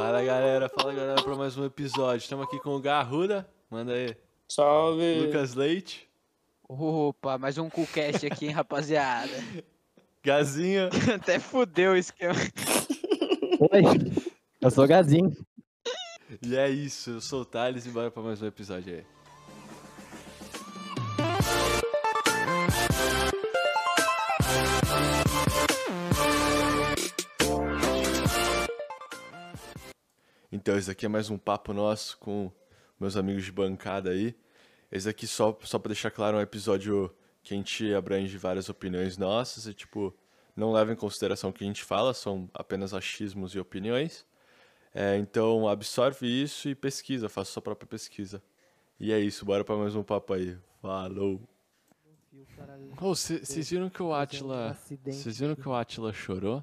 [0.00, 2.22] Fala galera, fala galera para mais um episódio.
[2.22, 4.16] Estamos aqui com o Garruda, manda aí.
[4.48, 5.26] Salve!
[5.26, 6.08] Lucas Leite,
[6.66, 9.30] Opa, mais um CoolCast aqui, hein, rapaziada.
[10.24, 12.32] Gazinha, Até fudeu o esquema.
[13.60, 13.82] Oi,
[14.62, 15.36] eu sou o Gazinho.
[16.42, 19.04] e é isso, eu sou o Thales e bora para mais um episódio aí.
[30.60, 32.52] Então, esse aqui é mais um papo nosso com
[33.00, 34.36] meus amigos de bancada aí.
[34.92, 37.10] Esse aqui só, só pra deixar claro, é um episódio
[37.42, 40.14] que a gente abrange várias opiniões nossas e, tipo,
[40.54, 44.26] não leva em consideração o que a gente fala, são apenas achismos e opiniões.
[44.94, 48.42] É, então, absorve isso e pesquisa, faça sua própria pesquisa.
[48.98, 50.58] E é isso, bora pra mais um papo aí.
[50.82, 51.40] Falou!
[53.00, 54.76] Vocês viram que o Atila.
[55.06, 56.62] Vocês viram que o Atila chorou?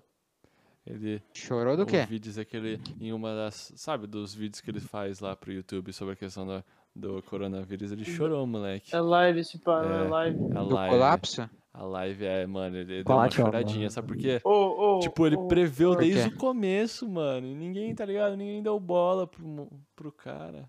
[0.89, 1.21] Ele.
[1.33, 1.99] Chorou do quê?
[2.01, 3.73] Ouvi dizer que ele, em uma das.
[3.75, 6.63] Sabe, dos vídeos que ele faz lá pro YouTube sobre a questão da,
[6.95, 8.95] do coronavírus, ele chorou, moleque.
[8.95, 10.05] É live esse pá, não É.
[10.05, 10.39] é live.
[10.55, 10.93] A Do live.
[10.95, 11.49] colapso?
[11.73, 13.91] A live é, mano, ele deu uma choradinha, mano?
[13.91, 14.41] sabe por quê?
[14.43, 17.45] Ô, ô, Tipo, ele ô, preveu desde o começo, mano.
[17.45, 18.35] E ninguém, tá ligado?
[18.35, 20.67] Ninguém deu bola pro, pro cara.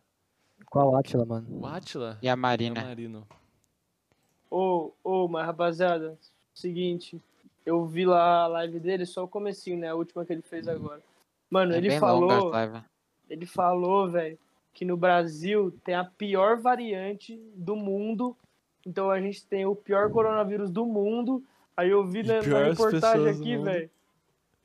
[0.70, 1.46] Qual Atila, mano?
[1.50, 2.18] O Atila?
[2.20, 2.82] E a Marina?
[2.84, 3.26] Marino.
[4.50, 6.18] Ô, ô, mas rapaziada,
[6.54, 7.20] seguinte,
[7.68, 9.88] eu vi lá a live dele, só o comecinho, né?
[9.88, 11.02] A última que ele fez agora.
[11.50, 12.78] Mano, É ele bem longa falou, a live.
[13.28, 14.38] ele falou, velho,
[14.72, 18.34] que no Brasil tem a pior variante do mundo.
[18.86, 21.42] Então a gente tem o pior coronavírus do mundo.
[21.76, 23.90] Aí eu vi na, na reportagem aqui, velho.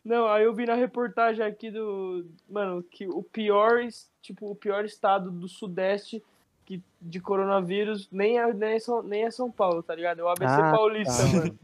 [0.03, 2.25] Não, aí eu vi na reportagem aqui do.
[2.49, 3.81] Mano, que o pior,
[4.21, 6.23] tipo, o pior estado do Sudeste
[6.65, 10.19] que, de coronavírus nem é, nem, é São, nem é São Paulo, tá ligado?
[10.19, 11.37] É o ABC Ah, Paulista, tá.
[11.37, 11.59] mano.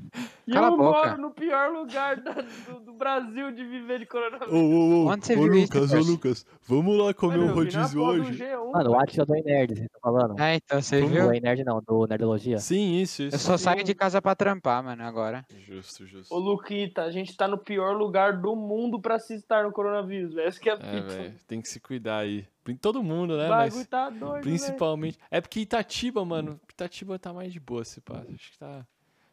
[0.48, 0.84] E Cala eu boca.
[1.09, 4.52] moro no pior lugar da- do, do Brasil de viver de Ô, coronavírus.
[4.54, 6.12] ô, ô, Onde você ô, isso, Lucas, ô?
[6.12, 8.32] Lucas, vamos lá comer Mano, um rodízio hoje?
[8.44, 9.00] G1, Mano, o.
[9.00, 10.40] Atila do Nerd, você tá falando?
[10.40, 11.14] É, então, você Como?
[11.14, 11.26] viu?
[11.26, 12.58] Do Nerd não, do Nerdologia.
[12.58, 13.36] Sim, isso, isso.
[13.36, 15.45] Eu só saio de casa pra trampar, mano, agora.
[15.67, 16.33] Justo, justo.
[16.33, 20.33] Ô, Luquita, a gente tá no pior lugar do mundo pra se estar no coronavírus,
[20.33, 20.48] velho.
[20.48, 21.08] Essa que é a É, fita.
[21.14, 22.45] velho, tem que se cuidar aí.
[22.82, 23.48] Todo mundo, né?
[23.48, 25.17] o bagulho Mas tá doido, principalmente.
[25.32, 28.23] É porque Itatiba, mano, Itatiba tá mais de boa, se pá.
[28.34, 28.86] Acho que tá.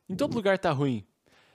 [0.09, 1.05] Em todo lugar tá ruim.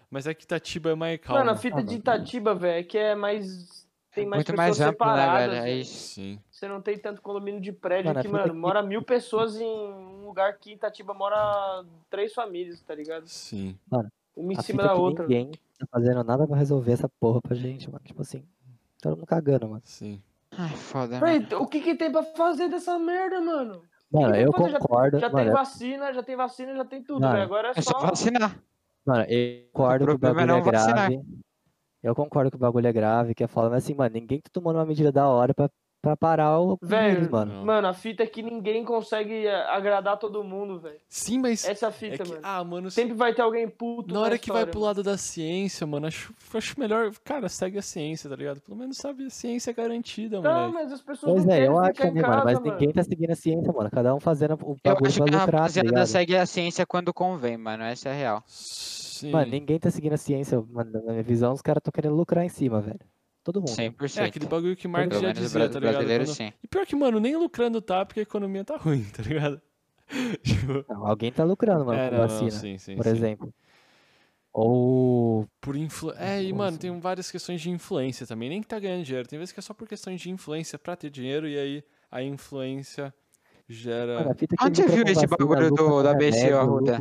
[0.10, 1.40] Mas é que Itatiba é mais calmo.
[1.40, 1.98] Mano, a fita de mano.
[2.00, 3.88] Itatiba, velho, é que é mais.
[4.14, 5.50] Tem mais Muito mais pessoas amplo, né, separadas.
[5.52, 5.62] velho?
[5.62, 5.82] É velho.
[5.82, 5.94] isso.
[6.16, 6.40] Sim.
[6.50, 9.64] Você não tem tanto condomínio de prédio Mano, que, mano, aqui- mora mil pessoas em
[9.66, 13.26] um lugar que em Itatiba mora três famílias, tá ligado?
[13.28, 13.78] Sim.
[14.36, 15.24] Uma em A cima fita da que outra.
[15.28, 18.04] ninguém tá fazendo nada pra resolver essa porra pra gente, mano.
[18.04, 18.44] Tipo assim,
[19.02, 19.82] todo mundo cagando, mano.
[19.86, 20.22] Sim.
[20.58, 21.26] Ai, foda, mano.
[21.48, 23.82] Véi, o que que tem pra fazer dessa merda, mano?
[24.12, 24.70] Mano, que eu?
[24.70, 27.44] Já- concordo, Já tem mano, vacina, já tem vacina, já tem tudo, Mano, velho.
[27.46, 28.08] Agora é É só só.
[28.08, 28.60] vacinar.
[29.06, 31.10] mano, eu concordo que o problema é bagulho é vacinar.
[31.10, 31.22] grave.
[32.04, 34.50] Eu concordo que o bagulho é grave, que é foda, mas assim, mano, ninguém tá
[34.52, 35.70] tomando uma medida da hora pra,
[36.02, 37.54] pra parar o Velho, mano.
[37.54, 37.66] Não.
[37.66, 40.98] Mano, a fita é que ninguém consegue eh, agradar todo mundo, velho.
[41.08, 41.64] Sim, mas.
[41.64, 42.42] Essa é a é fita, que- mano.
[42.44, 44.88] Ah, mano, Sempre vai ter alguém puto na hora que vai história, pro mano.
[44.88, 47.12] lado da ciência, mano, acho, acho melhor.
[47.24, 48.60] Cara, segue a ciência, tá ligado?
[48.62, 50.74] Pelo menos sabe a ciência é garantida, Não, moleque.
[50.74, 52.72] mas as pessoas Pois não é, eu acho casa, mano, mas mano.
[52.72, 53.90] ninguém tá seguindo a ciência, mano.
[53.92, 56.46] Cada um fazendo o Eu bagulho acho pra que a lucrar, tá rapaziada segue a
[56.46, 57.84] ciência quando convém, mano.
[57.84, 58.44] Essa é a real.
[58.48, 59.32] Sim.
[59.32, 60.92] Mano, ninguém tá seguindo a ciência, mano.
[61.06, 63.00] Na minha visão, os caras tão querendo lucrar em cima, velho.
[63.44, 63.70] Todo mundo.
[63.72, 64.22] 100%.
[64.22, 65.94] É aquele bagulho que Marx Pelo já dizia, tá ligado?
[65.94, 66.54] brasileiro, Quando- sim.
[66.64, 69.60] E pior que, mano, nem lucrando tá, porque a economia tá ruim, tá ligado?
[70.44, 73.12] tipo, Não, alguém tá lucrando, mano, é, com não, não, vacina, sim, sim, por sim.
[73.12, 73.54] exemplo.
[74.54, 75.48] Ou.
[75.62, 76.12] Por influ...
[76.18, 78.50] É, e mano, tem várias questões de influência também.
[78.50, 79.28] Nem que tá ganhando dinheiro.
[79.28, 82.22] Tem vezes que é só por questões de influência pra ter dinheiro e aí a
[82.22, 83.14] influência
[83.68, 84.20] gera.
[84.20, 87.00] Mano, a Onde você viu esse bagulho do- da ABC, Arruda?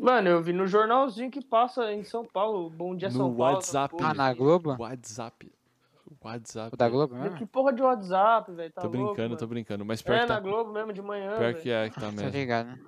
[0.00, 2.70] Mano, eu vi no jornalzinho que passa em São Paulo.
[2.70, 3.54] Bom dia, No São Paulo.
[3.56, 3.94] WhatsApp.
[4.00, 4.74] Ah, na Globo?
[4.78, 5.52] WhatsApp.
[6.22, 6.74] WhatsApp.
[6.74, 7.36] O da Globo mesmo?
[7.36, 8.72] Que porra de WhatsApp, velho.
[8.72, 9.48] Tá tô louco, brincando, tô mano.
[9.54, 9.84] brincando.
[9.84, 10.40] Mas pior É, que na tá.
[10.40, 11.60] Globo mesmo, de manhã, Pior velho.
[11.60, 12.30] que é, que tá Tá mesmo.
[12.30, 12.78] ligado, né?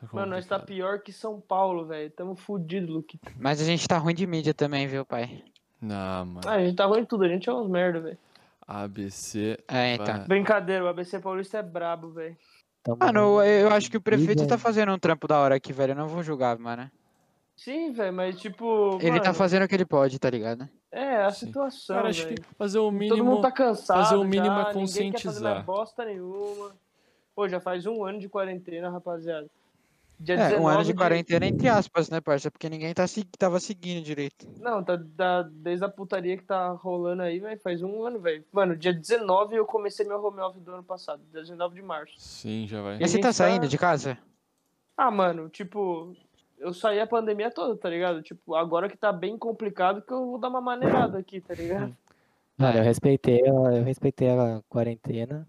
[0.00, 2.08] Tá Mano, nós tá pior que São Paulo, velho.
[2.10, 3.32] Tamo fudido, Luquita.
[3.38, 5.42] Mas a gente tá ruim de mídia também, viu, pai?
[5.80, 6.40] Não, mano.
[6.46, 7.24] Ah, a gente tá ruim em tudo.
[7.24, 8.18] A gente é uns merda, velho.
[8.66, 9.58] ABC.
[9.66, 10.06] É, então.
[10.06, 12.36] vai- Brincadeira, o ABC Paulista é brabo, velho.
[12.88, 15.74] Tamo Mano, eu, eu acho que o prefeito tá fazendo um trampo da hora aqui,
[15.74, 15.90] velho.
[15.92, 16.90] Eu não vou julgar, mano.
[17.54, 18.98] Sim, velho, mas tipo.
[19.00, 20.66] Ele tá mano, fazendo o que ele pode, tá ligado?
[20.90, 21.46] É, a Sim.
[21.46, 22.40] situação, Cara, acho velho.
[22.40, 23.24] que fazer o Todo mínimo.
[23.24, 24.02] mundo tá cansado.
[24.02, 25.54] fazer o mínimo é já, Ninguém quer fazer conscientizar.
[25.54, 26.70] mais bosta nenhuma.
[27.34, 29.46] Pô, já faz um ano de quarentena, rapaziada.
[30.20, 32.50] Dia É, um ano de 19 quarentena entre aspas, né, parça?
[32.50, 33.22] Porque ninguém tá se...
[33.38, 34.48] tava seguindo direito.
[34.60, 38.44] Não, tá, tá- desde a putaria que tá rolando aí, velho, faz um ano, velho.
[38.52, 42.14] Mano, dia 19 eu comecei meu home office do ano passado, dia 19 de março.
[42.18, 42.96] Sim, já vai.
[42.96, 44.18] E você gente tá tá- saindo de casa?
[44.96, 46.12] Ah, mano, tipo,
[46.58, 48.20] eu saí a pandemia toda, tá ligado?
[48.20, 51.96] Tipo, agora que tá bem complicado que eu vou dar uma maneirada aqui, tá ligado?
[52.56, 52.84] Mano, eu É.
[52.84, 55.46] respeitei, a- eu respeitei a quarentena.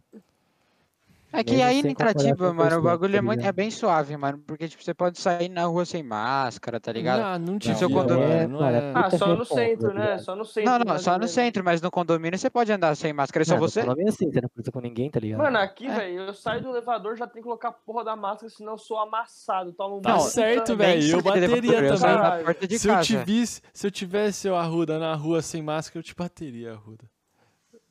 [1.31, 3.69] É que aí em concordar Cratiba, mano, o 100%, bagulho é, tá muito, é bem
[3.69, 4.39] suave, mano.
[4.47, 7.39] Porque, tipo, você pode sair na rua sem máscara, tá ligado?
[7.39, 8.47] Não, não seu condomínio- mano.
[8.49, 8.91] Não Mano, é...
[8.95, 10.17] Ah, só no responsa, centro, tá né?
[10.17, 10.71] Só no centro.
[10.71, 11.31] Não, não, só no menos.
[11.31, 13.81] centro, mas no condomínio você pode andar sem máscara, é só Não, no você?
[13.81, 15.39] condomínio sim, você não cruza com ninguém, tá ligado?
[15.39, 15.95] Mano, aqui, É.
[15.95, 18.77] velho, eu saio do elevador, já tenho que colocar a porra da máscara, senão eu
[18.79, 19.71] sou amassado.
[19.73, 21.11] Tomo um Tá puta- certo, velho.
[21.11, 21.47] Eu bateria
[21.81, 22.15] eu também.
[22.17, 23.05] na porta de Se eu, casa.
[23.05, 27.05] te visse, se eu tivesse o Arruda na rua sem máscara, eu te bateria, Arruda.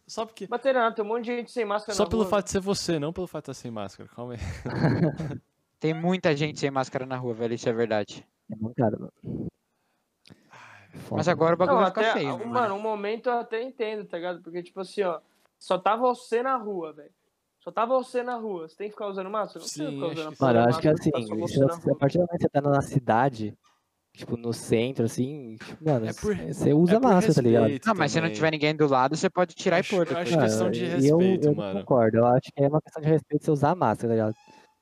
[0.08, 0.46] Só porque.
[0.46, 2.31] Bateria nada, tem um monte de gente sem máscara Só na pelo rua.
[2.31, 4.08] fato de ser você, não pelo fato de estar sem máscara.
[4.08, 4.38] Calma aí.
[5.78, 8.26] Tem muita gente sem máscara na rua, velho, isso é verdade.
[8.50, 8.99] É mancada,
[11.12, 12.50] Mas agora o Não, bagulho vai ficar até, feio, um- mano.
[12.50, 14.43] mano, um momento eu até entendo, tá ligado?
[14.43, 15.20] Porque, tipo assim, ó,
[15.58, 17.12] só tá você na rua, velho.
[17.61, 18.69] Só tá você na rua.
[18.69, 19.61] Você tem que ficar usando máscara?
[19.61, 20.94] Não Sim, tem que ficar acho usando que a porra Mano, eu acho que máscara,
[20.99, 21.11] assim,
[21.84, 23.58] tá a partir do momento que você tá na cidade,
[24.18, 27.70] tipo, no centro, assim, tipo, mano, É por- você usa É máscara, tá ligado?
[27.86, 30.18] Não, mas se não tiver ninguém do lado, você pode tirar Acho- e pôr eu
[30.18, 31.74] acho que- questão de e respeito, eu, eu mano.
[31.74, 34.34] Não concordo, eu acho que é uma questão de respeito você usar máscara, tá ligado?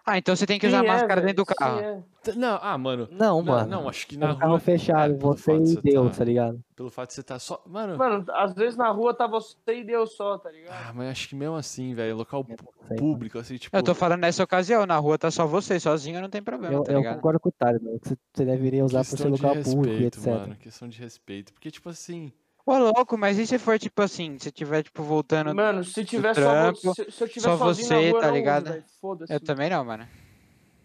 [0.09, 1.81] Ah, então você tem que Sim, usar é, máscara velho, dentro do sim, carro.
[1.81, 2.03] é.
[2.37, 3.09] Não, ah, mano.
[3.11, 3.69] Não, Não, mano.
[3.69, 4.61] não, acho que Tá na carro rua.
[4.61, 6.61] fechado, é, pelo você fato de e você Deus, tá- tá ligado?
[6.77, 7.61] Pelo fato de você estar só.
[7.67, 7.97] Mano.
[7.99, 10.73] Mano, às vezes na rua tá você e Deus só, tá ligado?
[10.75, 12.17] Ah, mas acho que mesmo assim, velho.
[12.17, 12.57] Local pu-
[12.87, 13.77] Sei, público, assim, tipo.
[13.77, 16.83] Eu tô falando nessa ocasião, na rua tá só você, sozinho não tem problema, Eu,
[16.85, 19.43] tá eu concordo com o Tário, mano, que você- deveria usar por ser questão de
[19.43, 20.27] local público respeito, etc.
[20.33, 20.57] mano.
[20.57, 21.53] Questão de respeito.
[21.53, 22.33] Porque, tipo assim.
[22.67, 25.55] Ô, louco, mas e se for tipo assim, se tiver tipo voltando.
[25.55, 28.21] Mano, se tiver só trampo, você, se, se eu tiver só sozinho você, na rua,
[28.21, 28.85] tá uso, ligado?
[29.01, 29.33] Foda-se.
[29.33, 30.09] Eu também não, mano.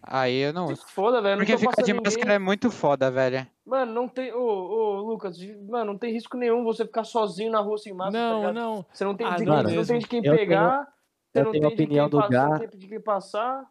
[0.03, 0.83] Aí eu não uso.
[0.87, 1.37] foda, velho.
[1.37, 2.35] Porque ficar de passando máscara ninguém.
[2.35, 3.47] é muito foda, velho.
[3.65, 4.31] Mano, não tem.
[4.31, 5.37] Ô, ô, Lucas,
[5.67, 8.23] mano, não tem risco nenhum você ficar sozinho na rua sem máscara.
[8.25, 8.53] tá Não, ligado?
[8.55, 8.85] não.
[8.93, 10.87] Você não tem, Ah, de, não quem, você não tem de quem Eu pegar.
[11.31, 12.49] você eu não tenho tem a opinião de quem do passar, Gá.
[12.59, 13.65] não tem de quem passar.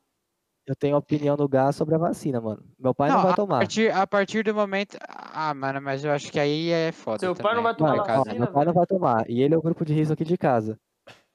[0.71, 2.63] Eu tenho opinião do Gá sobre a vacina, mano.
[2.79, 3.59] Meu pai não, Não, vai a tomar.
[3.59, 4.97] partir, a partir do momento.
[5.09, 7.19] Ah, mano, mas eu acho que aí é foda.
[7.19, 9.29] Seu pai não também, vai tomar ó, vacina, meu pai não vai tomar.
[9.29, 10.79] E ele é o grupo de risco aqui de casa.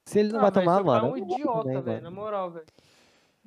[0.06, 1.06] Se ele não Ah, vai tomar, seu pai mano.
[1.06, 2.02] é um não idiota, também, velho.
[2.02, 2.66] Na moral, velho.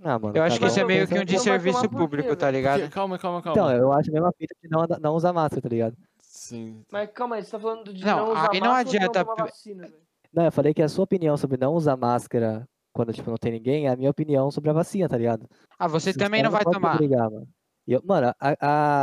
[0.05, 2.81] Ah, mano, Eu acho que isso é meio que um Não desserviço público, tá ligado?
[2.81, 3.59] Porque- calma, calma, calma.
[3.59, 5.97] Então, eu acho a mesma fita de não, não usar máscara, tá ligado?
[6.21, 6.85] Sim.
[6.93, 9.37] Mas calma aí, você tá falando de Não, não, usar aí não máscara adianta- não
[9.37, 9.95] vacina, velho?
[10.35, 13.53] Não, eu falei que a sua opinião sobre não usar máscara quando, tipo, não tem
[13.53, 15.49] ninguém é a minha opinião sobre a vacina, tá ligado?
[15.79, 16.97] Ah, você também não vai tomar.
[16.97, 17.47] obrigar, mano.
[17.87, 18.57] Eu- mano, a-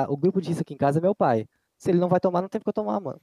[0.04, 1.48] a- o grupo de risco aqui em casa é meu pai.
[1.78, 3.22] Se ele não vai tomar, não tem porque eu tomar, mano.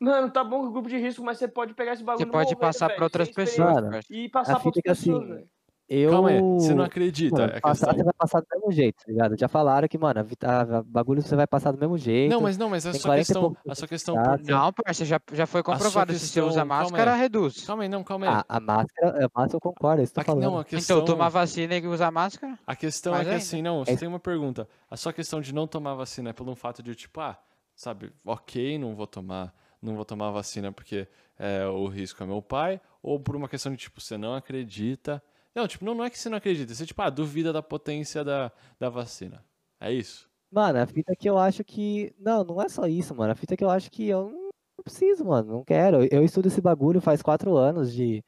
[0.00, 2.30] Mano, tá bom com o grupo de risco, mas você pode pegar esse bagulho Você
[2.30, 4.04] pode rolê, passar pra outras pessoas.
[4.08, 5.48] E passar pra outras é pessoas, assim.
[5.88, 6.10] Eu.
[6.10, 6.40] Calma aí.
[6.40, 7.38] Você não acredita.
[7.40, 7.94] Mano, é passar, questão.
[7.98, 9.38] você vai passar do mesmo jeito, tá ligado?
[9.38, 12.30] Já falaram que, mano, a a bagulho você vai passar do mesmo jeito.
[12.32, 13.56] Não, mas não, mas a sua 40 questão.
[13.68, 14.14] A sua questão.
[14.14, 14.46] dados.
[14.46, 16.12] por- Não, parça, já, já foi comprovado.
[16.12, 17.64] Se você questão- usa máscara, reduz.
[17.66, 18.32] Calma aí, não, calma aí.
[18.48, 20.42] A, a máscara, a máscara eu concordo, é isso A- tô falando.
[20.44, 20.96] não, a questão.
[20.98, 22.58] Então, tomar vacina e usar máscara?
[22.66, 23.42] A questão é Mais que ainda.
[23.44, 24.00] assim, não, É você isso.
[24.00, 24.68] tem uma pergunta.
[24.90, 27.36] A sua questão de não tomar vacina é pelo fato de, tipo, ah,
[27.74, 29.52] sabe, ok, não vou tomar,
[29.82, 31.06] não vou tomar vacina porque
[31.38, 35.22] é, o risco é meu pai, ou por uma questão de, tipo, você não acredita.
[35.54, 38.24] Não, tipo, não, não é que você não acredita, você, tipo, ah, duvida da potência
[38.24, 38.50] da,
[38.80, 39.44] da vacina.
[39.80, 40.28] É isso?
[40.50, 42.14] Mano, a fita que eu acho que.
[42.18, 43.32] Não, não é só isso, mano.
[43.32, 45.52] A fita que eu acho que eu não preciso, mano.
[45.52, 46.06] Não quero.
[46.10, 48.22] Eu estudo esse bagulho faz quatro anos de.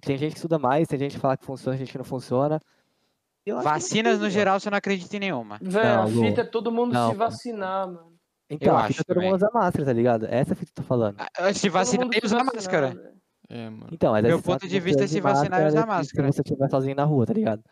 [0.00, 2.60] Tem gente que estuda mais, tem gente que fala que funciona, gente que não funciona.
[3.44, 4.30] Eu acho que não Vacinas, no mano.
[4.30, 5.58] geral, você não acredita em nenhuma.
[5.60, 7.30] Velho, a fita é todo mundo Não, se mano.
[7.30, 8.12] vacinar, mano.
[8.48, 9.30] Então, Eu a acho fita todo também.
[9.30, 10.26] mundo usa máscara, tá ligado?
[10.26, 11.16] Essa é a fita que eu tô falando.
[11.18, 12.88] Ah, Se Todo vacinar mundo e se usar máscara.
[12.90, 13.19] velho.
[13.50, 13.88] É, mano.
[13.90, 16.32] Então, mas Meu ponto que de vista é se vacinar e usar se máscara.
[16.32, 17.62] você estiver sozinho na rua, tá ligado?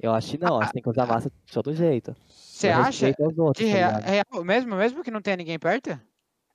[0.00, 2.14] Eu acho que não, acho que tem que usar máscara de todo jeito.
[2.28, 3.12] Você acha?
[3.36, 4.04] outros, De tá rea- ligado?
[4.04, 6.00] real, mesmo, mesmo que não tenha ninguém perto?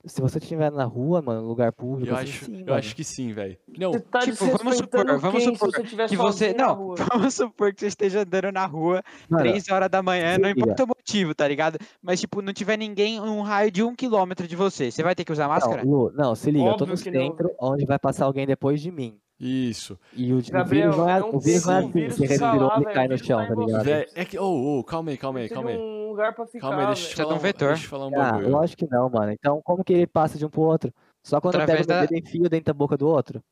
[0.06, 2.74] Se você estiver na rua, mano, lugar público, Eu assim, acho, sim, eu mano.
[2.74, 3.58] acho que sim, velho.
[3.76, 6.54] Não, tá Tipo, vamos supor, vamos supor se você Que você.
[6.54, 6.94] Não, rua?
[7.12, 10.84] vamos supor que você esteja andando na rua Mano, 3 horas da manhã, não importa
[10.84, 11.78] o motivo, tá ligado?
[12.02, 14.90] Mas, tipo, não tiver ninguém um raio de um quilômetro de você.
[14.90, 15.84] Você vai ter que usar máscara?
[15.84, 17.56] Não, Lu, não, se liga, eu tô Óbvio no não, centro velho.
[17.60, 19.20] onde vai passar alguém depois de mim.
[19.40, 19.98] Isso.
[20.12, 22.26] E o, o Gabriel, vírus não é, não o vírus não é assim, vírus você
[22.26, 23.84] respirou velho, cai o no vírus chão, tá ligado?
[23.84, 24.38] Véi, é que.
[24.38, 25.78] Ô, ô, calma aí, calma aí, calma aí.
[25.78, 27.68] um lugar pra ficar, Calma aí, deixa eu falar um vetor.
[27.68, 28.58] deixa eu falar um Ah, bagulho.
[28.58, 29.32] acho que não, mano.
[29.32, 30.92] Então, como que ele passa de um pro outro?
[31.22, 33.42] Só quando Através eu pego da- o dedo e enfio dentro da boca do outro?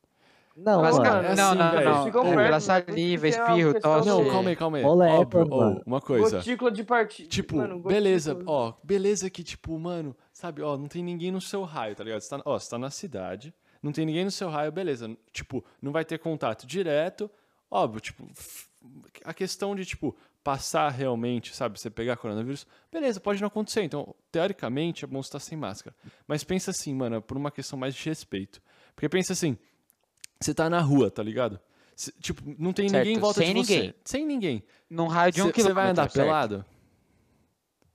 [0.55, 0.97] Não, Não, mano.
[0.97, 1.71] mano, é não, assim, não,
[2.13, 2.33] não.
[2.33, 4.07] É pela saliva, é uma espirro, tosse.
[4.09, 4.83] Não, calma aí, calma aí.
[4.83, 5.81] Moléculas, Óbvio, ô, mano.
[5.85, 6.37] uma coisa.
[6.37, 7.29] Gotícula de partida.
[7.29, 11.63] Tipo, Mano, beleza, ó, beleza que, tipo, mano, sabe, ó, não tem ninguém no seu
[11.63, 12.19] raio, tá ligado?
[12.19, 15.15] Você tá, ó, você tá na cidade, não tem ninguém no seu raio, beleza.
[15.31, 17.29] Tipo, não vai ter contato direto,
[17.69, 18.27] óbvio, tipo,
[19.23, 23.83] a questão de, tipo, passar realmente, sabe, você pegar coronavírus, beleza, pode não acontecer.
[23.83, 25.95] Então, teoricamente, é bom você estar sem máscara.
[26.27, 28.61] Mas pensa assim, mano, por uma questão mais de respeito.
[28.95, 29.57] Porque pensa assim,
[30.39, 31.59] você tá na rua, tá ligado?
[31.95, 33.73] Cê- tipo, não tem ninguém em Certo, volta sem de você.
[33.75, 33.93] ninguém.
[34.05, 34.63] Sem ninguém.
[34.89, 35.75] Num raio de um Você quilômetro.
[35.81, 36.25] vai andar certo?
[36.25, 36.65] pelado?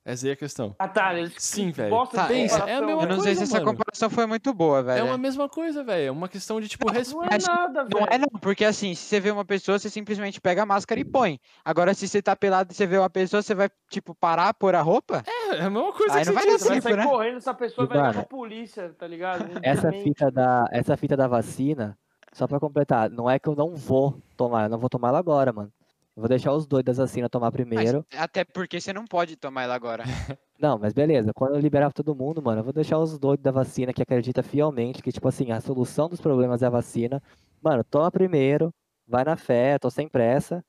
[0.06, 0.76] Essa aí é a questão.
[0.78, 1.12] Ah, tá.
[1.38, 1.88] Sim, velho.
[1.88, 3.14] bosta Tá, pensa, é a mesma Eu não velho.
[3.22, 3.66] sei coisa, se essa mano.
[3.78, 5.00] comparação foi muito boa, velho.
[5.00, 6.08] É uma mesma coisa, velho.
[6.08, 7.24] É uma questão de, tipo, Não respeito.
[7.24, 8.26] é Mas nada, Não é velho.
[8.30, 11.40] não, porque assim, se você vê uma pessoa, você simplesmente pega a máscara e põe.
[11.64, 14.74] Agora, se você tá pelado e você vê uma pessoa, você vai, tipo, parar, pôr
[14.74, 15.22] a roupa?
[15.54, 16.80] É a mesma coisa Aí que não você vai dar disse.
[16.80, 17.06] Vai né?
[17.06, 19.46] correndo, essa pessoa E, vai pra polícia, tá ligado?
[19.64, 21.96] Essa fita da, essa fita da vacina,
[22.30, 25.18] só pra completar, não é que eu não vou tomar, eu não vou tomar ela
[25.18, 25.72] agora, mano.
[26.16, 28.06] Vou deixar os dois das vacinas tomar Mas, primeiro.
[28.16, 30.04] até porque você não pode tomar ela agora.
[30.56, 33.50] Não, mas beleza, quando eu liberar todo mundo, mano, eu vou deixar os doidos da
[33.50, 37.20] vacina que acredita fielmente que, tipo assim, a solução dos problemas é a vacina.
[37.60, 38.72] Mano, toma primeiro,
[39.06, 40.64] vai na fé, tô sem pressa.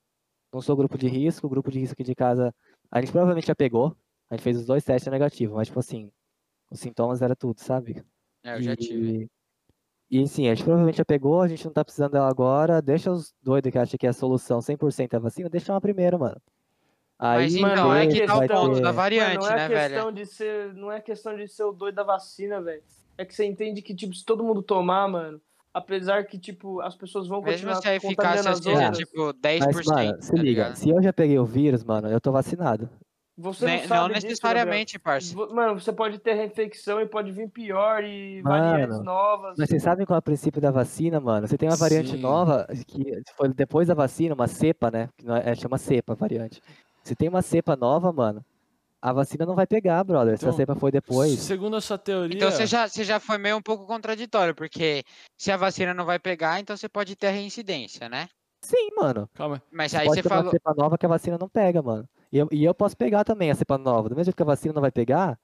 [0.51, 2.53] Não sou grupo de risco, o grupo de risco aqui de casa,
[2.89, 3.95] a gente provavelmente já pegou.
[4.29, 6.11] A gente fez os dois testes negativos, mas, tipo assim,
[6.71, 8.03] os sintomas era tudo, sabe?
[8.43, 9.29] É, eu já tive.
[10.23, 12.81] E, sim, a gente provavelmente já pegou, a gente não tá precisando dela agora.
[12.81, 15.81] Deixa os doidos que acham que é a solução 100% é a vacina, deixa uma
[15.81, 16.37] primeiro, mano.
[17.17, 19.47] Aí, Mas mano, então, é é que tá o ponto ter- da Mano, variante, não
[19.47, 19.93] é né, velho?
[19.93, 22.83] questão de ser, não é questão de ser o doido da vacina, velho.
[23.17, 25.41] É que você entende que tipo se todo mundo tomar, mano,
[25.73, 29.73] apesar que tipo as pessoas vão Mesmo continuar se a eficácia as seja, tipo, 10%.
[29.73, 30.75] Mas, mano, se tá liga, ligado?
[30.75, 32.89] se eu já peguei o vírus, mano, eu tô vacinado.
[33.37, 35.27] Você Ne- não Não sabe disso, necessariamente, parça.
[35.29, 35.47] Gabriel.
[35.49, 39.55] Vo- Mano, você pode ter reinfecção e pode vir pior e Mano, variantes novas.
[39.57, 41.47] Mas vocês sabem qual é o princípio da vacina, mano?
[41.47, 42.17] Você tem uma variante Sim.
[42.21, 45.09] nova, que foi depois da vacina, uma cepa, né?
[45.17, 46.61] Que não é, é, chama cepa variante.
[47.03, 48.43] Se tem uma cepa nova, mano,
[49.01, 50.37] a vacina não vai pegar, brother.
[50.37, 51.37] Se a Então, cepa foi depois.
[51.39, 52.35] Segundo a sua teoria.
[52.35, 55.03] Então você já, você já foi meio um pouco contraditório, porque
[55.37, 58.27] se a vacina não vai pegar, então você pode ter a reincidência, né?
[58.63, 59.29] Sim, mano.
[59.35, 59.61] Calma.
[59.71, 60.51] Mas Você aí pode você ter uma falou.
[60.51, 62.07] cepa nova que a vacina não pega, mano.
[62.31, 64.09] E eu, e eu posso pegar também a cepa nova.
[64.09, 65.37] Do mesmo jeito que a vacina não vai pegar,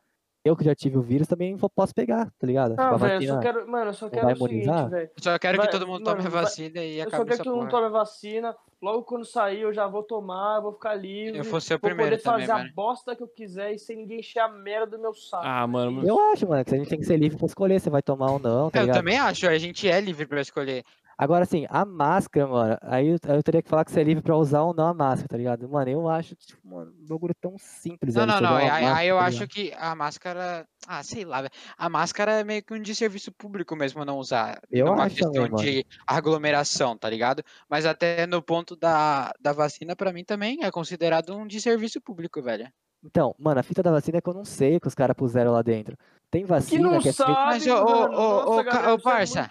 [0.43, 2.73] eu que já tive o vírus também posso pegar, tá ligado?
[2.77, 5.09] Ah, velho, eu só quero, mano, eu só quero vai o seguinte, velho.
[5.19, 7.23] Só quero Vai- que todo mundo tome mano, a vai- vacina e Eu só acabe
[7.23, 8.55] quero essa que todo mundo tome a vacina.
[8.81, 11.37] Logo quando sair, eu já vou tomar, vou ficar livre.
[11.37, 12.69] Eu vou ser o vou primeiro poder também, fazer mano.
[12.71, 15.43] a bosta que eu quiser e sem ninguém encher a merda do meu saco.
[15.45, 16.03] Ah, mano.
[16.03, 18.31] Eu acho, mano, que a gente tem que ser livre pra escolher se vai tomar
[18.31, 18.97] ou não, tá Eu ligado?
[18.97, 20.83] também acho, a gente é livre pra escolher.
[21.21, 24.03] Agora, assim, a máscara, mano, aí eu, aí eu teria que falar que você é
[24.03, 25.69] livre pra usar ou não a máscara, tá ligado?
[25.69, 28.15] Mano, eu acho, tipo, mano, um bagulho tão simples.
[28.15, 28.55] Não, não, não.
[28.55, 30.67] Aí, uma aí máscara, eu tá acho que a máscara.
[30.87, 31.47] Ah, sei lá.
[31.77, 34.59] A máscara é meio que um desserviço público mesmo não usar.
[34.71, 37.43] Eu numa acho questão também, de aglomeração, tá ligado?
[37.69, 42.41] Mas até no ponto da, da vacina, pra mim também é considerado um desserviço público,
[42.41, 42.67] velho.
[43.03, 45.15] Então, mano, a fita da vacina é que eu não sei o que os caras
[45.15, 45.95] puseram lá dentro.
[46.31, 47.33] Tem Que vacina não que é feita.
[47.33, 49.49] sabe, Mas, ô, ô, ô, ô, é parça,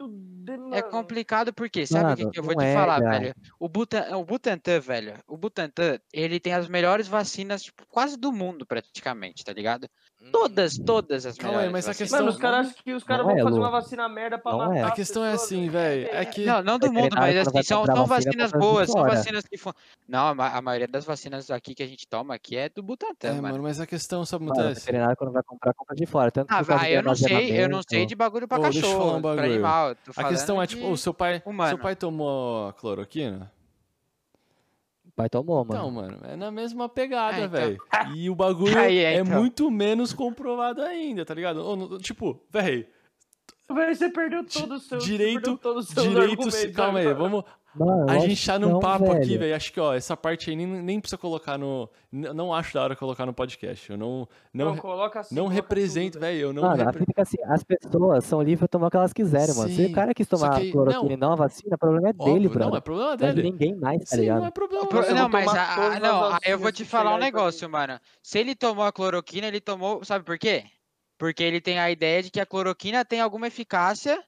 [0.72, 3.18] É complicado porque, sabe o que, que eu vou te é, falar, cara.
[3.20, 3.34] velho?
[3.58, 8.32] O, Butan, o Butantan, velho, o Butantan, ele tem as melhores vacinas, tipo, quase do
[8.32, 9.86] mundo, praticamente, tá ligado?
[10.30, 13.24] Todas, todas as Calma aí, mas a questão- Mano, os caras acham que os caras
[13.24, 14.82] vão é, fazer uma vacina merda pra Não matar é.
[14.82, 16.08] A questão é assim, velho.
[16.12, 16.44] É que.
[16.44, 19.56] Não, não do mundo, mas quando assim, são, são vacina, vacinas boas, são vacinas que
[19.56, 19.72] fun...
[20.06, 22.82] Não, a, ma- a maioria das vacinas aqui que a gente toma aqui é do
[22.82, 23.48] Butantan, É, mano.
[23.48, 26.30] mano, mas a questão, sabe o que Mano, veterinário quando vai comprar, compra de fora.
[26.30, 29.22] Tanto Ah, vai, eu não sei, eu não sei de bagulho pra Ô, cachorro, um
[29.22, 29.52] pra bagulho.
[29.54, 29.94] animal.
[29.94, 31.42] Tô A questão é, tipo, o seu pai.
[31.46, 31.70] humano.
[31.70, 33.50] Seu pai tomou cloroquina?
[35.20, 35.72] Pai tomou, mano.
[35.80, 37.48] Então, mano, é na mesma pegada, Ah, então.
[37.50, 37.78] velho.
[38.16, 39.38] E o bagulho Aí, é então.
[39.40, 41.76] muito menos comprovado ainda, tá ligado?
[41.76, 42.86] No- Tipo, velho,
[43.94, 45.00] você perdeu todo o seu.
[45.00, 46.72] você direito- perdeu todos os seus direito.
[46.74, 47.44] Calma aí, vamos.
[47.72, 49.38] Mano, A gente tá num não, papo aqui, velho.
[49.40, 49.54] velho.
[49.56, 51.88] Acho que, ó, essa parte aí nem, nem precisa colocar no.
[52.10, 53.90] Não acho da hora colocar no podcast.
[53.90, 54.28] Eu não.
[54.52, 55.34] Não, Não, coloca assim.
[55.34, 56.38] não coloca represento, tudo, velho.
[56.40, 57.04] Eu não Mano, a repre...
[57.16, 59.68] é assim, as pessoas são livres pra tomar o que elas quiserem, mano.
[59.70, 62.34] Se o cara quis tomar que- cloroquina e não a vacina, o problema é Óbvio,
[62.34, 62.76] dele, não, brother.
[62.78, 63.50] é problema Não é de dele.
[63.52, 64.40] ninguém mais, tá Sim, ligado?
[64.40, 64.86] não é problema.
[64.86, 67.20] Pro- Não, mas a- a- não, aí eu vou te falar um mim.
[67.20, 68.00] negócio, mano.
[68.22, 70.64] Se ele tomou a cloroquina, ele tomou, sabe por quê?
[71.16, 74.20] Porque ele tem a ideia de que a cloroquina tem alguma eficácia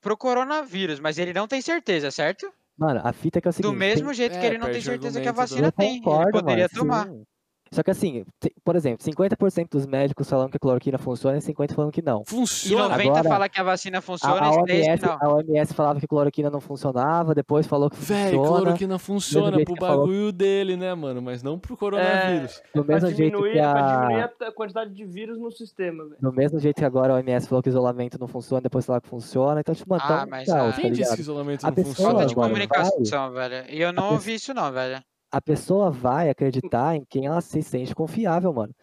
[0.00, 2.50] pro coronavírus, mas ele não tem certeza, certo?
[2.76, 3.72] Mano, a fita é que é o seguinte.
[3.72, 4.14] Do mesmo tem...
[4.14, 5.96] jeito que É, ele não tem certeza que a vacina tem.
[5.96, 7.08] Ele poderia mano, tomar.
[7.08, 7.24] sim.
[7.72, 8.24] Só que assim,
[8.64, 12.22] por exemplo, 50% dos médicos falam que a cloroquina funciona e 50% falam que não.
[12.26, 12.88] E Funciona.
[12.90, 15.18] 90 Agora, fala que a vacina A, funciona a e 10 OMS, que não.
[15.20, 18.60] a OMS falava que cloroquina não funcionava, depois falou que Velho, funciona.
[18.62, 20.06] cloroquina funciona pro que falou.
[20.06, 21.22] bagulho dele, né, mano?
[21.22, 22.60] Mas não pro coronavírus.
[22.74, 24.48] Do Pra mesmo jeito diminuir, que pra diminuir a...
[24.48, 26.16] a quantidade de vírus no sistema, velho.
[26.20, 29.08] Do mesmo jeito que agora a OMS falou que isolamento não funciona, depois falou que
[29.08, 29.60] funciona.
[29.60, 31.74] Então, tipo, mano, Ah, tá mas caos, a- tá Quem disse que isolamento A não
[31.74, 32.10] pessoa, funciona?
[32.12, 33.64] Falta de mano, comunicação, velho.
[33.70, 35.02] E eu não A ouvi isso não, velho.
[35.32, 38.74] A pessoa vai acreditar em quem ela se sente confiável, mano.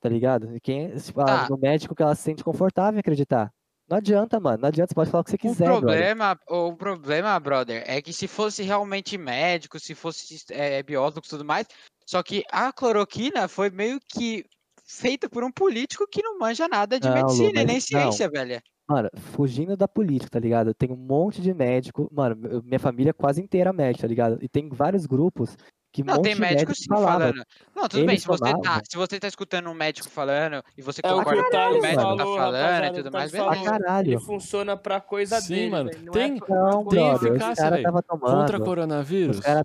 [0.00, 0.54] Tá ligado?
[0.54, 1.48] E quem, tipo, Tá.
[1.48, 3.50] no médico que ela se sente confortável em acreditar.
[3.90, 4.58] Não adianta, mano.
[4.58, 5.80] Não adianta, você pode falar o que você O quiser, brother.
[5.80, 11.28] problema, o problema, brother, é que se fosse realmente médico, se fosse é, biólogo e
[11.28, 11.66] tudo mais,
[12.06, 14.44] só que a cloroquina foi meio que
[14.84, 17.74] feita por um político que não manja nada de Não, Lu, medicina e mas nem
[17.76, 17.80] não.
[17.80, 18.60] ciência, velho.
[18.88, 20.72] Mano, fugindo da política, tá ligado?
[20.74, 22.08] Tem um monte de médico.
[22.10, 24.38] Mano, minha família é quase inteira médica, tá ligado?
[24.42, 25.56] E tem vários grupos
[25.90, 27.18] Que Não, tem médico médico sim falava.
[27.18, 27.42] falando.
[27.74, 31.00] Não, tudo bem, se você, tá, se você tá escutando um médico falando e você
[31.02, 33.32] É concorda o com o que o Thales médico tá falou, falando e tudo mais,
[33.32, 33.64] beleza.
[33.64, 34.08] caralho.
[34.12, 35.90] Ele funciona pra coisa Sim, dele, mano.
[36.12, 37.82] Tem- é pra- Não, Tem brother, eficácia, caras velho.
[37.84, 38.36] tava tomando.
[38.40, 39.36] Contra coronavírus?
[39.38, 39.64] Os caras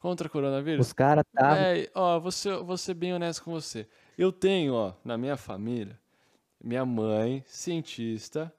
[0.00, 0.86] Contra coronavírus?
[0.88, 1.54] os cara tava.
[1.54, 3.86] Véi, ó, vou ser, vou ser bem honesto com você.
[4.18, 5.96] Eu tenho, ó, na minha família,
[6.60, 8.52] minha mãe, cientista,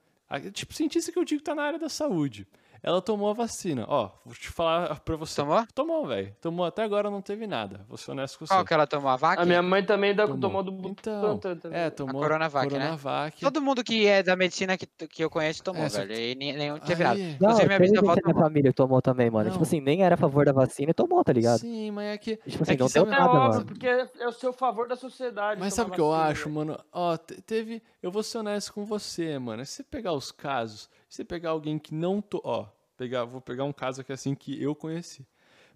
[0.54, 2.48] tipo, cientista que eu digo que tá na área da saúde.
[2.86, 3.86] Ela tomou a vacina.
[3.88, 5.38] Ó, vou te falar pra você.
[5.42, 5.66] Tomou?
[5.74, 6.36] Tomou, velho.
[6.42, 7.86] Tomou até agora não teve nada.
[7.88, 8.54] Vou ser honesto com você.
[8.54, 9.10] Qual que ela tomou?
[9.10, 9.42] A vaca?
[9.42, 10.40] A minha mãe também dá, Tomou.
[10.42, 11.40] tomou do Então.
[11.72, 12.80] É, tomou Coronavac, né?
[12.80, 13.40] Coronavac.
[13.40, 16.14] Todo mundo que é da medicina que, que eu conheço tomou, É, velho.
[16.14, 17.18] E nem- nenhum teve nada.
[17.18, 18.44] Não, Inclusive, minha bisavó da minha tomou.
[18.44, 19.46] família tomou também, mano.
[19.46, 19.52] Não.
[19.54, 21.60] Tipo assim, nem era a favor da vacina e tomou, tá ligado?
[21.60, 22.36] Sim, mas é que.
[22.36, 23.66] Tipo assim, é que não deu É nada, óbvio, mano.
[23.66, 25.58] porque é o seu favor da sociedade.
[25.58, 26.78] Mas sabe o que eu acho, mano?
[26.92, 27.82] Ó, te- teve.
[28.02, 29.66] Eu vou ser honesto com você, mano.
[29.66, 32.22] Se você pegar os casos, você pegar alguém que não.
[32.22, 32.42] To...
[32.44, 32.68] Ó,
[32.98, 35.28] pegar, vou pegar um caso aqui assim que eu conheci.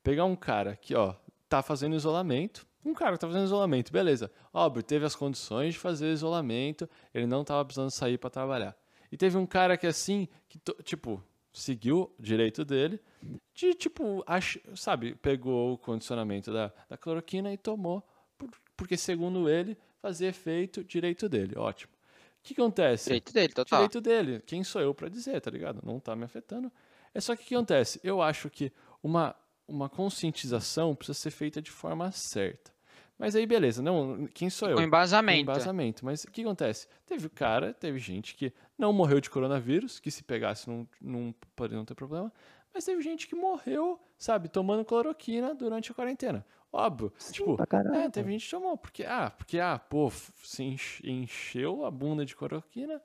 [0.01, 1.13] Pegar um cara que, ó,
[1.48, 2.65] tá fazendo isolamento.
[2.84, 4.32] Um cara que tá fazendo isolamento, beleza.
[4.53, 8.75] Óbvio, teve as condições de fazer isolamento, ele não tava precisando sair pra trabalhar.
[9.12, 13.01] E teve um cara que, assim, que, tipo, seguiu o direito dele,
[13.53, 14.58] de, tipo, ach...
[14.75, 18.01] sabe, pegou o condicionamento da, da cloroquina e tomou,
[18.38, 21.58] por- porque, segundo ele, fazia efeito direito dele.
[21.58, 21.91] Ótimo.
[22.51, 23.06] O que acontece?
[23.06, 23.80] Direito dele, total.
[23.80, 24.42] direito dele.
[24.46, 25.82] Quem sou eu pra dizer, tá ligado?
[25.84, 26.72] Não tá me afetando.
[27.13, 28.00] É só que o que acontece?
[28.04, 28.72] Eu acho que
[29.04, 29.36] uma,
[29.68, 32.72] uma conscientização precisa ser feita de forma certa.
[33.18, 34.75] Mas aí, beleza, não, quem sou eu?
[34.75, 35.42] Com Com embasamento.
[35.42, 36.06] embasamento.
[36.06, 36.88] Mas o que acontece?
[37.06, 41.77] Teve cara, teve gente que não morreu de coronavírus, que se pegasse não, não poderia
[41.77, 42.32] não ter problema,
[42.72, 46.46] mas teve gente que morreu, sabe, tomando cloroquina durante a quarentena.
[46.72, 47.12] Óbvio.
[47.32, 50.12] tipo, pra caralho, é, teve gente que tomou, porque, ah, porque, ah, pô,
[50.44, 53.02] se enche- encheu a bunda de cloroquina.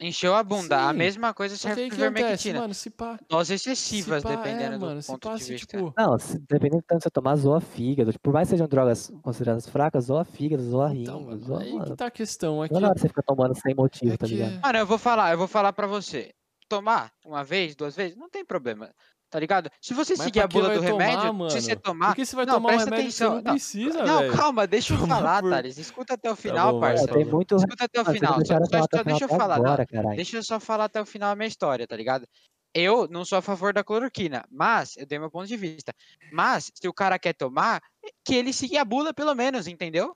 [0.00, 0.88] Encheu a bunda.
[0.88, 0.98] A Sim.
[0.98, 2.60] mesma coisa Só que serve que acontece, vermectina.
[2.60, 5.42] mano, se pá, Doses se excessivas, pá, dependendo é, do mano, se ponto pá, de
[5.42, 5.76] se, vista.
[5.76, 8.12] tipo, Não, se, dependendo do tanto que você tomar, zoa fígado.
[8.12, 11.62] Tipo, por mais que sejam drogas consideradas fracas, zoa fígado, zoa rim, então, mano, zoa,
[11.62, 11.96] aí que mano.
[11.96, 14.12] tá a questão, é que, Não é na hora que você fica tomando sem motivo,
[14.14, 14.60] é tá que ligado?
[14.62, 16.32] Mano, eu vou falar, eu vou falar pra você.
[16.68, 18.94] Tomar uma vez, duas vezes, não tem problema.
[19.30, 19.70] Tá ligado?
[19.80, 21.50] Se você Mas seguir a bula do tomar, remédio, mano?
[21.50, 22.14] se você Por tomar.
[22.14, 23.36] que você vai não, tomar um presta remédio que você atenção.
[23.36, 24.32] não não, precisa, Não, velho?
[24.36, 25.76] calma, deixa eu falar, por- Thales.
[25.78, 27.06] Escuta até o Tá final, bom, Pô, parça.
[27.06, 27.56] tá tem muito.
[27.56, 28.34] Escuta até o final.
[28.46, 29.58] Só, só- só o deixa eu falar.
[29.58, 30.16] não, agora, caralho.
[30.16, 32.26] Deixa eu só falar até o final a minha história, tá ligado?
[32.74, 35.92] Eu não sou a favor da cloroquina, mas eu dei meu ponto de vista.
[36.32, 37.82] Mas, se o cara quer tomar,
[38.24, 40.14] que ele siga a bula pelo menos, entendeu?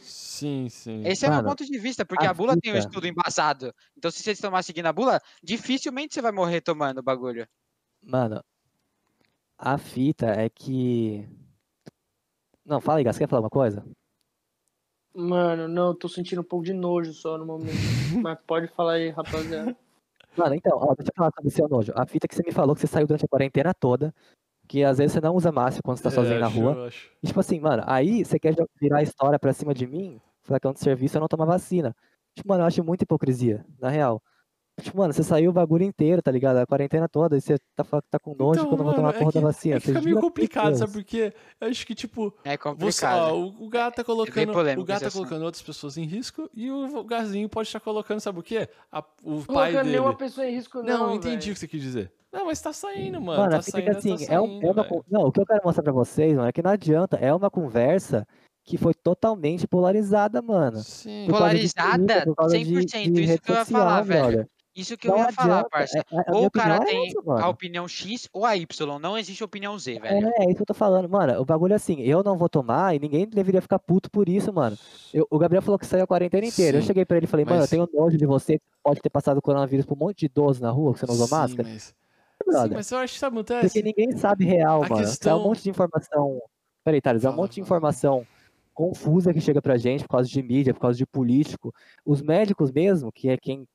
[0.00, 1.02] Sim, sim.
[1.04, 3.74] Esse é meu Mano, ponto de vista, porque a a bula tem um estudo embasado.
[3.96, 7.46] Então, se você tomar seguindo a bula, dificilmente você vai morrer tomando o bagulho.
[8.08, 8.42] Mano,
[9.58, 11.28] a fita é que.
[12.64, 13.84] Não, fala aí, Gas, quer falar uma coisa?
[15.14, 17.68] Mano, não, eu tô sentindo um pouco de nojo só no momento.
[18.24, 19.76] Mas pode falar aí, rapaziada.
[20.34, 21.92] Mano, então, ó, deixa eu falar sobre o seu nojo.
[21.94, 24.14] A fita que você me falou que você saiu durante a quarentena toda,
[24.66, 26.90] que às vezes você não usa máscara quando você tá sozinho É, na acho- rua.
[27.22, 30.60] E, tipo assim, mano, aí você quer virar a história pra cima de mim, falar
[30.60, 31.94] que é um serviço eu não tomar vacina.
[32.34, 34.22] Tipo, mano, eu acho muita hipocrisia, na real.
[34.80, 36.58] Tipo, mano, você saiu o bagulho inteiro, tá ligado?
[36.58, 39.12] A quarentena toda, e você tá, tá com nojo Então, quando eu vou tomar a
[39.12, 39.76] mano, porra é que, da vacina.
[39.76, 40.78] é que Você fica meio complicado, Deus.
[40.78, 41.32] sabe por quê?
[41.60, 43.18] Eu acho que, tipo, É você, complicado.
[43.20, 46.48] ó, o, o gato tá colocando, polêmico o gato tá colocando outras pessoas em risco
[46.54, 48.68] e o gazinho pode estar colocando, sabe o quê?
[48.92, 49.90] A- o pai Colocando dele.
[49.90, 51.08] nenhuma pessoa em risco, Não, não.
[51.10, 51.50] eu entendi velho.
[51.50, 52.12] o que você quis dizer.
[52.32, 53.40] Não, mas tá saindo, mano.
[53.40, 54.82] Mano, tá fita saindo, assim, tá é, um- saindo, é uma.
[54.82, 54.88] velho.
[54.88, 57.16] con- Não, o que eu quero mostrar pra vocês, mano, é que não adianta.
[57.16, 58.26] É uma conversa
[58.64, 60.76] que foi totalmente polarizada, mano.
[60.80, 61.24] Sim.
[61.26, 63.64] Por causa de Polarizada, Twitter, por causa de- 100%, de isso rede que eu ia
[63.64, 64.46] social, falar, velho.
[64.78, 65.98] Isso que eu Não ia falar, adianta, parça.
[65.98, 68.98] é- é- Ou o cara é tem essa, a opinião X ou a Y.
[69.00, 70.28] Não existe opinião Z, velho.
[70.28, 71.40] É, é isso que eu tô falando, mano.
[71.40, 74.52] O bagulho é assim, eu não vou tomar e ninguém deveria ficar puto por isso,
[74.52, 74.78] mano.
[75.12, 76.78] Eu- o Gabriel falou que saiu a quarentena inteira.
[76.78, 78.64] Eu Sim, cheguei pra ele e falei, mano, eu mas- tenho nojo de você, que
[78.82, 81.26] pode ter passado coronavírus pra um monte de idoso na rua, que você não usou
[81.26, 81.68] Sim, máscara.
[81.68, 81.82] Mas...
[82.62, 85.02] Sim, mas eu acho que sabe o que Porque ninguém sabe real, A mano.
[85.02, 86.40] É questão- um monte de informação.
[86.84, 88.24] Peraí, Thales, é um monte de informação
[88.72, 91.74] confusa que chega pra gente por causa de mídia, por causa de político.
[92.06, 93.66] Os médicos mesmo, que é quem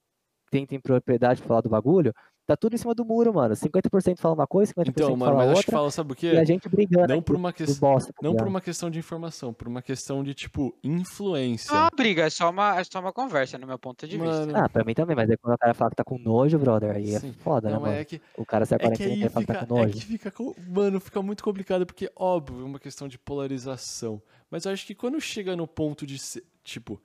[0.53, 2.13] tem, tem propriedade pra falar do bagulho,
[2.45, 3.55] tá tudo em cima do muro, mano.
[3.55, 5.77] 50% fala uma coisa, 50% Então, mano, fala mas acho que outra.
[5.77, 6.45] fala, sabe o E a quê?
[6.45, 7.89] gente brigando Não aqui por uma questão.
[7.89, 11.73] bosta, tá Não por uma questão de informação, por uma questão de, tipo, influência.
[11.73, 14.15] Não é uma briga, é só uma, é só uma conversa, no meu ponto de
[14.17, 14.29] vista.
[14.45, 16.59] Mano, Ah, pra mim também, mas aí quando o cara fala que tá com nojo,
[16.59, 17.33] brother, aí é Sim.
[17.33, 17.99] foda, não, né, mano?
[18.01, 19.65] é que, O cara sai a é que quarentena aí e fala que fica, tá
[19.65, 19.93] com é nojo.
[19.93, 20.33] que fica,
[20.69, 24.21] mano, fica muito complicado, porque, óbvio, é uma questão de polarização.
[24.51, 27.01] Mas eu acho que quando chega no ponto de, ser, tipo,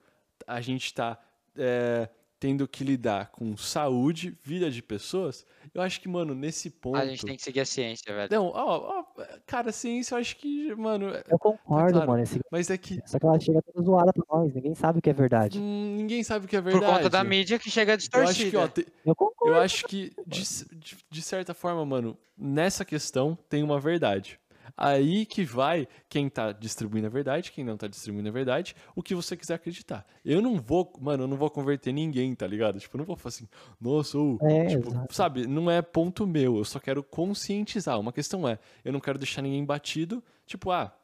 [0.47, 1.19] a gente tá
[1.57, 2.09] é,
[2.41, 6.97] tendo que lidar com saúde, vida de pessoas, eu acho que, mano, nesse ponto...
[6.97, 8.29] A gente tem que seguir a ciência, velho.
[8.31, 9.05] Não, ó, ó,
[9.47, 12.11] cara, ciência, eu acho que, mano, é- Eu concordo, claro.
[12.11, 12.23] mano.
[12.23, 12.41] Esse...
[12.51, 15.11] mas é que Só que ela chega toda zoada pra nós, ninguém sabe o que
[15.11, 15.59] é verdade.
[15.59, 16.93] hum, ninguém sabe o que é Por verdade.
[16.97, 18.31] conta da mídia que chega Eu distorcida.
[18.31, 19.55] acho que, ó, te- Eu concordo.
[19.57, 20.43] Eu acho que, de,
[20.77, 24.39] de, de certa forma, mano, nessa questão tem uma verdade.
[24.81, 29.03] Aí que vai quem tá distribuindo a verdade, quem não tá distribuindo a verdade, o
[29.03, 30.07] que você quiser acreditar.
[30.25, 32.79] Eu não vou, mano, eu não vou converter ninguém, tá ligado?
[32.79, 33.49] Tipo, eu não vou falar assim,
[33.81, 37.99] nossa, ou, É, tipo, sabe, não é ponto meu, eu só quero conscientizar.
[37.99, 40.97] Uma questão é, eu não quero deixar ninguém batido, tipo, ah,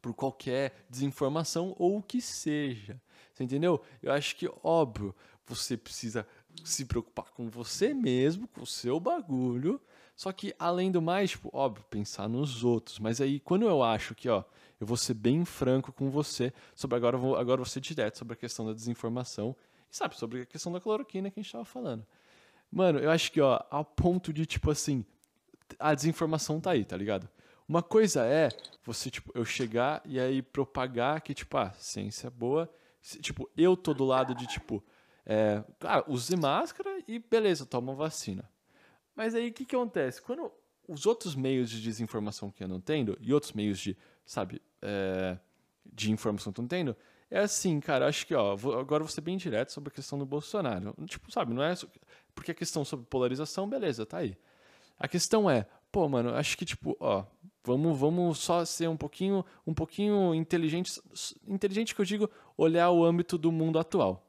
[0.00, 2.98] por qualquer desinformação ou o que seja.
[3.34, 3.82] Você entendeu?
[4.02, 5.14] Eu acho que, óbvio,
[5.46, 6.26] você precisa
[6.64, 9.78] se preocupar com você mesmo, com o seu bagulho.
[10.16, 12.98] Só que, além do mais, tipo, óbvio, pensar nos outros.
[12.98, 14.44] Mas aí, quando eu acho que, ó,
[14.80, 18.34] eu vou ser bem franco com você sobre agora, vou, agora vou ser direto sobre
[18.34, 19.56] a questão da desinformação.
[19.90, 22.06] E sabe, sobre a questão da cloroquina que a gente tava falando.
[22.70, 25.04] Mano, eu acho que, ó, ao ponto de, tipo assim,
[25.78, 27.28] a desinformação tá aí, tá ligado?
[27.68, 28.50] Uma coisa é
[28.84, 32.72] você, tipo, eu chegar e aí propagar que, tipo, ah, ciência é boa.
[33.20, 34.84] Tipo, eu tô do lado de, tipo,
[35.26, 38.48] é, ah, use máscara e beleza, toma vacina.
[39.14, 40.20] Mas aí o que, que acontece?
[40.20, 40.50] Quando
[40.88, 45.38] os outros meios de desinformação que eu não tendo, e outros meios de, sabe, é,
[45.86, 46.96] de informação que eu não tendo,
[47.30, 50.18] é assim, cara, acho que, ó, vou- agora vou ser bem direto sobre a questão
[50.18, 50.94] do Bolsonaro.
[51.06, 51.74] Tipo, sabe, não é.
[52.34, 54.36] Porque a questão sobre polarização, beleza, tá aí.
[54.98, 57.24] A questão é, pô, mano, acho que, tipo, ó,
[57.64, 61.00] vamos, vamos só ser um pouquinho, um pouquinho inteligente.
[61.46, 64.23] Inteligente que eu digo, olhar o âmbito do mundo atual.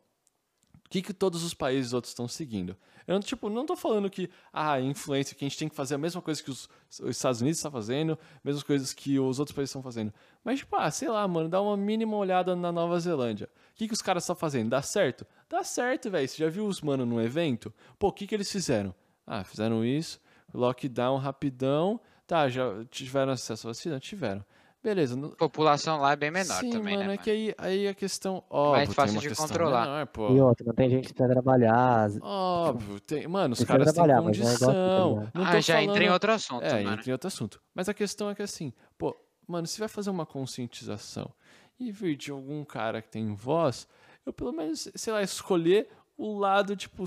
[0.85, 2.77] O que, que todos os países outros estão seguindo?
[3.07, 5.97] Eu, tipo, não tô falando que ah, influência, que a gente tem que fazer a
[5.97, 6.69] mesma coisa que os,
[7.01, 10.13] os Estados Unidos estão fazendo, mesmas coisas que os outros países estão fazendo.
[10.43, 13.49] Mas, tipo, ah, sei lá, mano, dá uma mínima olhada na Nova Zelândia.
[13.73, 14.69] O que, que os caras estão fazendo?
[14.69, 15.25] Dá certo?
[15.49, 16.27] Dá certo, velho.
[16.27, 17.73] Você já viu os mano num evento?
[17.97, 18.93] Pô, o que, que eles fizeram?
[19.25, 20.19] Ah, fizeram isso,
[20.53, 21.99] lockdown rapidão.
[22.27, 23.99] Tá, já tiveram acesso à vacina?
[23.99, 24.43] Tiveram.
[24.85, 25.15] Beleza.
[25.25, 27.03] A população lá é bem menor Sim, também, mano, né?
[27.03, 27.17] é mano?
[27.19, 28.43] que aí, aí a questão.
[28.47, 29.81] Óbvio, fácil tem uma de controlar.
[29.81, 30.29] menor, pô.
[30.31, 32.07] E outra, não tem gente que precisa trabalhar.
[32.21, 35.31] Óbvio, tem, mano, os Precisa caras têm trabalhar, mas não é aqui, tá condição.
[35.33, 36.93] ah, já entra em falando- outro assunto, É, mano.
[36.99, 37.61] entra em outro assunto.
[37.73, 39.17] Mas a questão é que assim, pô,
[39.47, 41.31] mano, se vai fazer uma conscientização
[41.79, 43.87] e vir de algum cara que tem voz,
[44.23, 47.05] eu pelo menos, sei lá, escolher o lado, tipo,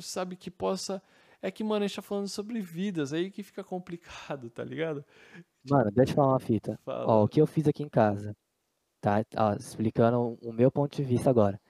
[0.00, 1.02] sabe, que possa.
[1.42, 5.04] É que, mano, a gente tá falando sobre vidas, aí que fica complicado, tá ligado?
[5.68, 6.78] Mano, deixa eu falar uma fita.
[6.84, 7.06] Fala.
[7.06, 8.36] Ó, o que eu fiz aqui em casa,
[9.00, 9.24] tá?
[9.36, 11.60] Ó, explicando o meu ponto de vista agora.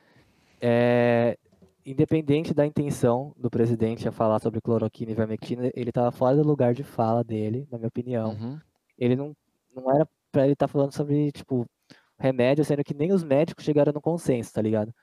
[0.61, 1.37] É,
[1.85, 6.43] independente da intenção do presidente a falar sobre cloroquina e vermectina, ele tava fora do
[6.43, 8.31] lugar de fala dele, na minha opinião.
[8.31, 8.59] Uhum.
[8.97, 9.37] Ele não,
[9.75, 11.67] não era pra ele estar falando sobre, tipo,
[12.19, 14.95] remédio, sendo que nem os médicos chegaram no consenso, tá ligado?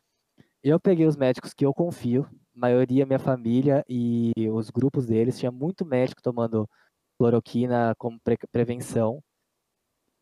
[0.63, 5.51] Eu peguei os médicos que eu confio, maioria minha família e os grupos deles, tinha
[5.51, 6.67] muito médico tomando
[7.19, 9.21] cloroquina como pre- prevenção.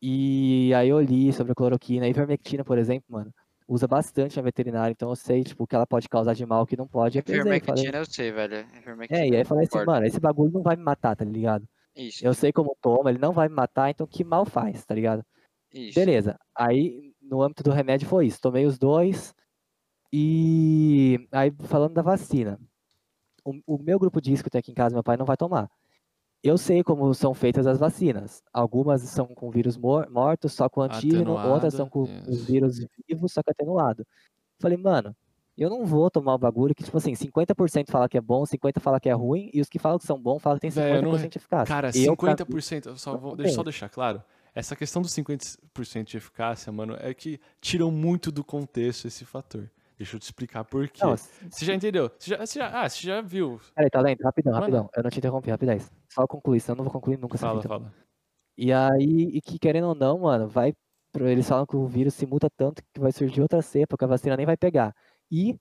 [0.01, 2.05] E aí eu li sobre a cloroquina.
[2.05, 3.31] A ivermectina, por exemplo, mano,
[3.67, 6.63] usa bastante na veterinária, então eu sei, tipo, o que ela pode causar de mal,
[6.63, 7.17] o que não pode.
[7.17, 8.67] Eu pesei, falei- Ivermectina eu sei, velho.
[8.75, 11.15] Ivermectina É, e aí eu eu falei assim, mano, esse bagulho não vai me matar,
[11.15, 11.67] tá ligado?
[11.95, 14.93] Isso, Eu sei como toma, ele não vai me matar, então que mal faz, tá
[14.93, 15.23] ligado?
[15.73, 15.99] isso.
[15.99, 16.39] Beleza.
[16.55, 18.39] Aí, no âmbito do remédio, foi isso.
[18.39, 19.33] Tomei os dois.
[20.13, 22.59] E aí, falando da vacina.
[23.43, 25.35] O, o meu grupo de risco que tem aqui em casa, meu pai não vai
[25.37, 25.69] tomar.
[26.43, 28.43] Eu sei como são feitas as vacinas.
[28.53, 31.31] Algumas são com vírus mor- mortos, só com antígeno.
[31.53, 34.05] Outras são com Atenuado, vírus vivos, só que atenuado.
[34.59, 35.15] Falei, mano,
[35.57, 38.79] eu não vou tomar o bagulho que, tipo assim, 50% fala que é bom, 50%
[38.79, 40.89] fala que é ruim, e os que falam que são bons falam que tem 50%
[40.89, 41.65] Véi, eu não- de eficácia.
[41.65, 44.21] Cara, Eu, pra mim, 50%, eu só vou, deixa eu só deixar claro.
[44.53, 49.69] Essa questão dos 50% de eficácia, mano, é que tiram muito do contexto esse fator.
[49.97, 51.03] Deixa eu te explicar por quê.
[51.03, 52.11] Não, Você já entendeu?
[52.19, 53.59] Você já, você já- ah, você já viu.
[53.75, 54.21] Peraí, tá lento?
[54.23, 54.61] Rapidão, Manda.
[54.65, 54.89] rapidão.
[54.95, 55.91] Eu não te interrompi, rapidez.
[56.09, 57.67] Só concluir, senão eu não vou concluir nunca essa Fala, fita.
[57.67, 57.93] fala.
[58.55, 60.73] E aí, e que querendo ou não, mano, vai.
[61.19, 64.07] Eles falam que o vírus se muta tanto que vai surgir outra cepa, que a
[64.07, 64.93] vacina nem vai pegar.
[65.31, 65.55] E,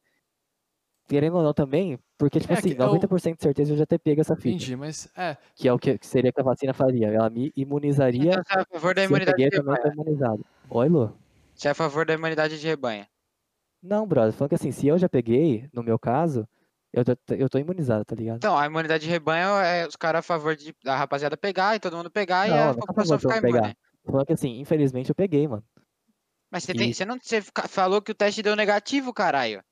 [1.09, 3.77] querendo ou não também, porque, tipo É, assim, que é o- 90% de certeza eu
[3.77, 4.49] já ter pego essa fita.
[4.49, 5.37] Entendi, mas é.
[5.55, 7.09] Que é o que, que seria que a vacina faria.
[7.09, 8.33] Ela me imunizaria.
[8.33, 9.93] Você é a favor da eu imunidade de eu rebanho.
[9.95, 10.47] imunizado.
[10.69, 11.17] Oi, Lu?
[11.55, 13.07] Você é a favor da imunidade de rebanho.
[13.87, 16.47] Não, brother, falando que assim, se eu já peguei, no meu caso,
[16.93, 18.37] eu tô, eu tô imunizado, tá ligado?
[18.39, 21.81] Então, a imunidade de rebanho é os caras a favor de, da rapaziada pegar e
[21.81, 23.63] todo mundo pegar e Não, tô a população favor de ficar imune.
[23.63, 23.77] pegar.
[24.05, 25.65] Falando que assim, infelizmente eu peguei, mano.
[26.51, 29.63] Mas você, tem, E- você não você falou que o teste deu negativo, caralho.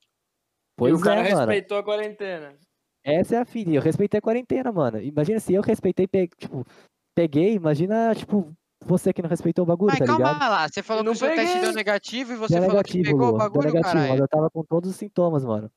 [0.77, 1.37] Pois e o cara é, mano.
[1.47, 2.57] respeitou a quarentena.
[3.05, 3.77] Essa é a filha.
[3.77, 5.01] Eu respeitei a quarentena, mano.
[5.01, 6.65] Imagina se eu respeitei, pe- tipo,
[7.15, 8.53] peguei, imagina, tipo,
[8.87, 10.51] você que não respeitou o bagulho, Mas tá calma ligado?
[10.51, 13.21] lá, você falou que o seu teste deu negativo e você Deu falou que pegou
[13.21, 14.23] o Lu, deu bagulho, negativo, mas caralho.
[14.23, 15.71] eu tava com todos os sintomas, mano.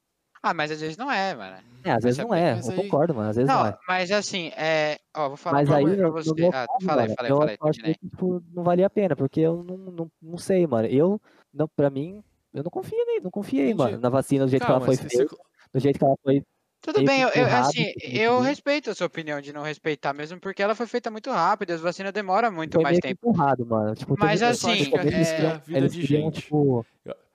[0.43, 1.57] Ah, mas às vezes não é, mano.
[1.83, 3.67] É, às vezes é não é, mas eu aí- concordo, mano, às vezes não, Não,
[3.67, 3.77] é.
[3.87, 4.97] mas assim, é.
[5.15, 6.33] Ó, vou falar Mas aí, pra você.
[6.33, 7.95] meu Ah, caso, fala aí, mano, fala aí, eu fala aí, achei termina aí.
[7.95, 10.87] que, tipo, não valia a pena, porque eu não, não, não sei, mano.
[10.87, 11.19] Eu,
[11.53, 13.77] não, pra mim, eu não confiei, nem- não confiei, Entendi.
[13.77, 15.35] mano, na vacina do jeito Calma, que ela foi feita,
[15.73, 16.43] do jeito que ela foi
[16.81, 20.61] Tudo bem, eu, eu- assim, eu respeito a sua opinião de não respeitar, mesmo porque
[20.61, 23.29] ela foi feita muito rápido, as vacinas demoram muito Foi mais tempo.
[23.29, 23.93] empurrado, mano.
[23.95, 26.41] Tipo, Mas teve- assim, começo eles é, queriam- vida eles de queriam, gente.
[26.41, 26.85] tipo,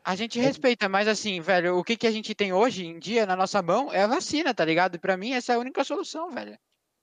[0.04, 2.98] A gente É- respeita, mas assim, velho, o que, que a gente tem hoje em
[2.98, 4.96] dia na nossa mão é a vacina, tá ligado?
[4.96, 6.58] E pra mim essa é a única solução, velho.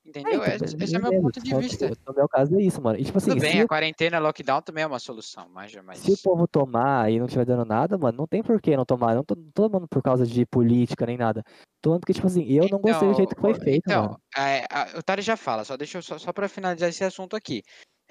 [0.10, 0.43] Entendeu?
[0.43, 1.89] então, esse, é o meu ponto de só, vista.
[1.89, 3.00] tipo, No meu caso é isso, mano.
[3.00, 6.00] E tipo assim, Tudo bem, a quarentena, lockdown também é uma solução, mas, mas...
[6.00, 8.86] se o povo tomar e não estiver dando nada, mano, não tem por que não
[8.86, 9.13] tomar.
[9.13, 11.43] Não tô, tomando por causa de política nem nada.
[11.84, 14.22] Falando porque, tipo assim, eu não gostei do jeito que foi Então, feito, então, mano.
[14.36, 17.36] é, a- o Tari já fala, só deixa eu só, só para finalizar esse assunto
[17.36, 17.62] aqui.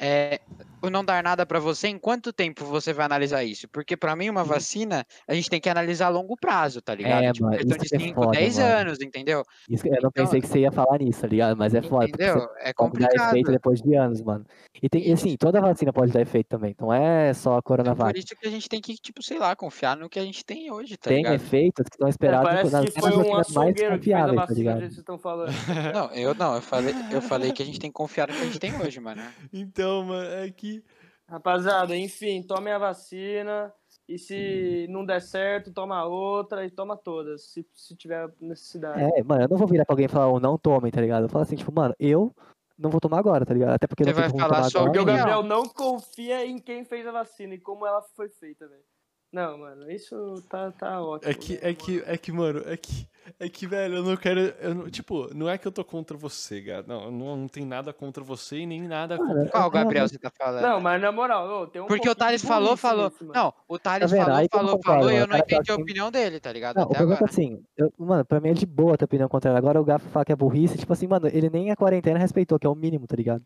[0.01, 0.41] É,
[0.81, 3.67] o não dar nada pra você, em quanto tempo você vai analisar isso?
[3.69, 7.25] Porque pra mim uma vacina, a gente tem que analisar a longo prazo, tá ligado?
[7.25, 8.71] É, tipo, mano, questão isso de que é 5, foda, 10 mano.
[8.77, 9.43] anos, entendeu?
[9.69, 11.57] Isso, eu não então- pensei que você ia falar nisso, tá ligado?
[11.57, 12.43] Mas é foda, porque Entendeu?
[12.43, 13.29] É pode dar complicado.
[13.31, 14.47] efeito depois de anos, mano.
[14.81, 16.77] E tem, e assim, toda vacina pode dar efeito também.
[16.81, 19.57] Não é só a Então, por isso que a gente tem que, tipo, sei lá,
[19.57, 21.35] confiar no que a gente tem hoje, tá Tem ligado?
[21.35, 24.55] efeitos que É, esperados parece nas que foi um açougueiro que fez a confiáveis, tá
[24.55, 24.79] ligado?
[24.79, 25.53] vocês estão falando.
[25.93, 28.43] Não, eu não, eu falei, eu falei que a gente tem que confiar no que
[28.43, 29.21] a gente tem hoje, mano.
[29.53, 30.85] Então, mano, é que.
[31.29, 33.73] Rapaziada, enfim, tome a vacina.
[34.09, 39.03] E se não der certo, toma outra e toma todas, se, se tiver necessidade.
[39.03, 41.25] É, mano, eu não vou virar pra alguém e falar, oh, não tomem, tá ligado?
[41.25, 42.35] Eu falo assim, tipo, mano, eu
[42.79, 43.75] não vou tomar agora, tá ligado?
[43.75, 44.93] Até porque Você não vai falar tomar só agora.
[44.93, 45.05] Porque o.
[45.05, 48.83] Gabriel não confia em quem fez a vacina e como ela foi feita, velho.
[49.31, 51.31] Não, mano, isso tá, tá ótimo.
[51.31, 53.07] É que, é que, é que, mano, é que,
[53.39, 56.17] é que, velho, eu não quero, eu não- tipo, não é que eu tô contra
[56.17, 59.51] você, cara, não, não, não tem nada contra você e nem nada Mano, contra...
[59.51, 60.63] Qual eu Gabriel você tá falando?
[60.63, 63.13] Não, mas na moral, ô, tem um Porque o Thales falou, falou.
[63.21, 63.33] mano.
[63.35, 64.25] Não, o Thales vendo?
[64.25, 66.51] falou, falou, falou e eu o não cara fala entendi a assim- opinião dele, tá
[66.51, 66.77] ligado?
[66.77, 67.31] Não, o Até problema é que agora.
[67.31, 69.59] assim, eu- mano, pra mim é de boa ter opinião contrária.
[69.59, 72.59] Agora o Gafo fala que é burrice, tipo assim, mano, ele nem a quarentena respeitou,
[72.59, 73.45] que é o mínimo, tá ligado?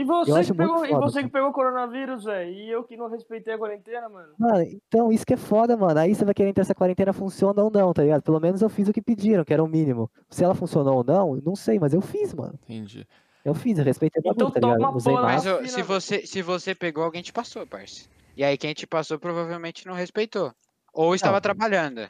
[0.00, 2.96] E você, Eu que pegou, e foda, você que pegou coronavírus, velho, e eu que
[2.96, 4.32] não respeitei a quarentena, mano.
[4.38, 5.98] Mano, então isso que é foda, mano.
[6.00, 8.22] Aí você vai querer entender se a quarentena funciona ou não, tá ligado?
[8.22, 10.10] Pelo menos eu fiz o que pediram, que era o mínimo.
[10.30, 12.58] Se ela funcionou ou não, eu não sei, mas eu fiz, mano.
[12.64, 13.06] Entendi.
[13.44, 14.90] Eu fiz, eu respeitei o Então tá toma ligado?
[14.92, 18.08] a Usei porra Mas vacina, se, você, se você pegou, alguém te passou, parça.
[18.36, 20.52] E aí quem te passou provavelmente não respeitou.
[20.94, 21.40] Ou estava Não.
[21.42, 22.00] trabalhando.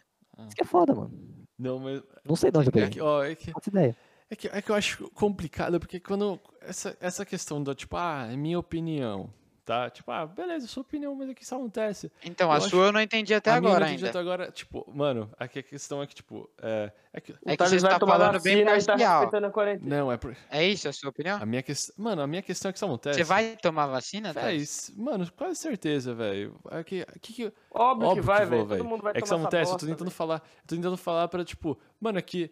[0.46, 1.10] Isso que é foda, mano.
[1.58, 2.90] Não, mas, Não sei de onde eu é peguei.
[2.90, 3.96] que, ó, é que, Não faço ideia.
[4.30, 8.28] É que, é que eu acho complicado, porque quando, essa, essa questão do, tipo, ah,
[8.30, 9.28] é minha opinião,
[9.64, 9.90] tá?
[9.90, 12.10] Tipo, ah, beleza, sua opinião, mas o que isso acontece?
[12.24, 14.04] Então, Eu a acho- sua eu não entendi até A minha eu agora não entendi
[14.06, 14.18] ainda.
[14.18, 17.68] até agora, tipo, mano, aqui a questão é que, tipo, é, é que, É que
[17.68, 18.96] você está tomar falando bem e tá parcial.
[19.20, 19.96] respeitando a quarentena.
[19.96, 21.38] não, é por, É isso a sua opinião?
[21.42, 23.18] a minha questão, mano, a minha questão é que isso acontece.
[23.18, 26.56] Você vai tomar vacina, s- mano, quase certeza, velho.
[26.70, 28.66] É que, que, que, Óbvio, óbvio que vai, velho.
[28.66, 30.16] Todo mundo vai É que isso tomar essa acontece, eu bosta, tô tentando velho.
[30.16, 32.50] falar, eu tô tentando falar pra, tipo, mano, é que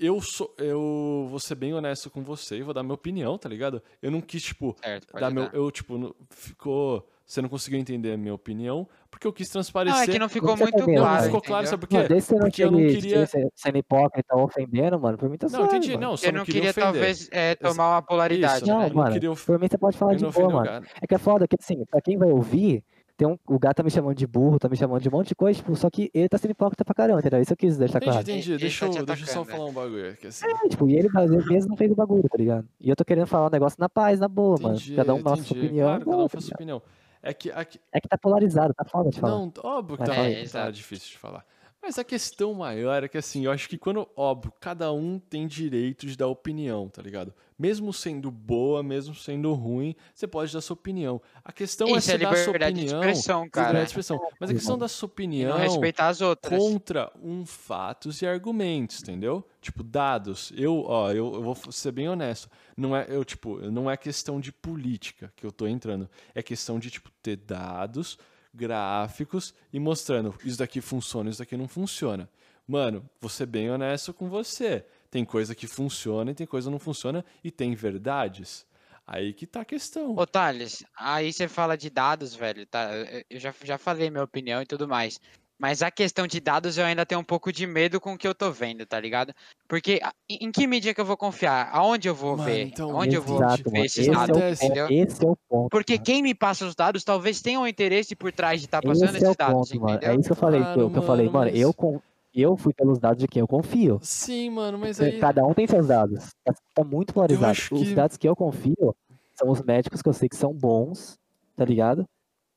[0.00, 3.48] eu sou, eu vou ser bem honesto com você e vou dar minha opinião, tá
[3.48, 3.82] ligado?
[4.02, 5.54] Eu não quis, tipo, Certo, dar meu, dar.
[5.54, 9.96] eu, tipo, não- ficou, você não conseguiu entender a minha opinião, porque eu quis transparecer.
[9.98, 11.16] Não, é que não ficou você muito Não, claro.
[11.16, 12.08] não ficou claro, sabe por quê?
[12.08, 13.26] desde que você não Porque eu não queria...
[13.26, 16.00] sendo, sendo hipócrita ou ofendendo, mano, por mim tá Não, entendi, mano.
[16.00, 16.82] não, só Você não queria ofender.
[16.92, 18.88] talvez, é, tomar uma polaridade, Isso, Não, né?
[18.88, 20.86] não mano, queria por mim você pode falar Eu de boa, mano.
[21.00, 22.82] É que é foda, que assim, pra quem vai ouvir,
[23.20, 25.28] tem um, o gato tá me chamando de burro, tá me chamando de um monte
[25.28, 27.38] de coisa, tipo, só que ele tá sendo hipócrita pra caramba, entendeu?
[27.42, 28.22] Isso eu quis deixar Entendi, claro.
[28.22, 28.52] entendi.
[28.52, 30.16] Ele Deixa tá deixa eu só falar um bagulho.
[30.16, 32.66] Que, assim, É, tipo, e ele às vezes mesmo não fez o bagulho, tá ligado?
[32.80, 34.74] E eu tô querendo falar um negócio na paz, na boa, mano.
[34.76, 35.66] entendi, Cada um dá a sua entendi.
[35.66, 35.86] opinião.
[35.88, 36.54] Claro, cada um tá faz sua ligado?
[36.56, 36.82] opinião.
[37.22, 39.32] É que, aqui, É que tá polarizado, tá foda de falar.
[39.36, 40.48] Não, óbvio que tá, aí.
[40.48, 41.44] tá difícil de falar.
[41.82, 45.46] Mas a questão maior é que, assim, eu acho que quando, óbvio, cada um tem
[45.46, 47.32] direito de dar opinião, tá ligado?
[47.58, 51.20] Mesmo sendo boa, mesmo sendo ruim, você pode dar sua opinião.
[51.42, 53.00] A questão é Isso é você dar sua liberdade de opinião.
[53.00, 53.78] expressão, liberdade cara.
[53.80, 54.20] de expressão.
[54.38, 56.58] Mas a questão da sua E opinião não respeitar as outras.
[56.58, 59.42] contra um fatos e argumentos, entendeu?
[59.60, 60.52] Tipo, dados.
[60.56, 62.48] Eu, ó, eu, eu vou ser bem honesto.
[62.76, 66.08] Não é, eu, tipo, não é questão de política que eu tô entrando.
[66.34, 68.18] É questão de, tipo, ter dados,
[68.52, 72.28] gráficos e mostrando isso daqui funciona, isso daqui não funciona.
[72.66, 74.84] Mano, vou ser bem honesto com você.
[75.10, 78.64] Tem coisa que funciona e tem coisa que não funciona e tem verdades.
[79.06, 80.14] Aí que tá a questão.
[80.16, 82.92] Ô, Thales, aí você fala de dados, velho, tá?
[82.94, 85.20] eu- já, já falei minha opinião e tudo mais.
[85.60, 88.26] Mas a questão de dados eu ainda tenho um pouco de medo com o que
[88.26, 89.34] eu tô vendo, tá ligado?
[89.68, 91.68] Porque em que mídia que eu vou confiar?
[91.70, 92.62] Aonde eu vou Mano, ver?
[92.68, 93.84] então, Onde eu vou Exato, ver mano.
[93.84, 94.86] esses Esse é, dados, o, acontece, entendeu?
[94.90, 95.68] esse é o ponto.
[95.68, 96.04] Porque mano.
[96.06, 99.16] quem me passa os dados talvez tenha um interesse por trás de estar passando Esse
[99.26, 99.98] é o esses dados, ponto, mano.
[100.02, 100.60] É isso que eu falei.
[100.62, 102.00] que eu, Claro, que eu falei, mano, mano, mas- eu, con-
[102.34, 103.98] eu fui pelos dados de quem eu confio.
[104.00, 105.20] Sim, mano, mas Porque aí.
[105.20, 106.30] Cada um tem seus dados.
[106.42, 107.52] Tá, tá muito polarizado.
[107.52, 108.96] Os que- dados que eu confio
[109.34, 111.18] são os médicos que eu sei que são bons,
[111.54, 112.06] tá ligado?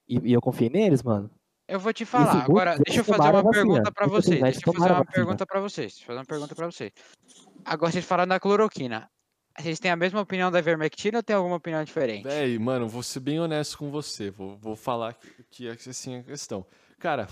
[0.08, 1.30] E, e eu confio neles, mano.
[1.68, 2.32] Eu vou te falar.
[2.32, 4.42] segundo, Agora, deixa eu fazer uma pergunta pra Muitos vocês.
[4.42, 5.92] Deixa eu fazer uma pergunta pra vocês.
[5.94, 6.92] Deixa eu fazer uma pergunta pra vocês.
[7.64, 9.10] Agora vocês falaram da cloroquina.
[9.58, 12.24] Vocês têm a mesma opinião da ivermectina ou tem alguma opinião diferente?
[12.24, 14.32] Véi, mano, vou ser bem honesto com você.
[14.32, 16.66] Vou, vou falar que, que é assim a questão.
[17.00, 17.28] Cara,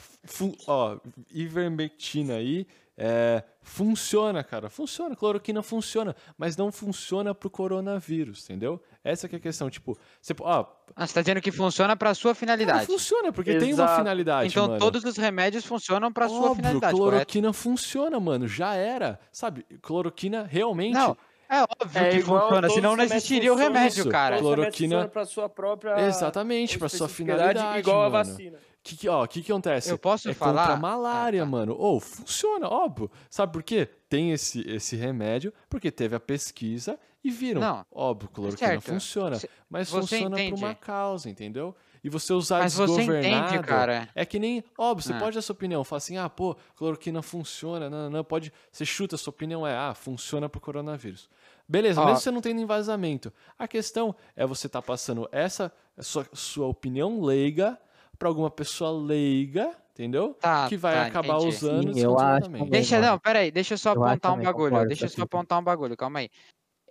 [0.68, 0.98] ó,
[1.32, 4.70] ivermectina aí, É, funciona, cara.
[4.70, 5.16] Funciona.
[5.16, 6.16] Cloroquina funciona.
[6.38, 8.82] Mas não funciona pro coronavírus, entendeu?
[9.04, 9.70] Essa que é a questão.
[9.70, 12.86] Tipo, você, ó, Ah, você tá dizendo que funciona pra sua cara, finalidade.
[12.86, 13.96] funciona, porque tem uma Exato.
[13.98, 14.80] finalidade, Então mano.
[14.80, 17.10] todos os remédios funcionam pra sua Óbvio, finalidade, correto?
[17.12, 18.48] cloroquina funciona, mano.
[18.48, 19.20] Já era.
[19.32, 20.94] Sabe, cloroquina realmente.
[20.94, 21.18] Não,
[21.50, 24.38] é óbvio É que funciona, senão não existiria o remédio, Isso, cara.
[24.38, 27.80] Cloroquina- pra sua própria Exatamente, pra sua finalidade.
[27.80, 28.12] Igual a mano.
[28.26, 28.58] vacina.
[28.84, 29.92] Que que, ó, que que acontece?
[29.92, 30.62] Eu posso é falar?
[30.62, 31.52] contra a malária, Ah, tá.
[31.52, 31.76] mano.
[31.78, 33.12] Ou funciona, óbvio.
[33.30, 33.88] Sabe por quê?
[34.10, 37.62] Tem esse, esse remédio, porque teve a pesquisa e viram.
[37.62, 38.84] Não, Óbvio, cloroquina certo.
[38.86, 39.40] funciona.
[39.70, 40.64] Mas você funciona por entende?
[40.64, 41.76] uma causa, entendeu?
[42.04, 43.46] E você usar Mas você desgovernado...
[43.50, 44.10] entende, cara.
[44.16, 45.20] É que nem, óbvio, você Ah.
[45.20, 49.16] pode dar sua opinião, falar assim, ah, pô, cloroquina funciona, não, não, pode, você chuta,
[49.18, 51.30] sua opinião é, ah, funciona pro coronavírus.
[51.70, 52.06] Beleza, Ó.
[52.06, 53.32] mesmo você não tendo embasamento.
[53.60, 57.80] A questão é você tá passando essa sua, sua opinião leiga
[58.22, 60.36] pra alguma pessoa leiga, entendeu?
[60.36, 61.56] Tá, que vai tá, acabar entendi.
[61.56, 62.52] usando Sim, eu acho.
[62.70, 64.70] Deixa, não, peraí, deixa eu só Eu apontar um bagulho.
[64.70, 66.30] concordo Deixa eu só apontar um bagulho, calma aí.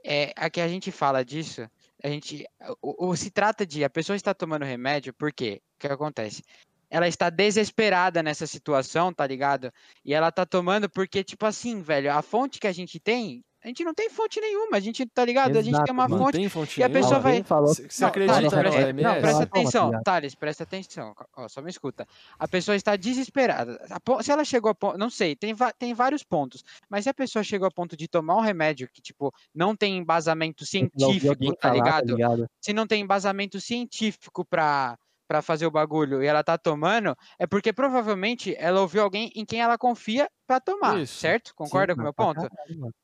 [0.04, 1.68] É, aqui a gente fala disso,
[2.02, 2.44] a gente.
[2.82, 5.62] O, o- se trata de a pessoa está tomando remédio, por quê?
[5.76, 6.42] O que acontece?
[6.90, 9.72] Ela está desesperada nessa situação, tá ligado?
[10.04, 13.68] E ela tá tomando porque, tipo assim, velho, a fonte que a gente tem, a
[13.68, 15.50] gente não tem fonte nenhuma, a gente, tá ligado?
[15.58, 16.24] a gente tem Exato, uma Não mano.
[16.24, 16.36] fonte.
[16.38, 17.02] tem fonte e a nenhuma?
[17.06, 19.02] pessoa vai- Alguém falou Você você Não, acredita Thales, OMS?
[19.02, 21.14] Não, presta atenção, Thales, presta atenção.
[21.36, 22.06] Ó, só me escuta.
[22.38, 23.78] A pessoa está desesperada.
[24.22, 24.96] Se ela chegou a ponto.
[24.98, 26.64] Não sei, tem, tem vários pontos.
[26.88, 29.96] Mas se a pessoa chegou a ponto de tomar um remédio que, tipo, não tem
[29.98, 32.46] embasamento científico, tá falar, ligado?
[32.60, 34.96] Se não tem embasamento científico pra,
[35.30, 39.44] pra fazer o bagulho e ela tá tomando, é porque provavelmente ela ouviu alguém em
[39.46, 41.14] quem ela confia pra tomar, Isso.
[41.14, 41.54] certo?
[41.54, 42.50] Concorda Sim, com o meu ponto?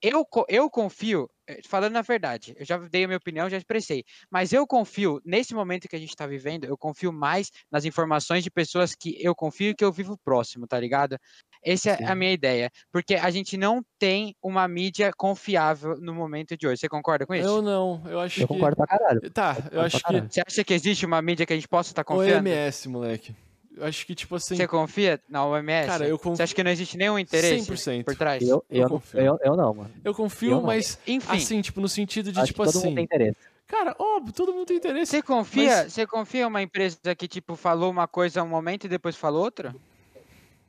[0.03, 4.05] eu, eu confio, eh, falando a verdade, eu já dei a minha opinião, já expressei,
[4.31, 8.45] mas eu confio, nesse momento que a gente está vivendo, eu confio mais nas informações
[8.45, 11.19] de pessoas que eu confio e que eu vivo próximo, tá ligado?
[11.67, 12.15] Essa é a Sim.
[12.15, 16.79] minha ideia, porque a gente não tem uma mídia confiável no momento de hoje.
[16.81, 17.49] Você concorda com isso?
[17.49, 18.55] Eu não, eu acho Eu que...
[18.55, 19.21] concordo pra caralho.
[19.31, 20.03] Tá, eu pra acho que...
[20.05, 20.29] caralho.
[20.31, 22.49] Você acha que existe uma mídia que a gente possa estar confiando?
[22.49, 23.35] OMS, moleque.
[23.77, 24.57] Eu acho que, tipo assim...
[24.57, 25.87] Você confia na OMS?
[25.87, 28.05] Cara, eu Você acha que não existe nenhum interesse 100%.
[28.05, 28.43] por trás?
[28.43, 29.21] Eu, Eu eu, confio.
[29.21, 29.91] eu, eu não, mano.
[30.03, 32.87] Eu confio, Eu mas Enfim, assim, tipo, no sentido de, Acho tipo que todo assim.
[32.87, 33.37] mundo tem interesse.
[33.67, 35.11] Cara, óbvio, todo mundo tem interesse.
[35.11, 38.85] você confia, mas- você confia em uma empresa que, tipo, falou uma coisa um momento
[38.85, 39.75] e depois falou outra?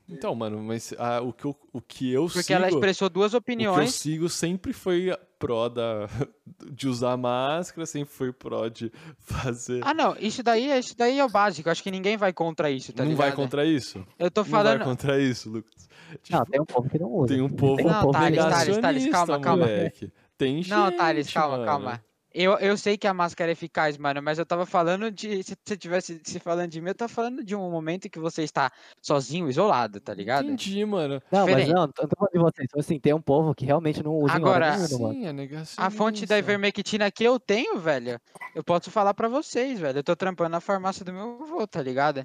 [0.09, 2.53] Então, mano, mas ah, o, que eu, o que eu Porque sigo.
[2.53, 3.93] ela expressou duas O que eu opiniões.
[3.95, 6.07] sigo sempre foi pró da,
[6.71, 9.81] de usar máscara, sempre foi pró de fazer.
[9.83, 11.69] Ah, não, isso daí, é- isso daí é o básico.
[11.69, 13.25] Acho que ninguém vai contra isso, tá não ligado?
[13.27, 14.05] vai contra isso?
[14.17, 14.83] Eu tô Não vai falando.
[14.85, 15.87] contra isso, Lucas.
[16.29, 17.27] Não, Tipo, tem um povo que não usa.
[17.27, 18.77] tem um povo Tem um Não, povo Thales, Thales.
[18.77, 19.65] Thales, calma, calma.
[19.65, 20.09] moleque.
[20.37, 21.65] Tem gente, Não, Thales, calma, mano.
[21.65, 22.03] calma.
[22.39, 25.41] Eu, eu sei que a máscara é eficaz, mano, mas eu tava falando de.
[25.41, 28.19] Se você tivesse se falando de mim, eu tava falando de um momento em que
[28.19, 28.71] você está
[29.01, 30.45] sozinho, isolado, tá ligado?
[30.45, 31.19] Entendi, mano.
[31.31, 31.73] Não, mas Diferente.
[31.73, 32.67] não, não tô falando de vocês.
[32.67, 35.13] Tipo assim, tem um povo que realmente não usa Agora- nenhuma, mano.
[35.15, 35.81] Sim, é negacionista.
[35.81, 38.19] A fonte da ivermectina que eu tenho, velho,
[38.53, 39.97] eu posso falar pra vocês, velho.
[39.97, 42.23] Eu tô trampando na farmácia do meu avô, tá ligado?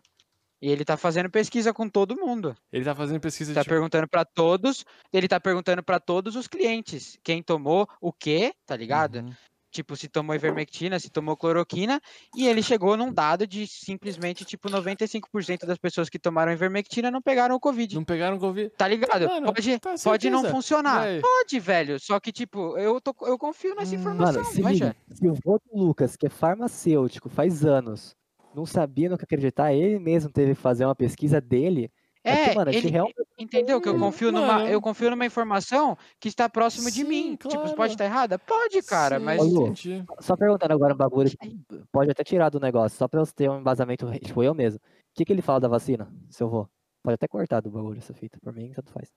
[0.60, 2.54] E ele tá fazendo pesquisa com todo mundo.
[2.72, 3.68] Ele tá fazendo pesquisa Tá de.
[3.68, 8.76] perguntando pra todos, ele tá perguntando pra todos os clientes quem tomou o quê, tá
[8.76, 9.16] ligado?
[9.20, 9.32] Uhum.
[9.72, 11.98] Tipo, se tomou ivermectina, se tomou cloroquina,
[12.36, 17.22] e ele chegou num dado de simplesmente, tipo, 95% das pessoas que tomaram ivermectina não
[17.22, 17.94] pegaram o Covid.
[17.94, 18.70] Não pegaram Covid?
[18.76, 19.26] Tá ligado?
[19.26, 21.04] Mano, pode tá pode não funcionar.
[21.04, 21.20] Véi.
[21.22, 21.98] Pode, velho.
[21.98, 25.34] Só que, tipo, eu, tô, eu confio nessa Hum, informação, Mano, se liga, se o
[25.42, 28.14] vô do Lucas, que é farmacêutico, faz anos,
[28.54, 31.90] não sabia no que acreditar, ele mesmo teve que fazer uma pesquisa dele.
[32.24, 33.80] É, É, porque, mano, a gente ele, realmente entendeu?
[33.80, 34.68] Que eu confio numa, mano.
[34.68, 37.30] eu confio numa informação que está próximo de Sim, mim.
[37.36, 37.74] Tipo, claro.
[37.74, 38.38] pode estar errada?
[38.38, 39.74] Pode, cara, Sim, mas Lu.
[40.20, 43.50] Só perguntando agora um bagulho, que pode até tirar do negócio, só pra eu ter
[43.50, 44.78] um embasamento, tipo, eu mesmo.
[44.78, 46.68] O que, que ele fala da vacina, seu vô?
[47.02, 49.08] Pode até cortar do bagulho essa fita, por mim, tanto faz.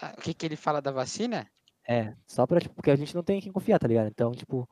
[0.00, 1.46] Ah, o que que ele fala da vacina?
[1.86, 4.08] É, só pra, tipo, porque a gente não tem quem confiar, tá ligado?
[4.08, 4.68] Então, tipo,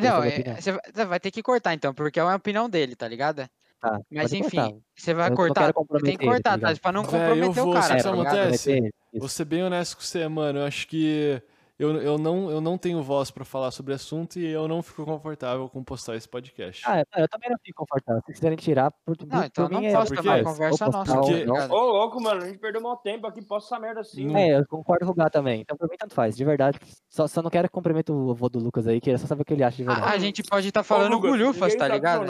[0.00, 0.56] Não, é, opinião.
[0.56, 3.48] você vai- você vai ter que cortar então, porque é uma opinião dele, tá ligado?
[3.80, 4.00] Tá.
[4.10, 4.78] Mas pode enfim, cortar.
[4.94, 5.72] você vai Eu cortar.
[5.72, 6.80] Tem que ele, tá cortar, tá?
[6.80, 8.94] Pra não comprometer vou, o cara, sabe o tá que acontece?
[9.12, 10.60] Vou ser bem honesto com você, mano.
[10.60, 11.42] Eu acho que
[11.78, 14.82] eu, eu, não, eu não tenho voz pra falar sobre o assunto e eu não
[14.82, 16.82] fico confortável com postar esse podcast.
[16.84, 18.20] Ah, eu- eu também não fico confortável.
[18.26, 20.84] Se quiserem tirar, por, por, Não, então por não mim é posso porque- tomar conversa
[20.84, 21.74] postar nossa, Porque- tá?
[21.74, 24.34] Ô, louco, mano, a gente perdeu mal tempo aqui, posso essa merda assim.
[24.36, 25.60] É, eu concordo com o Gá também.
[25.60, 26.78] Então, por mim, tanto faz, de verdade.
[27.08, 29.44] Só, só não quero comprometer o avô do Lucas aí, que é só saber o
[29.44, 30.14] que ele acha de A, verdade.
[30.14, 32.26] a gente pode estar Ô, falando Lucas, gulhufas, tá ligado?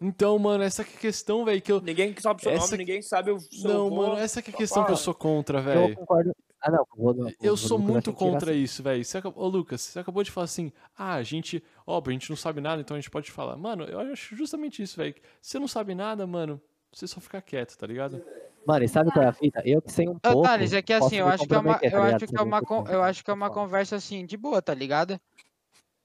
[0.00, 1.80] Então, mano, essa que é a questão, velho, que eu...
[1.80, 3.96] ninguém sabe seu Essa nome, ninguém sabe o seu Não, vô.
[3.96, 5.96] mano, essa que é a questão que eu sou contra, eu velho.
[5.96, 6.34] concordo.
[6.60, 6.84] Ah, não,
[7.14, 9.02] do- o Eu sou muito tirar contra isso, velho.
[9.36, 12.60] Ô, Lucas, você acabou de falar assim, ah, a gente, óbvio, a gente não sabe
[12.60, 13.56] nada, então a gente pode falar.
[13.56, 15.14] Mano, eu acho justamente isso, velho.
[15.40, 16.60] Se você não sabe nada, mano,
[16.92, 18.20] você só fica quieto, tá ligado?
[18.66, 19.62] Mano, e sabe qual é a fita?
[19.64, 20.42] Eu que sei um Ô, pouco.
[20.42, 22.14] Thales, é que assim, eu acho que é uma, eu ligado?
[22.14, 25.18] acho que é uma, eu acho que é uma conversa assim de boa, tá ligado?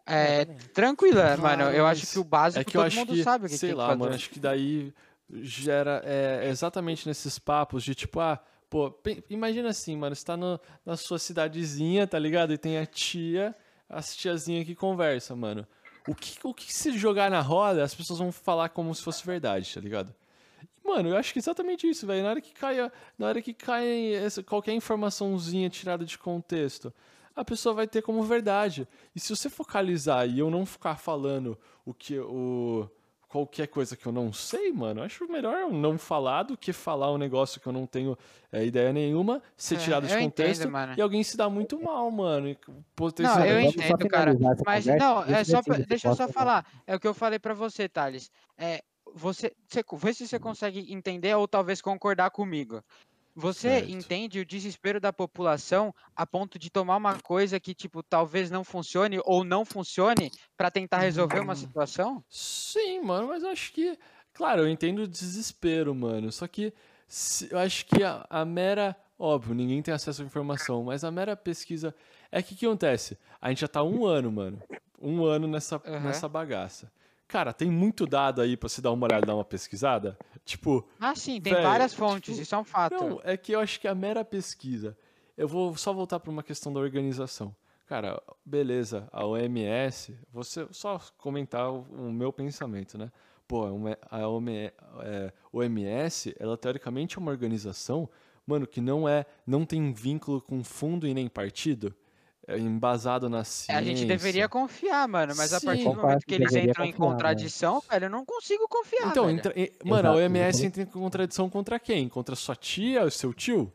[0.05, 1.63] É tranquila, mano.
[1.63, 3.49] Claro, Eu acho que o básico É que eu todo acho mundo que, sabe o
[3.49, 3.99] que sei tem lá, que fazer.
[3.99, 4.93] mano, acho que daí
[5.29, 8.39] gera é, exatamente nesses papos de tipo, ah,
[8.73, 8.91] pô,
[9.29, 12.51] imagina assim, mano, você tá no- na sua cidadezinha, tá ligado?
[12.53, 13.55] E tem a tia,
[13.87, 15.67] as tiazinhas que conversam, mano.
[16.07, 19.23] O que, o que se jogar na roda, as pessoas vão falar como se fosse
[19.23, 20.11] verdade, tá ligado?
[20.83, 22.23] Mano, eu acho que é exatamente isso, velho.
[22.23, 26.91] Na hora que caia, na hora que cai essa- qualquer informaçãozinha tirada de contexto,
[27.35, 28.87] a pessoa vai ter como verdade.
[29.15, 32.89] E se você focalizar e eu não ficar falando o que o
[33.33, 37.11] qualquer coisa que eu não sei, mano, acho melhor eu não falar do que falar
[37.11, 38.15] um negócio que eu não tenho
[38.51, 40.93] é, ideia nenhuma, ser É, tirado de entendo, contexto mano.
[40.95, 42.47] e alguém se dá muito mal, mano.
[42.47, 42.57] E
[43.23, 44.35] Não, eu entendo, cara.
[44.63, 46.63] Mas conversa, não, é só pra- deixa eu só falar.
[46.85, 48.29] É o que eu falei pra você, Thales.
[48.55, 48.83] É,
[49.15, 52.83] você, você, vê se você consegue entender ou talvez concordar comigo.
[53.35, 53.89] Você Certo.
[53.89, 58.63] entende o desespero da população a ponto de tomar uma coisa que, tipo, talvez não
[58.63, 62.23] funcione ou não funcione pra tentar resolver uma situação?
[62.29, 63.97] Sim, mano, mas eu acho que.
[64.33, 66.31] Claro, eu entendo o desespero, mano.
[66.31, 66.73] Só que
[67.07, 68.95] se- eu acho que a, a mera.
[69.17, 71.95] Óbvio, ninguém tem acesso à informação, mas a mera pesquisa.
[72.31, 73.17] É que o que acontece?
[73.39, 74.61] A gente já tá um ano, mano.
[74.99, 75.99] Um ano nessa, Aham.
[76.07, 76.91] nessa bagaça.
[77.33, 80.15] Cara, tem muito dado aí pra você dar uma olhada dar uma pesquisada.
[80.45, 82.93] Tipo, Ah, sim, tem Véi, várias tipo, fontes, isso é um fato.
[82.93, 84.95] não, é que eu acho que a mera pesquisa.
[85.35, 87.55] Eu vou só voltar para uma questão da organização.
[87.87, 93.11] Cara, beleza, a OMS, você só comentar o, o meu pensamento, né?
[93.47, 94.27] Pô, uma- a
[95.51, 98.07] OMS, é, ela teoricamente é uma organização,
[98.45, 101.93] mano, que não é, não tem vínculo com fundo e nem partido, é
[102.49, 103.77] embasado na É, ciência.
[103.77, 105.65] A gente deveria confiar, mano, mas a Sim.
[105.65, 107.11] partir do momento que que eles entram em confiar, mano.
[107.15, 109.37] contradição, velho, eu não consigo confiar, Então, velho.
[109.37, 109.53] entra-
[109.85, 110.65] mano, a Exato, OMS exatamente.
[110.65, 112.09] entra em contradição contra quem?
[112.09, 113.71] Contra sua tia, o seu tio?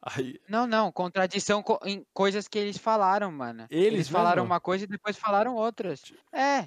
[0.00, 3.66] Aí, Não, não, contradição co- em coisas que eles falaram, mano.
[3.68, 4.52] Eles falaram mesmo?
[4.54, 6.00] uma coisa e depois falaram outras.
[6.32, 6.66] É,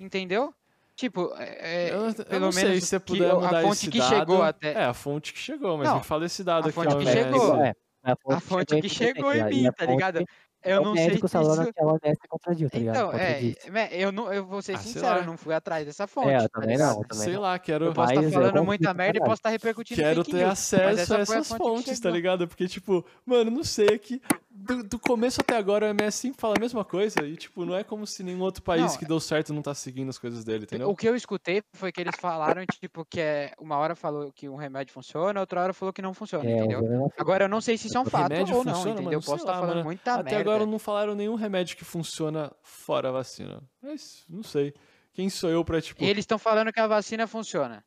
[0.00, 0.54] entendeu?
[0.96, 3.58] Tipo, é, é, Eu, eu pelo não sei menos se você que puder eu- mudar
[3.58, 4.08] a fonte esse que dado.
[4.16, 4.72] chegou até.
[4.72, 6.72] É, a fonte que chegou, mas Não, me fala esse dado a aqui.
[6.74, 7.12] fonte que OMS.
[7.12, 7.56] chegou.
[7.62, 10.20] É, a fonte, A fonte que chegou chegou em e mim, a tá ligado?
[10.20, 10.24] é
[10.64, 11.72] Eu o não sei médico se falando isso...
[11.72, 12.96] que a OMS contradiu, tá ligado?
[12.96, 13.70] Então, é, Contradisse.
[13.74, 16.30] é, eu, não, eu vou ser Ah, sincero, eu não fui atrás dessa fonte.
[16.30, 17.40] É, eu tá também não, eu também Sei não.
[17.40, 20.36] lá, quero, Eu posso estar eu falando muita merda e posso estar repercutindo quero ter
[20.36, 22.48] news, acesso essa a essas fonte fontes, tá ligado?
[22.48, 24.22] Porque, tipo, mano, não sei, é que
[24.56, 27.82] do, do começo até agora o sempre fala a mesma coisa e, tipo, não é
[27.82, 30.62] como se nenhum outro país Não, que deu certo não tá seguindo as coisas dele,
[30.64, 30.88] entendeu?
[30.88, 34.48] O que eu escutei foi que eles falaram, tipo, que é, uma hora falou que
[34.48, 36.80] um remédio funciona, outra hora falou que não funciona, É, entendeu?
[36.84, 37.12] eu.
[37.18, 39.04] Agora eu não sei se isso é um O fato remédio ou não, funciona, entendeu?
[39.04, 39.84] mano, Eu posso estar lá, falando mano.
[39.86, 40.38] muita Até merda.
[40.50, 43.60] agora não falaram nenhum remédio que funciona fora a vacina.
[43.82, 44.72] Mas, não sei.
[45.12, 46.02] Quem sou eu pra, tipo...
[46.02, 47.84] E eles estão falando que a vacina funciona.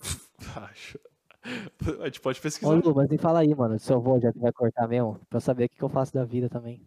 [0.70, 0.98] Acho.
[2.02, 2.74] A gente pode Ô, pesquisar.
[2.74, 5.36] Lu, mas me fala aí, mano, se eu vou, já que vai cortar mesmo, pra
[5.36, 6.82] eu saber o que, que eu faço da vida também.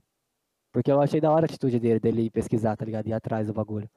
[0.72, 3.08] Porque eu achei da hora a atitude dele, dele ir pesquisar, tá ligado?
[3.08, 3.90] Ir atrás do bagulho.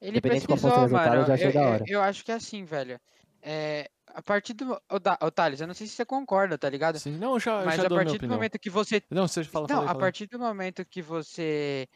[0.00, 1.14] Ele pesquisou, mano.
[1.16, 1.84] eu já achei eu, hora.
[1.86, 3.00] eu acho que é assim, velho.
[3.42, 4.80] É, a partir do.
[4.90, 6.98] Ô, Da- ô, Thales, eu não sei se você concorda, tá ligado?
[6.98, 8.36] Sim, não, já, Mas já a partir do opinião.
[8.36, 9.02] momento que você.
[9.10, 11.86] Não, você fala, Não, fala a fala partir do momento que você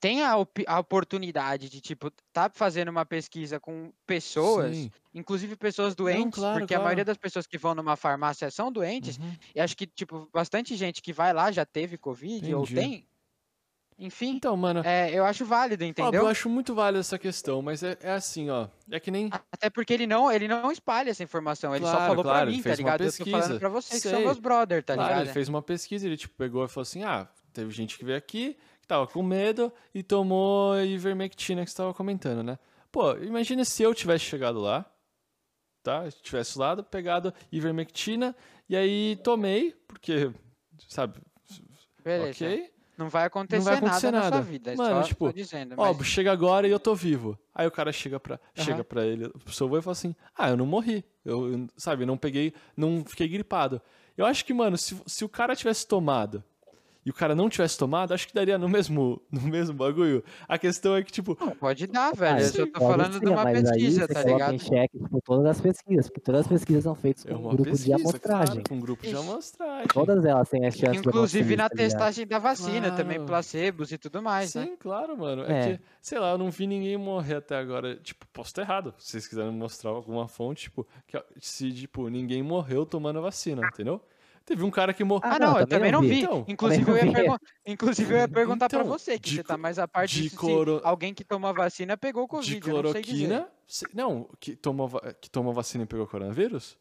[0.00, 4.90] tem a, opi- a oportunidade de, tipo, tá fazendo uma pesquisa com pessoas, Sim.
[5.14, 7.06] inclusive pessoas doentes, claro, porque a maioria claro.
[7.06, 9.36] das pessoas que vão numa farmácia são doentes, Uhum.
[9.54, 12.74] e acho que, tipo, bastante gente que vai lá já teve Covid ou Entendi.
[12.80, 13.06] tem.
[14.02, 16.22] Enfim, Então, mano, é, eu acho válido, entendeu?
[16.22, 18.66] eu acho muito válida essa questão, mas é, é assim, ó.
[18.90, 19.28] É que nem.
[19.52, 22.50] Até porque ele não, ele não espalha essa informação, ele só Claro, falou claro, pra
[22.56, 23.04] mim, tá ligado?
[23.04, 24.12] Eu tô falando pra vocês que sei.
[24.16, 25.24] são meus brother, tá claro, ligado?
[25.26, 28.16] ele fez uma pesquisa, ele tipo pegou e falou assim: ah, teve gente que veio
[28.16, 28.60] aqui, que
[28.90, 32.58] tava com medo e tomou ivermectina que você tava comentando, né?
[32.90, 34.84] Pô, imagina se eu tivesse chegado lá,
[35.80, 36.10] tá?
[36.10, 38.34] Se Tivesse lá, pegado ivermectina
[38.68, 40.32] e aí tomei, porque,
[40.88, 41.20] sabe,
[42.02, 42.30] Beleza.
[42.30, 42.72] ok.
[42.98, 44.36] Não vai acontecer, acontecer nada, na nada.
[44.36, 45.76] sua vida, Mano, só tipo, tô dizendo.
[45.78, 46.00] Mas...
[46.00, 47.38] Ó, chega agora e eu tô vivo.
[47.54, 48.64] Aí o cara chega pra, Aham.
[48.66, 51.02] chega pra ele, a pessoa vai e fala assim: Ah, eu não morri.
[51.24, 53.80] Eu, sabe, não peguei, não fiquei gripado.
[54.18, 56.44] Eu acho que, mano, se, se o cara tivesse tomado
[57.10, 60.22] e o cara não tivesse tomado, acho que daria no mesmo, no mesmo bagulho.
[60.46, 62.36] A questão é que, tipo, Não, pode dar, velho.
[62.36, 64.54] Ah, eu só tô falando ser, de uma pesquisa, você tá coloca ligado?
[64.54, 67.40] em xeque tipo, todas as pesquisas, porque todas as pesquisas são feitas com é um
[67.40, 68.46] uma grupo de pesquisa, amostragem.
[68.54, 69.86] claro, com um grupo de amostragem.
[69.88, 73.26] Todas elas têm as chances de Inclusive na tá testagem da vacina, também Claro.
[73.26, 74.66] placebos e tudo mais, né?
[74.66, 75.42] Sim, claro, mano.
[75.44, 75.60] É.
[75.72, 75.76] É.
[75.76, 77.96] que, sei lá, eu não vi ninguém morrer até agora.
[77.96, 78.94] Tipo, posso estar errado.
[78.98, 83.66] Se vocês quiserem mostrar alguma fonte, tipo, que, se, tipo, ninguém morreu tomando a vacina,
[83.66, 84.00] entendeu?
[84.44, 85.20] Teve um cara que morreu.
[85.30, 86.08] Ah, Ah, não, eu também também não vi.
[86.08, 86.18] vi.
[86.22, 87.36] Então, inclusive, eu ia pergun-
[87.66, 90.30] inclusive, eu ia perguntar pra Então, você, que de você tá mais a parte de
[90.36, 93.26] coro- alguém que tomou a vacina pegou Covid, de eu não sei dizer.
[93.28, 93.48] cloroquina.
[93.94, 96.76] Não, que tomou, que tomou vacina e pegou coronavírus?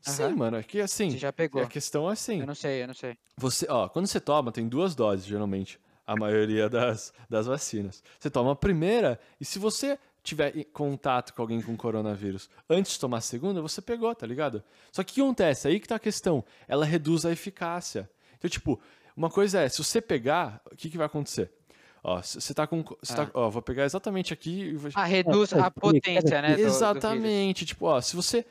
[0.00, 0.36] Sim, Aham.
[0.36, 1.62] mano, é que assim, Você já pegou.
[1.62, 3.16] a questão é assim, Eu não sei, eu não sei.
[3.38, 8.02] você, ó, quando você toma, tem duas doses, geralmente, a maioria das, das vacinas.
[8.20, 12.98] Você toma a primeira, e se você tiver contato com alguém com coronavírus antes de
[13.00, 14.64] tomar a segunda, você pegou, tá ligado?
[14.90, 15.68] Só que o que acontece?
[15.68, 16.42] Aí que tá a questão.
[16.66, 18.10] Ela reduz a eficácia.
[18.38, 18.80] Então, tipo,
[19.16, 21.52] uma coisa é, se você pegar, o que, que vai acontecer?
[22.02, 22.82] Ó, você tá com.
[23.02, 23.26] Você Ah.
[23.26, 24.90] tá, ó, vou pegar exatamente aqui e vou.
[24.94, 26.48] Ah, reduz É, a explica, potência, né?
[26.48, 26.76] do- do vírus.
[26.76, 27.64] Exatamente.
[27.66, 28.44] tipo, ó, se você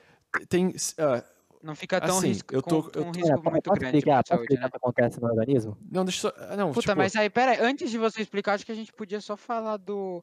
[0.50, 0.74] tem.
[0.98, 1.24] ah,
[1.62, 3.80] Não fica tão Assim, risco, eu tô- com, eu um tô- risco É, muito posso
[3.80, 4.68] grande explicar, pra posso saúde, explicar né?
[4.68, 5.78] o que acontece no organismo?
[5.90, 6.38] não, deixa eu só.
[6.52, 8.76] ah, Não, Puta, tipo, mas aí, pera aí, antes de você explicar, acho que a
[8.76, 10.22] gente podia só falar do,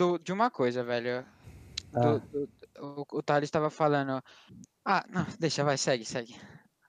[0.00, 1.24] do de uma coisa, velho.
[1.92, 2.18] Do, Ah.
[2.32, 2.48] do-
[2.78, 4.22] o, o Thales tava falando.
[4.84, 6.34] Ah, não, deixa, vai, segue, segue.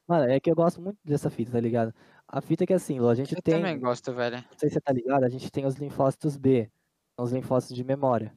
[0.08, 1.94] Mano, é que eu gosto muito dessa fita, tá ligado?
[2.28, 3.56] A fita é que assim, a gente Eu tem.
[3.56, 4.38] também gosto, velho.
[4.38, 6.70] Não sei se você tá ligado, a gente tem os linfócitos B,
[7.16, 8.34] são os linfócitos de memória.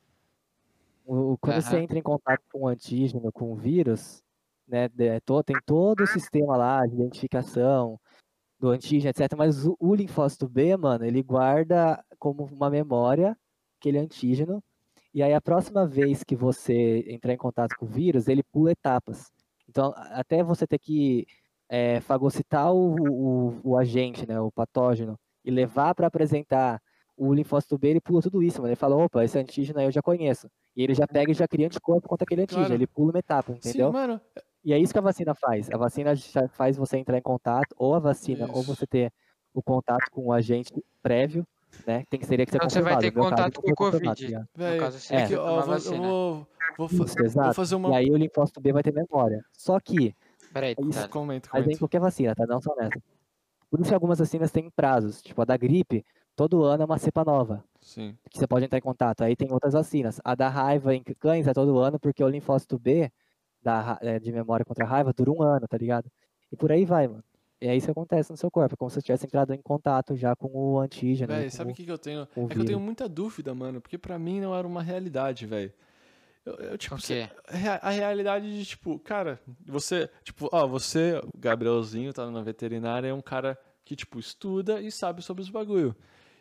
[1.07, 1.83] O, quando você Aham.
[1.85, 4.23] entra em contato com o antígeno, com o vírus,
[4.67, 4.89] né,
[5.25, 8.01] to- tem todo o sistema lá de identificação
[8.59, 9.37] do antígeno, etc.
[9.37, 13.37] Mas o, o linfócito B, mano, ele guarda como uma memória
[13.85, 14.63] aquele antígeno.
[15.13, 18.73] E aí a próxima vez que você entrar em contato com o vírus, ele pula
[18.73, 19.31] etapas.
[19.69, 21.27] Então, até você ter que
[21.69, 26.81] eh, fagocitar o, o, o agente, né, o patógeno, e levar para apresentar
[27.17, 28.71] o linfócito B, ele pula tudo isso, mano.
[28.71, 30.49] Ele fala, opa, esse antígeno aí eu já conheço.
[30.75, 32.67] E ele já pega e já cria anticorpo contra aquele antígeno.
[32.67, 32.75] Claro.
[32.75, 33.89] Ele pula uma etapa, entendeu?
[33.89, 34.21] Sim, mano.
[34.65, 35.71] E é isso que a vacina faz.
[35.71, 38.75] A vacina já faz você entrar em contato, ou a vacina, ou Isso.
[38.75, 39.13] você ter
[39.53, 40.73] o contato com o agente
[41.03, 41.47] prévio,
[41.87, 42.05] né?
[42.09, 44.33] Tem que seria que ser Então você vai ter contato com o Covid.
[44.33, 45.63] tá caso, é que, ó,
[46.77, 46.89] vou,
[47.55, 47.91] fazer uma.
[47.91, 49.45] E aí o linfócito B vai ter memória.
[49.53, 50.15] Só que,
[50.55, 50.93] Peraí, Isso.
[50.93, 51.07] Thales.
[51.09, 51.79] Comenta, mas em comenta.
[51.81, 52.47] qualquer vacina, tá?
[52.47, 53.03] Não só nessa.
[53.69, 55.21] Por isso que algumas vacinas têm prazos.
[55.21, 56.07] Tipo, a da gripe,
[56.37, 57.65] todo ano é uma cepa nova.
[57.81, 58.17] Sim.
[58.31, 59.23] que você pode entrar em contato.
[59.23, 60.21] Aí tem outras vacinas.
[60.25, 63.11] A da raiva em cães é todo ano, porque o linfócito B
[63.61, 66.09] da, é, de memória contra a raiva dura um ano, tá ligado?
[66.53, 67.25] E por aí vai, mano.
[67.65, 69.63] E é isso que acontece no seu corpo, é como se você tivesse entrado em
[69.63, 71.33] contato já com o antígeno.
[71.33, 72.29] e Véi, sabe o que, que eu tenho?
[72.37, 75.73] É que eu tenho muita dúvida, mano, porque pra mim não era uma realidade, velho.
[76.45, 77.57] Eu, eu, tipo, O cê- quê?
[77.57, 83.09] rea- a realidade de, tipo, cara, você, tipo, ó, você, o Gabrielzinho, tá na veterinária,
[83.09, 85.97] é um cara que, tipo, estuda e sabe sobre os bagulho.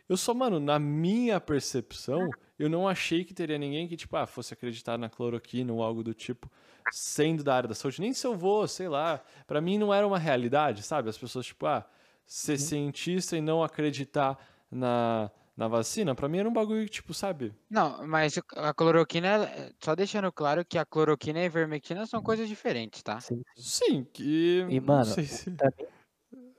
[0.09, 4.25] Eu só, mano, na minha percepção, eu não achei que teria ninguém que, tipo, ah,
[4.25, 6.51] fosse acreditar na cloroquina ou algo do tipo,
[6.91, 8.01] sendo da área da saúde.
[8.01, 9.21] Nem se eu vou, sei lá.
[9.47, 11.09] Pra mim não era uma realidade, sabe?
[11.09, 11.85] As pessoas, tipo, ah,
[12.25, 14.37] ser cientista e não acreditar
[14.71, 17.53] na, na vacina, pra mim era um bagulho, tipo, sabe?
[17.69, 22.21] Não, mas a cloroquina, ela- só deixando claro que a cloroquina e a ivermectina são
[22.23, 23.19] coisas diferentes, tá?
[23.19, 23.41] Sim.
[23.55, 24.65] Sim, que.
[24.69, 25.85] E, não mano, sei se- pra mim,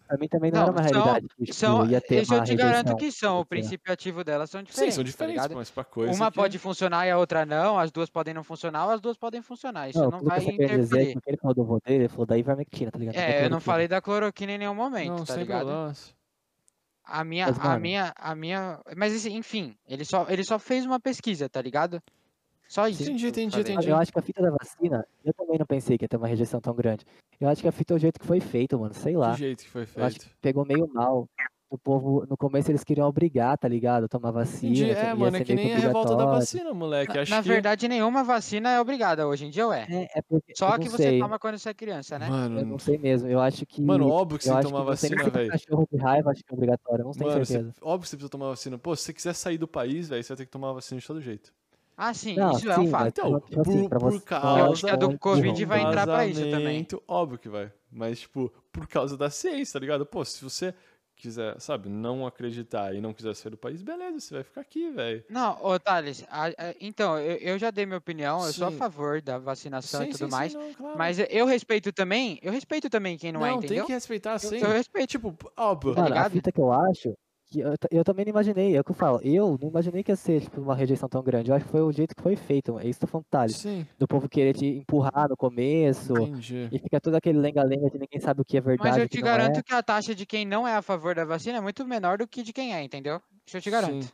[0.07, 2.41] pra mim também não, Não, era uma são- realidade tipo, São, ia ter isso uma
[2.41, 4.95] eu te garanto que são, o princípio ativo delas são Sim, diferentes.
[4.95, 5.57] são tá diferentes, ligado?
[5.57, 6.13] mas pra coisa.
[6.13, 9.01] Uma que- pode funcionar e a outra não, as duas podem não funcionar, ou as
[9.01, 9.89] duas podem funcionar.
[9.89, 11.13] Isso Não, não vai dizer é interferir.
[11.13, 13.17] que o que ele falou do dele, ele falou da ivermectina, tá ligado?
[13.17, 15.67] É, eu não falei da cloroquina em nenhum momento, Não, tá ligado?
[15.67, 16.15] balanço.
[17.07, 18.81] A minha, Mas, a minha, a minha.
[18.97, 22.03] Mas assim, enfim, ele só, ele só fez uma pesquisa, tá ligado?
[22.69, 23.03] Só isso.
[23.03, 23.89] Entendi, eu entendi, entendi.
[23.89, 26.27] Eu acho que a fita da vacina, eu também não pensei que ia ter uma
[26.29, 27.05] rejeição tão grande.
[27.41, 28.95] Eu acho que a fita é o jeito que foi feito, mano.
[28.95, 29.33] Sei lá.
[29.33, 30.31] Que jeito que foi Eu acho feito.
[30.31, 31.29] que pegou meio mal.
[31.71, 34.09] O povo, no começo, eles queriam obrigar, tá ligado?
[34.09, 34.73] Tomar vacina.
[34.73, 34.91] Entendi.
[34.93, 36.41] É, mano, é que nem a revolta da obrigatório.
[36.41, 37.15] vacina, moleque.
[37.15, 37.49] Na, Acho na que...
[37.49, 39.85] verdade, nenhuma vacina é obrigada hoje em dia, ué.
[39.91, 42.27] É, é porque, eu Só que você sei, toma quando você é criança, né?
[42.29, 43.29] Eu Mano, não sei mesmo.
[43.29, 43.83] Eu acho que.
[43.83, 45.51] mano, óbvio que eu você acho tomar que você vacina, velho.
[45.51, 47.03] cachorro de raiva, acho que é obrigatório.
[47.03, 47.75] Eu não tenho Mano, você, certeza.
[47.83, 48.79] óbvio que você precisa tomar vacina.
[48.79, 51.07] Pô, se você quiser sair do país, velho, você vai ter que tomar vacina de
[51.07, 51.53] todo jeito.
[51.97, 53.01] Ah, sim, Não, isso é um sim, fato.
[53.03, 55.81] mas- Então, tipo assim, por, pra por causa Eu acho que a do Covid vai
[55.81, 56.87] entrar pra isso também.
[57.07, 57.73] Óbvio que vai.
[57.91, 60.05] Mas, tipo, por causa da ciência, tá ligado?
[60.05, 60.75] Pô, se você
[61.17, 64.91] quiser, sabe, não acreditar e não quiser sair do país, beleza, você vai ficar aqui,
[64.91, 65.25] velho.
[65.31, 68.71] Não, ô Thales, a- a- então, eu, eu já dei minha opinião, eu sou a
[68.73, 68.77] Sim.
[68.77, 70.99] favor da vacinação e tudo mais, não, claro.
[70.99, 73.87] mas eu respeito também, eu respeito também quem não, não, é, tem entendeu?
[73.87, 74.59] que respeitar, Eu- sim.
[74.59, 75.11] eu respeito.
[75.11, 75.95] Tipo, óbvio.
[75.95, 76.33] Tá Mano, a ligado?
[76.33, 77.15] fita que eu acho.
[77.47, 79.21] Que eu, eu também não imaginei, é o que eu falo.
[79.23, 81.51] Eu não imaginei que ia ser tipo, uma rejeição tão grande.
[81.51, 82.79] Eu acho que foi o jeito que foi feito.
[82.79, 83.57] É isso que eu falando, Thales.
[83.57, 86.13] Sim, Do povo querer te empurrar no começo.
[86.15, 86.69] entendi.
[86.73, 88.89] E fica todo aquele lenga-lenga de ninguém sabe o que é verdade.
[88.91, 89.63] Mas eu o que te não garanto é.
[89.63, 92.27] que a taxa de quem não é a favor da vacina é muito menor do
[92.27, 93.21] que de quem é, entendeu?
[93.47, 94.05] Isso eu te garanto.
[94.07, 94.13] Sim.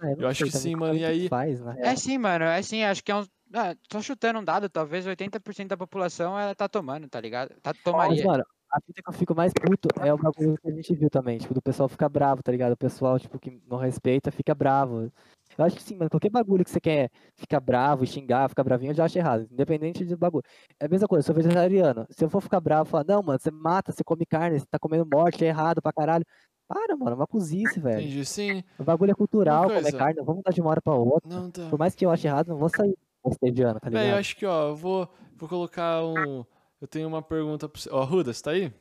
[0.00, 2.44] Ah, não Eu acho que sim, mano, que e aí- Faz, na É sim, mano,
[2.46, 3.28] é sim, acho que é uns.
[3.52, 7.50] Ah, tô chutando um dado, talvez 80% da população ela tá tomando, tá ligado?
[7.60, 8.24] Tá, Mas, tomaria.
[8.24, 11.10] mano, a fita que eu fico mais puto é o bagulho que a gente viu
[11.10, 11.38] também.
[11.38, 12.72] Tipo, do pessoal ficar bravo, tá ligado?
[12.72, 15.10] O pessoal, tipo, que não respeita, fica bravo.
[15.58, 18.92] Eu acho que sim, mano, qualquer bagulho que você quer ficar bravo, xingar, ficar bravinho,
[18.92, 19.48] eu já acho errado.
[19.50, 20.44] Independente do bagulho.
[20.78, 22.06] É a mesma coisa, eu sou vegetariano.
[22.10, 24.78] Se eu for ficar bravo, falar, não, mano, você mata, você come carne, você tá
[24.78, 26.24] comendo morte, é errado pra caralho.
[26.68, 28.00] Para, mano, é uma cozice, velho.
[28.00, 28.62] Entendi, sim.
[28.78, 31.28] O bagulho é cultural, comer carne, não vamos mudar de uma hora pra outra.
[31.28, 31.68] Não, tá.
[31.68, 34.20] Por mais que eu ache errado, não vou sair bostejando, tá Véi, eu ligado?
[34.20, 36.44] acho que, ó, eu vou, vou colocar um.
[36.80, 37.88] Eu tenho uma pergunta pra você.
[37.90, 38.72] Ó, Ruda, você tá aí?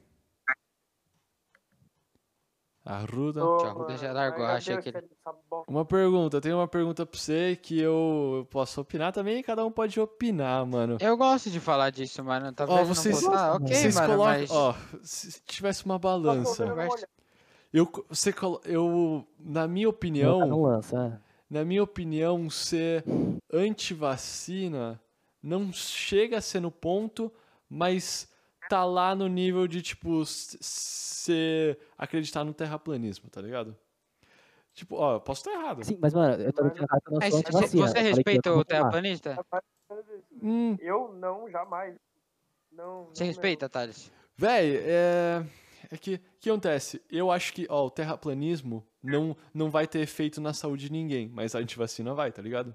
[2.85, 3.45] A Ruda.
[3.45, 5.07] Ô, Tchau, mano, já largou, Deus, que ele-.
[5.67, 9.69] Uma pergunta, eu tenho uma pergunta pra você que eu, posso opinar também, cada um
[9.71, 10.97] pode opinar, mano.
[10.99, 12.51] Eu gosto de falar disso, mano.
[12.51, 14.51] Talvez não vocês, possa- Ah, ok, vocês mano, colocam, mas...
[14.51, 17.07] ó, se se tivesse uma Tá balança, Conversa.
[17.71, 21.21] eu, você, colo- eu, na minha Não, tá opinião, no lança.
[21.47, 23.03] na minha opinião, ser
[23.53, 24.99] anti-vacina
[25.43, 27.31] não chega a ser no ponto,
[27.69, 28.27] mas
[28.69, 33.77] tá lá no nível de, tipo, você acreditar no terraplanismo, tá ligado?
[34.73, 35.83] Tipo, ó, eu posso estar errado.
[35.83, 37.87] Sim, mas, mano, eu tô mentindo cara que eu não Mas sou você, antivacina.
[37.87, 39.45] você respeita não o terraplanista?
[40.41, 41.95] Hum, Eu não, jamais.
[42.71, 44.11] Não, Você não respeita, Thales?
[44.37, 45.43] Véi, é.
[45.91, 46.15] É que.
[46.15, 47.01] O que acontece?
[47.09, 51.27] Eu acho que, ó, o terraplanismo não, não vai ter efeito na saúde de ninguém,
[51.27, 52.73] mas a antivacina vai, tá ligado?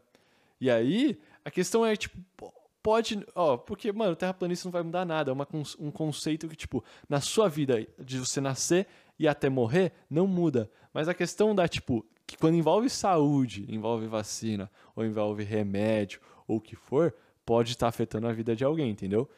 [0.60, 2.52] E aí, a questão é, tipo, po-
[2.84, 3.26] pode.
[3.34, 5.30] Ó, porque, mano, o terraplanista não vai mudar nada.
[5.30, 5.48] É uma,
[5.80, 8.86] um conceito que, tipo, na sua vida, de você nascer
[9.18, 10.70] e até morrer, não muda.
[10.92, 16.58] Mas a questão da, tipo, que quando envolve saúde, envolve vacina, ou envolve remédio, ou
[16.58, 17.14] o que for,
[17.44, 19.28] pode estar afetando a vida de alguém, entendeu?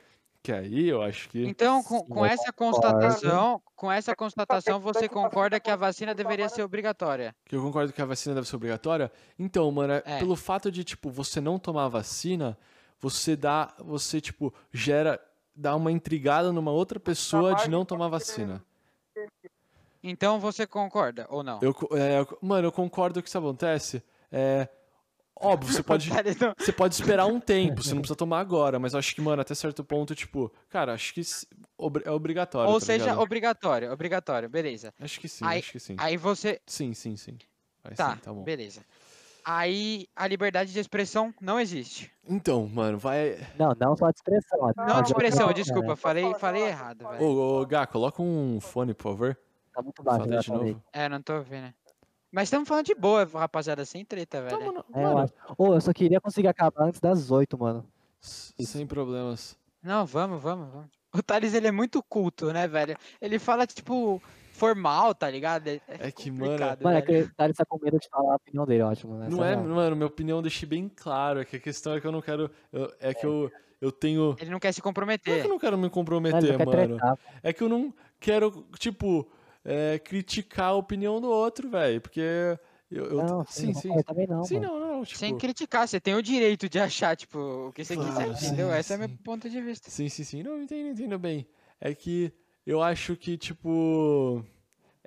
[0.42, 1.44] Que aí eu acho que.
[1.44, 6.62] Então, com, com essa constatação, com essa constatação, você concorda que a vacina deveria ser
[6.62, 7.34] obrigatória?
[7.44, 9.11] Que eu concordo que a vacina deve ser obrigatória.
[9.38, 10.18] Então, mano, é É.
[10.18, 12.57] pelo fato de, tipo, você não tomar a vacina,
[13.01, 13.74] você dá.
[13.78, 15.20] Você, tipo, gera.
[15.55, 18.62] dá uma intrigada numa outra pessoa de não tomar vacina.
[20.03, 21.59] Então você concorda ou não?
[21.62, 24.03] Eu, é, eu- mano, eu concordo que isso acontece.
[24.30, 24.68] É.
[25.38, 26.09] Óbvio, você pode.
[26.59, 29.42] Você pode esperar um tempo, você não precisa tomar agora, mas eu acho que, mano,
[29.42, 31.20] até certo ponto, tipo, cara, acho que
[32.07, 32.72] é obrigatório.
[32.72, 33.20] Ou tá seja, ligado?
[33.20, 34.94] obrigatório, obrigatório, beleza.
[34.99, 35.94] Acho que sim, aí- acho que sim.
[35.99, 36.59] Aí você.
[36.66, 37.36] Sim, sim, sim.
[37.84, 38.42] Vai Tá, sim, tá bom.
[38.44, 38.80] beleza.
[39.49, 42.11] Aí a liberdade de expressão não existe.
[42.28, 43.38] Então, mano, vai.
[43.57, 44.59] Não, não só de expressão.
[44.76, 47.22] Não pode de expressão, desculpa, é, falei, falei errado, velho.
[47.22, 49.38] Ô, ô, Gá, coloca um fone, por favor.
[49.72, 50.82] Tá muito baixo, já de novo.
[50.92, 51.72] É, não tô ouvindo.
[52.32, 54.59] Mas estamos falando de boa, rapaziada, sem treta, velho.
[54.59, 55.32] Tamo, É, eu acho.
[55.57, 57.86] Ô, eu só queria conseguir acabar antes das 8, mano.
[58.20, 59.57] sem problemas.
[59.80, 60.90] Não, vamos, vamos, vamos.
[61.14, 62.97] O Thales, ele é muito culto, né, velho?
[63.20, 64.20] Ele fala, tipo,
[64.57, 65.68] formal, tá ligado?
[65.68, 68.36] É, É que, mano, Mano, é que o Thales tá com medo de falar a
[68.36, 69.28] opinião dele, ótimo, né?
[69.28, 69.64] Não Essa é, real.
[69.68, 71.40] mano, minha opinião eu deixei bem claro.
[71.40, 72.50] É que a questão é que eu não quero.
[72.72, 73.50] eu- é que eu,
[73.80, 74.36] eu tenho.
[74.40, 75.44] Ele não quer se Não é que comprometer.
[75.44, 76.70] eu não quero me comprometer, não mano.
[76.70, 77.18] tretar.
[77.42, 79.30] É que eu não quero, tipo,
[79.64, 82.00] é, criticar a opinião do outro, velho.
[82.00, 82.22] Porque.
[82.88, 83.96] Eu, eu- Não, sim, não, sim.
[83.96, 84.68] eu também não, Sim, mano.
[84.68, 85.04] não, não.
[85.04, 87.36] Tipo, Sem criticar, você tem o direito de achar, tipo,
[87.68, 88.72] o que você quiser, Claro, sim, entendeu?
[88.72, 89.09] Esse é o sim.
[89.09, 89.90] meu ponto de vista.
[89.90, 90.42] Sim, sim, sim.
[90.44, 91.48] Não, entendo, entendo bem.
[91.80, 92.32] É que
[92.66, 94.44] eu acho que, tipo.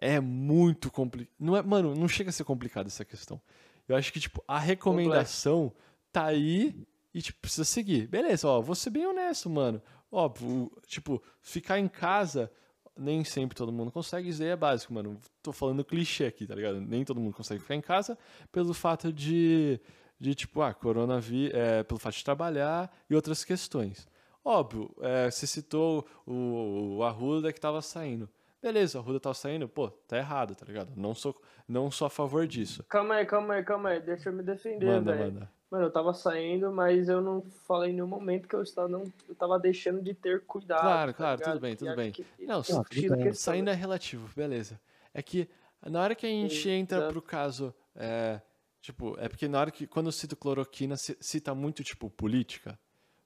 [0.01, 1.35] É muito complicado.
[1.37, 3.41] Não é, mano, não chega a ser complicado essa questão.
[3.85, 5.73] Eu acho que, tipo, a recomendação
[6.09, 8.07] tá aí e, tipo, precisa seguir.
[8.07, 9.81] Beleza, ó, vou ser bem honesto, mano.
[10.09, 12.49] Óbvio, tipo, ficar em casa,
[12.97, 15.19] nem sempre todo mundo consegue, isso é básico, mano.
[15.43, 16.79] Tô falando clichê aqui, tá ligado?
[16.79, 18.17] Nem todo mundo consegue ficar em casa
[18.51, 19.81] pelo fato de,
[20.19, 24.07] de tipo, ah, coronavírus, é, pelo fato de trabalhar e outras questões.
[24.43, 28.29] Óbvio, é, você citou o, o Arruda que tava saindo.
[28.61, 30.91] Beleza, o Arruda tava saindo, pô, tá errado, tá ligado?
[30.95, 32.83] Não sou, não sou a favor disso.
[32.89, 34.01] Calma aí, calma aí, calma aí.
[34.01, 35.51] Deixa eu me defender, Manda, manda.
[35.69, 39.03] Mano, eu tava saindo, mas eu não falei em nenhum momento que eu estava, não,
[39.27, 40.81] eu tava deixando de ter cuidado.
[40.81, 41.53] Claro, tá claro, ligado?
[41.53, 42.11] tudo bem, tudo bem.
[42.11, 43.33] que Não, Não, tudo bem.
[43.33, 44.81] Saindo é relativo, beleza.
[45.13, 45.47] É que
[45.85, 47.13] na hora que a gente entra Exato.
[47.13, 48.41] pro caso, é,
[48.81, 52.77] tipo, é porque na hora que, quando eu cito cloroquina, ci- cita muito, tipo, política.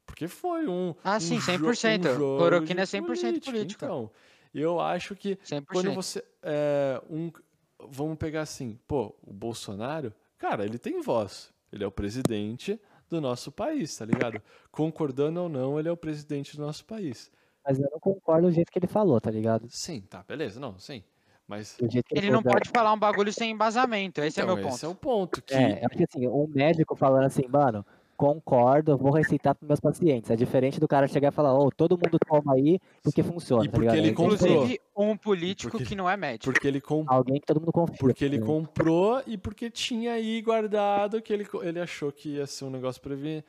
[0.05, 0.93] Porque foi um.
[1.03, 1.99] Ah, um sim, jo- 100%.
[1.99, 3.85] Um jogo Cloroquina é de 100% política.
[3.85, 4.11] Então,
[4.53, 5.65] eu acho que 100%.
[5.67, 6.23] quando você.
[6.41, 7.31] É, um,
[7.79, 11.51] vamos pegar assim, pô, o Bolsonaro, cara, ele tem voz.
[11.71, 12.79] Ele é o presidente
[13.09, 14.41] do nosso país, tá ligado?
[14.71, 17.31] Concordando ou não, ele é o presidente do nosso país.
[17.65, 19.67] Mas eu não concordo do jeito que ele falou, tá ligado?
[19.69, 21.03] Sim, tá, beleza, não, sim.
[21.47, 21.75] Mas.
[21.75, 24.75] Que Ele não pode falar um bagulho sem embasamento, esse é então, meu ponto.
[24.75, 25.41] esse é o ponto.
[25.41, 27.85] Que, É, acho que assim, um médico falando assim, mano,
[28.23, 30.31] concordo, vou receitar pros meus pacientes.
[30.31, 33.67] É diferente do cara chegar e falar, ô, todo mundo toma aí porque funciona, E
[33.67, 33.97] tá porque ligado?
[33.97, 34.35] ele É comprou.
[34.35, 36.53] Inclusive, um político Porque- que não é médico.
[36.53, 37.17] porque ele comprou.
[37.17, 37.97] Alguém que todo mundo confia.
[37.99, 38.45] Porque ele né?
[38.45, 43.01] comprou e porque tinha aí guardado que ele, ele achou que ia ser um negócio
[43.01, 43.43] prevenido,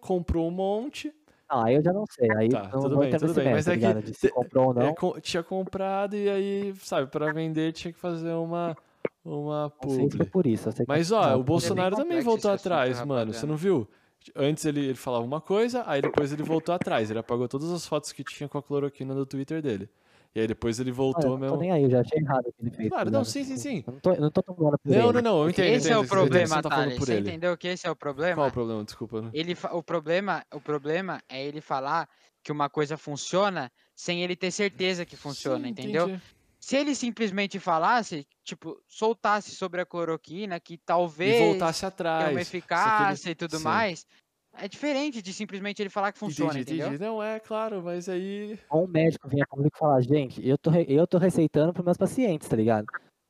[0.00, 1.12] comprou um monte,
[1.50, 2.28] Não, aí eu já não sei.
[2.36, 4.14] Aí Tá, não tudo vou bem, tudo bem, mas tá é que ligado?
[4.14, 4.82] Se comprou ou não.
[5.16, 8.76] é, tinha comprado e aí, sabe, para vender tinha que fazer uma,
[9.24, 10.68] uma Não sei se por isso.
[10.86, 11.42] Mas não, ó, o não.
[11.42, 13.88] Bolsonaro também voltou atrás, mano, você não viu?
[14.36, 17.86] Antes ele, ele falava uma coisa, aí depois ele voltou atrás, ele apagou todas as
[17.86, 19.88] fotos que tinha com a cloroquina do Twitter dele.
[20.34, 21.56] E aí depois ele voltou eu não tô mesmo.
[21.56, 22.88] nem aí, eu já achei errado o que ele fez.
[22.90, 23.32] tá Claro, não, ligado?
[23.32, 23.84] sim, sim, sim.
[23.86, 25.12] Eu não tô, eu não tô tomando por Não, ele.
[25.14, 25.66] não, não, eu entendo.
[25.68, 26.98] Esse é o entendo, problema, você tá falando Thales.
[26.98, 27.28] por Você ele.
[27.28, 28.36] entendeu que esse é o problema?
[28.36, 28.84] Qual o problema?
[28.84, 29.22] Desculpa.
[29.22, 29.30] né?
[29.32, 32.08] Ele fa- o problema, o problema é ele falar
[32.42, 36.06] que uma coisa funciona sem ele ter certeza que funciona, Sim, entendeu?
[36.06, 36.22] entendi.
[36.60, 42.18] Se ele simplesmente falasse, tipo, soltasse sobre a cloroquina, que E talvez voltasse tenha atrás.
[42.18, 43.64] uma Só que ele- eficácia e tudo Sim.
[43.64, 44.06] mais,
[44.54, 46.88] é diferente de simplesmente ele falar que funciona, entendi, entendeu?
[46.88, 47.02] entendi.
[47.02, 48.58] Não, é claro, mas aí.
[48.68, 51.72] Ou um médico vem a público e fala, gente, eu tô, re- eu tô receitando
[51.72, 52.86] pros meus pacientes, tá ligado?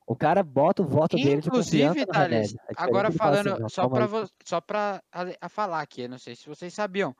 [0.07, 2.55] O cara bota o voto dele de Inclusive, Thales.
[2.55, 4.11] É agora falar assim, falando, "Não, só calma pra, aí".
[4.25, 7.15] vo- só pra a, a falar aqui, eu não sei se vocês sabiam,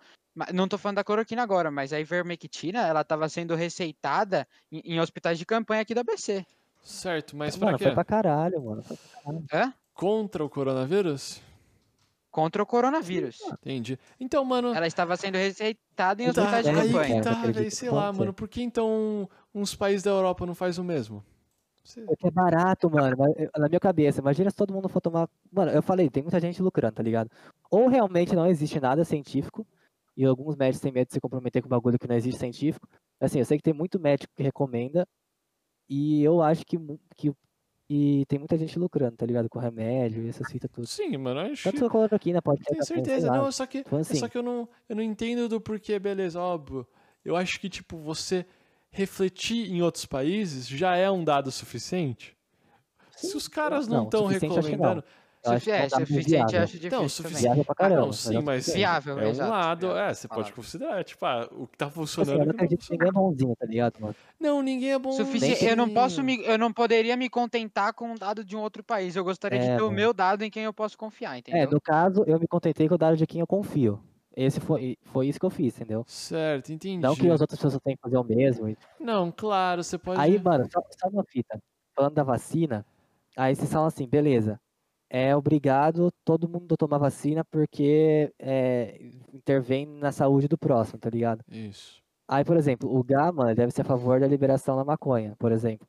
[0.53, 5.01] não tô falando da cloroquina agora, mas a ivermectina, ela tava sendo receitada em, em
[5.01, 6.45] hospitais de campanha aqui da ABC.
[6.83, 7.85] Certo, mas pra Mano, quê?
[7.85, 8.83] foi pra caralho, mano.
[8.83, 9.45] Foi pra caralho.
[9.53, 9.75] Hã?
[9.93, 11.41] Contra o coronavírus?
[12.31, 13.39] Contra o coronavírus.
[13.61, 13.99] Entendi.
[14.19, 14.73] Então, mano.
[14.73, 17.17] Ela estava sendo receitada em Então, hospitais de é aí aí campanha.
[17.17, 18.19] que tá, que Sei lá, ser.
[18.19, 18.33] mano.
[18.33, 21.25] Por que então uns países da Europa não faz o mesmo?
[22.07, 23.17] Porque é barato, mano.
[23.37, 25.29] eu- Na minha cabeça, imagina se todo mundo for tomar.
[25.53, 27.29] Mano, eu falei, tem muita gente lucrando, tá ligado?
[27.69, 29.67] Ou realmente não existe nada científico,
[30.21, 32.87] e alguns médicos têm medo de se comprometer com um bagulho que não existe científico.
[33.19, 35.07] Assim, eu sei que tem muito médico que recomenda,
[35.89, 36.77] e eu acho que,
[37.17, 37.33] que,
[37.89, 39.49] que tem muita gente lucrando, tá ligado?
[39.49, 40.87] Com remédio e essas fitas tudo.
[40.87, 41.41] Sim, mano.
[41.41, 41.85] eu Acho Tanto que.
[41.85, 43.29] a cloroquina pode ser Tenho sei certeza.
[43.29, 43.39] lá.
[43.39, 46.39] Não, só que, Então, assim, só que eu não, eu não entendo do porquê, beleza,
[46.39, 46.87] óbvio.
[47.25, 48.45] Eu acho que, tipo, você
[48.91, 52.37] refletir em outros países já é um dado suficiente.
[53.17, 55.03] Se os caras não estão recomendando.
[55.45, 56.63] Eu acho é, é dado suficiente eu viável.
[56.63, 57.09] acho difícil Não, também.
[57.09, 57.43] suficiente.
[57.43, 58.01] Viável pra Ah, caramba.
[58.01, 58.79] não, mas sim, é mas suficiente.
[58.79, 61.87] Viável, é um exato, lado, viável, é, você pode considerar, tipo, ah, o que tá
[61.87, 62.37] Assim, funcionando.
[62.37, 64.17] eu é não o que não acredito que ninguém é bonzinho, tá ligado, mano?
[64.39, 65.13] Não, ninguém é bom.
[65.13, 68.61] Sufici- Eu não posso me, eu não poderia me contentar com um dado de um
[68.61, 69.17] outro país.
[69.17, 69.97] Eu gostaria de É, ter o mano.
[69.97, 71.71] meu dado em quem eu posso confiar, É, entendeu?
[71.71, 74.01] no caso, eu me contentei com o dado de quem eu confio.
[74.37, 76.05] Esse foi, foi isso que eu fiz, entendeu?
[76.07, 76.99] Certo, entendi.
[77.03, 78.77] Não que as outras pessoas tenham que fazer o mesmo.
[78.99, 80.21] Não, claro, você pode.
[80.21, 81.61] Aí, mano, só, só uma fita.
[81.97, 82.87] Falando da vacina,
[83.37, 84.61] aí vocês falam assim, beleza.
[85.13, 88.97] É obrigado todo mundo a tomar vacina porque é,
[89.35, 91.43] intervém na saúde do próximo, tá ligado?
[91.51, 92.01] Isso.
[92.29, 95.51] Aí, por exemplo, o GA, mano, deve ser a favor da liberação da maconha, por
[95.51, 95.85] exemplo.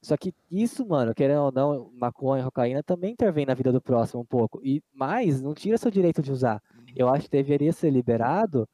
[0.00, 4.20] Só que isso, mano, querendo ou não, maconha, cocaína também intervém na vida do próximo
[4.20, 4.60] um pouco.
[4.62, 6.62] E mais, não tira seu direito de usar.
[6.94, 8.68] Eu acho que deveria ser liberado,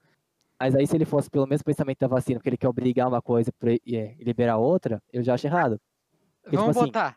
[0.61, 3.22] mas aí se ele fosse pelo mesmo pensamento da vacina, porque ele quer obrigar uma
[3.22, 3.51] coisa
[3.87, 5.81] e é, liberar outra, eu já acho errado.
[6.43, 7.14] Porque, Vamos tipo assim,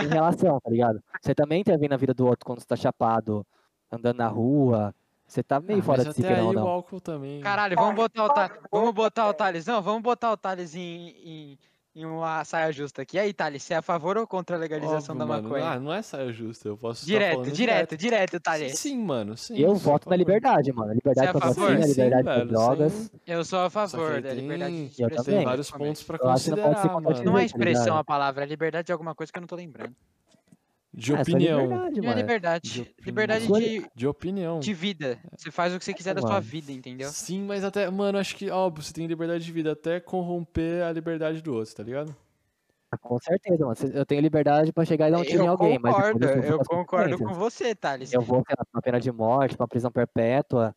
[0.00, 1.02] Tem relação, tá ligado?
[1.20, 3.46] Você também intervém na vida do outro quando você tá chapado,
[3.90, 4.94] andando na rua.
[5.26, 6.68] Você tá meio Ah, fora de si, o não.
[6.68, 7.40] álcool também.
[7.40, 8.58] Caralho, vamos botar o Thales.
[8.70, 9.66] Vamos botar o Thales.
[9.66, 11.58] Não, vamos botar o Thales em, em,
[11.96, 13.16] em uma saia justa aqui.
[13.16, 15.42] E aí, Thales, você é a favor ou contra a legalização Óbvio, da mano.
[15.48, 15.64] maconha?
[15.70, 18.78] Ah, não é saia justa, eu posso estar direto, falando direto, direto, Thales.
[18.78, 19.58] Sim, mano, sim.
[19.58, 20.92] Eu voto na liberdade, mano.
[20.92, 21.68] Liberdade Você é pra a favor?
[21.70, 23.10] vacina, Sim, liberdade pra velho, drogas.
[23.26, 25.24] Eu sou a Só que favor da tem- liberdade de Eu expressão.
[25.24, 25.36] também.
[25.38, 27.24] Tem vários pontos pra Eu acho que não pode ser considerar, compartilhado.
[27.24, 27.24] mano.
[27.32, 29.56] Não é tá expressão a palavra, é liberdade de alguma coisa que eu não tô
[29.56, 29.94] lembrando.
[30.96, 31.60] De Ah, é opinião.
[31.60, 32.70] liberdade, Não é liberdade.
[32.70, 33.04] De opinião.
[33.04, 34.58] Liberdade de, De opinião.
[34.60, 35.20] de vida.
[35.36, 37.10] Você faz o que você quiser da sua vida, entendeu?
[37.10, 40.92] Sim, mas até, mano, acho que, óbvio, você tem liberdade de vida até corromper a
[40.92, 42.16] liberdade do outro, tá ligado?
[43.02, 43.76] Com certeza, mano.
[43.92, 46.28] Eu tenho liberdade pra chegar e dar um tiro em Eu alguém, mas concordo, eu
[46.34, 48.12] sofro eu as concordo com você, Thales.
[48.12, 50.74] Eu vou, pra uma pena de morte, pra uma prisão perpétua.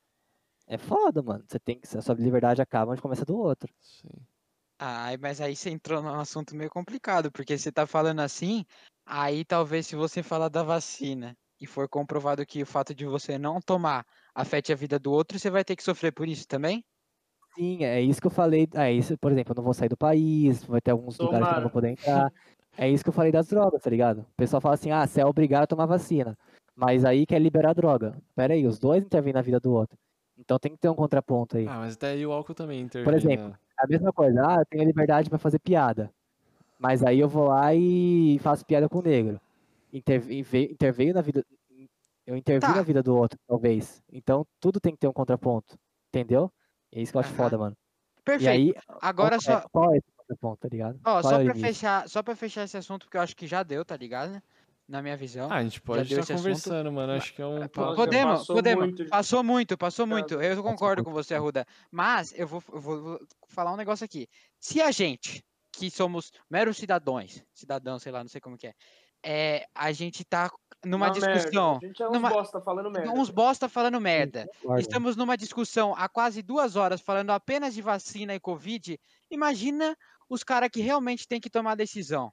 [0.68, 1.44] É foda, mano.
[1.48, 1.98] Você tem que.
[1.98, 3.72] A sua liberdade acaba onde começa do outro.
[3.80, 4.10] Sim.
[4.82, 8.66] Ai, mas aí você entrou num assunto meio complicado, porque você tá falando assim,
[9.10, 13.38] aí talvez se você falar da vacina e for comprovado que o fato de você
[13.38, 16.86] não tomar afete a vida do outro, você vai ter que sofrer por isso também?
[17.56, 18.70] Sim, é isso que eu falei.
[18.76, 21.54] É isso, por exemplo, eu não vou sair do país, vai ter alguns lugares que
[21.54, 21.62] eu não Tomara.
[21.62, 22.32] vou poder entrar.
[22.78, 24.20] É isso que eu falei das drogas, tá ligado?
[24.20, 26.38] O pessoal fala assim, ah, você é obrigado a tomar vacina.
[26.74, 28.16] Mas aí quer liberar a droga.
[28.34, 29.98] Pera aí, os dois intervêm na vida do outro.
[30.38, 31.68] Então tem que ter um contraponto aí.
[31.68, 33.04] Ah, mas até aí o álcool também intervém.
[33.04, 33.56] Por exemplo, né?
[33.78, 36.10] A mesma coisa, ah, eu tenho liberdade pra fazer piada.
[36.80, 39.40] Mas aí eu vou lá e faço piada com o negro.
[39.92, 40.40] Interve-
[40.72, 41.46] interveio na vida.
[42.26, 42.76] Eu intervi Tá.
[42.76, 44.02] na vida do outro, talvez.
[44.12, 45.78] Então tudo tem que ter um contraponto.
[46.08, 46.52] Entendeu?
[46.92, 47.38] É isso que eu acho Aham.
[47.38, 47.76] foda, mano.
[48.20, 48.50] E Perfeito.
[48.50, 51.00] aí, Agora qual, só, é, qual é esse contraponto, tá ligado?
[51.04, 53.48] ó, Qual só é pra fechar, só para fechar esse assunto, porque eu acho que
[53.48, 54.42] já deu, tá ligado?
[54.88, 55.48] Na minha visão.
[55.52, 56.38] Ah, a gente pode estar esse assunto.
[56.38, 57.14] conversando, mano.
[57.14, 57.96] Acho que é um papo.
[57.96, 58.86] Podemos, passou podemos.
[58.86, 59.06] muito.
[59.10, 60.42] Passou muito, passou muito.
[60.42, 61.66] Eu concordo com você, Arruda.
[61.92, 64.28] Mas eu vou, eu vou- vou falar um negócio aqui.
[64.60, 68.74] Se a gente, que somos meros cidadãos, cidadãos, sei lá, não sei como que é,
[69.24, 70.50] é a gente tá
[70.86, 71.34] numa Uma merda.
[71.34, 73.12] discussão, A gente é uns numa- bosta falando merda.
[73.12, 74.48] uns bosta falando merda.
[74.78, 78.98] Estamos numa discussão há quase duas horas falando apenas de vacina e Covid.
[79.30, 79.96] Imagina
[80.30, 82.32] os caras que realmente têm que tomar decisão.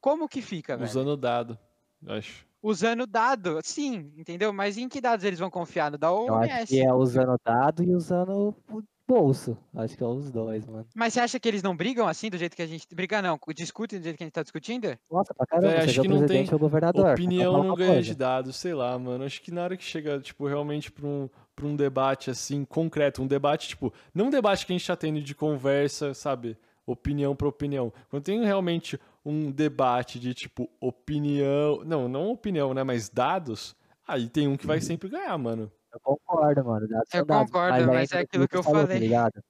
[0.00, 0.88] Como que fica, velho?
[0.88, 1.58] Usando o dado,
[2.02, 2.46] eu acho.
[2.62, 4.52] usando dado, sim, entendeu?
[4.52, 5.90] Mas em que dados eles vão confiar?
[5.90, 6.66] No da Eu acho OMS.
[6.74, 9.56] que é usando dado e usando o bolso.
[9.74, 10.86] Acho que é os dois, mano.
[10.94, 12.86] Mas você acha que eles não brigam assim, do jeito que a gente.
[12.94, 14.96] Brigar não, discutem do jeito que a gente tá discutindo?
[15.10, 17.12] Nossa, pra caramba, Véi, acho que o não tem o governador.
[17.12, 18.02] Opinião Fala não ganha coisa.
[18.02, 19.24] de dados, sei lá, mano.
[19.24, 23.22] Acho que na hora que chega, tipo, realmente pra um, pra um debate, assim, concreto,
[23.22, 26.56] um debate, tipo, não um debate que a gente tá tendo de conversa, sabe?
[26.86, 27.92] Opinião pra opinião.
[28.10, 31.82] Quando tem realmente um debate de, tipo, opinião.
[31.84, 32.82] Não, não opinião, né?
[32.82, 33.74] Mas dados,
[34.06, 34.68] aí tem um que Uhum.
[34.68, 35.70] vai sempre ganhar, mano.
[35.92, 36.86] Eu concordo, mano.
[36.88, 39.00] Dados Eu dados, concordo, mas entra é aquilo que eu falou, tá falei.
[39.00, 39.42] ligado?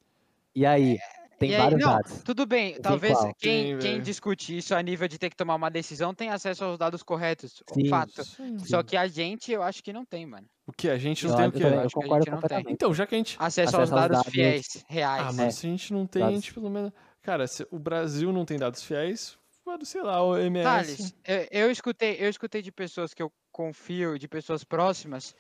[0.55, 0.99] E aí,
[1.39, 2.23] tem E aí, vários não, dados.
[2.25, 5.55] tudo bem, Tem talvez quem, Sim, quem discute isso a nível de ter que tomar
[5.55, 7.63] uma decisão tem acesso aos dados corretos.
[7.73, 7.89] Sim.
[7.89, 8.25] Fato.
[8.25, 8.59] Sim.
[8.61, 10.47] Só que a gente, eu acho que não tem, mano.
[10.67, 10.89] O que?
[10.91, 12.33] A gente não Eu tem o Eu eu que a concordo gente não tem.
[12.41, 12.73] completamente.
[12.73, 13.37] Então, já que a gente.
[13.39, 15.37] Acesso, Acesso aos aos dados, dados fiéis, Ah, reais.
[15.37, 15.51] mano, É.
[15.51, 16.41] se a gente não tem, a Dados.
[16.41, 16.93] gente pelo menos.
[17.23, 20.65] Cara, se o Brasil não tem dados fiéis, mano, sei lá, o MS.
[20.65, 25.35] Thales, eu, eu escutei, eu escutei de pessoas que eu confio, de pessoas próximas,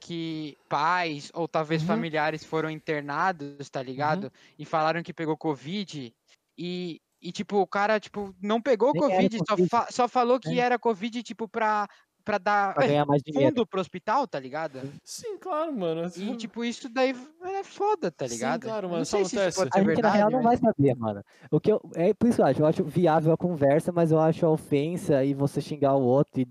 [0.00, 1.88] que pais ou talvez Uhum.
[1.88, 4.32] familiares foram internados, tá ligado?
[4.58, 6.12] E falaram que pegou Covid
[6.58, 9.68] e, e tipo, o cara, tipo, não pegou era Covid, só, Covid.
[9.68, 10.62] fa- só falou que É.
[10.64, 11.86] era Covid, tipo, pra,
[12.24, 13.48] pra dar Pra ganhar mais dinheiro.
[13.54, 14.80] fundo pro hospital, tá ligado?
[15.04, 16.02] Sim, claro, mano.
[16.06, 16.10] E,
[16.48, 18.62] tipo, isso daí é foda, tá Sim, ligado?
[18.62, 20.42] claro, Eu mano, Não sei se isso pode A ser gente, na verdade, real, não
[20.42, 21.22] vai mas- saber, mano.
[21.50, 24.18] O que eu, é por isso eu acho, eu acho viável a conversa, mas eu
[24.20, 26.48] acho a ofensa e você xingar o outro e,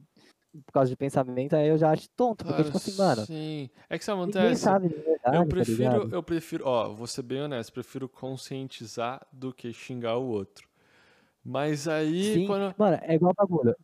[0.65, 2.45] por causa de pensamento, aí eu já acho tonto.
[2.45, 3.69] Porque, tipo assim, mano, Sim.
[3.89, 4.63] É que isso ninguém acontece.
[4.63, 6.15] sabe de verdade, Eu tá prefiro, ligado?
[6.15, 10.67] eu prefiro, ó, vou ser bem honesto, prefiro conscientizar do que xingar o outro.
[11.43, 12.75] Mas aí, Sim, quando.
[12.77, 13.75] mano, é igual bagulho.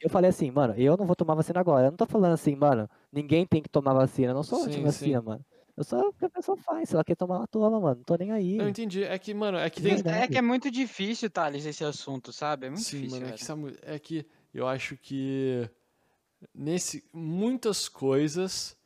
[0.00, 1.86] Eu falei assim, mano, eu não vou tomar vacina agora.
[1.86, 4.30] Eu não tô falando assim, mano, ninguém tem que tomar vacina.
[4.32, 5.44] Eu não sou Sim, anti-vacina, mano.
[5.76, 6.88] Eu sou o que a pessoa faz.
[6.88, 7.96] Se ela quer tomar, ela toma, mano.
[7.96, 8.58] Não tô nem aí.
[8.60, 9.02] Eu entendi.
[9.02, 9.94] É que, mano, é que tem.
[10.06, 12.66] É que é muito difícil, Thales, esse assunto, sabe?
[12.66, 13.44] É muito Sim, difícil, mano, é que,
[13.82, 15.68] é que eu acho que
[16.54, 18.76] nesse muitas coisas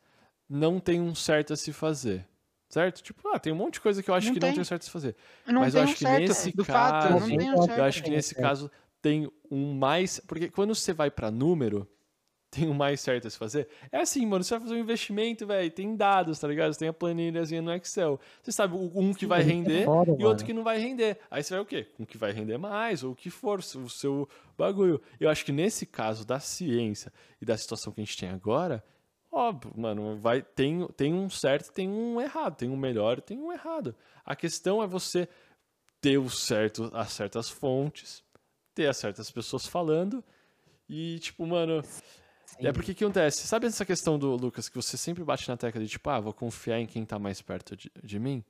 [0.47, 2.27] não tem um certo a se fazer.
[2.69, 3.01] Certo?
[3.01, 4.55] Tipo, ah, tem um monte de coisa que eu acho Não que não tem.
[4.55, 5.15] tem certo a se fazer.
[5.47, 7.97] Não Mas eu tem acho um que certo, nesse fato, caso, tem um eu acho
[7.97, 10.19] que tem, nesse caso tem um mais.
[10.27, 11.87] Porque quando você vai pra número,
[12.51, 13.67] tem um mais certo a se fazer.
[13.91, 16.73] É assim, mano, você vai fazer um investimento, velho, tem dados, tá ligado?
[16.73, 18.19] Você tem a planilhazinha no Excel.
[18.41, 20.45] Você sabe o- um que vai é render foda, e outro mano.
[20.45, 21.19] que não vai render.
[21.29, 21.87] Aí você vai o quê?
[21.99, 24.27] Um que vai render mais, ou o que for, o seu
[24.57, 25.01] bagulho.
[25.19, 28.83] Eu acho que nesse caso da ciência e da situação que a gente tem agora,
[29.31, 32.55] óbvio, mano, vai, tem, tem um certo e tem um errado.
[32.55, 33.95] Tem um melhor e tem um errado.
[34.25, 35.29] A questão é você
[36.01, 38.23] ter o certo, as certas fontes,
[38.73, 40.23] ter as certas pessoas falando
[40.87, 41.83] e, tipo, mano,
[42.59, 42.67] Sim.
[42.67, 43.47] é porque o que acontece?
[43.47, 46.33] Sabe essa questão do Lucas que você sempre bate na tecla de tipo, ah, vou
[46.33, 48.43] confiar em quem tá mais perto de, de mim?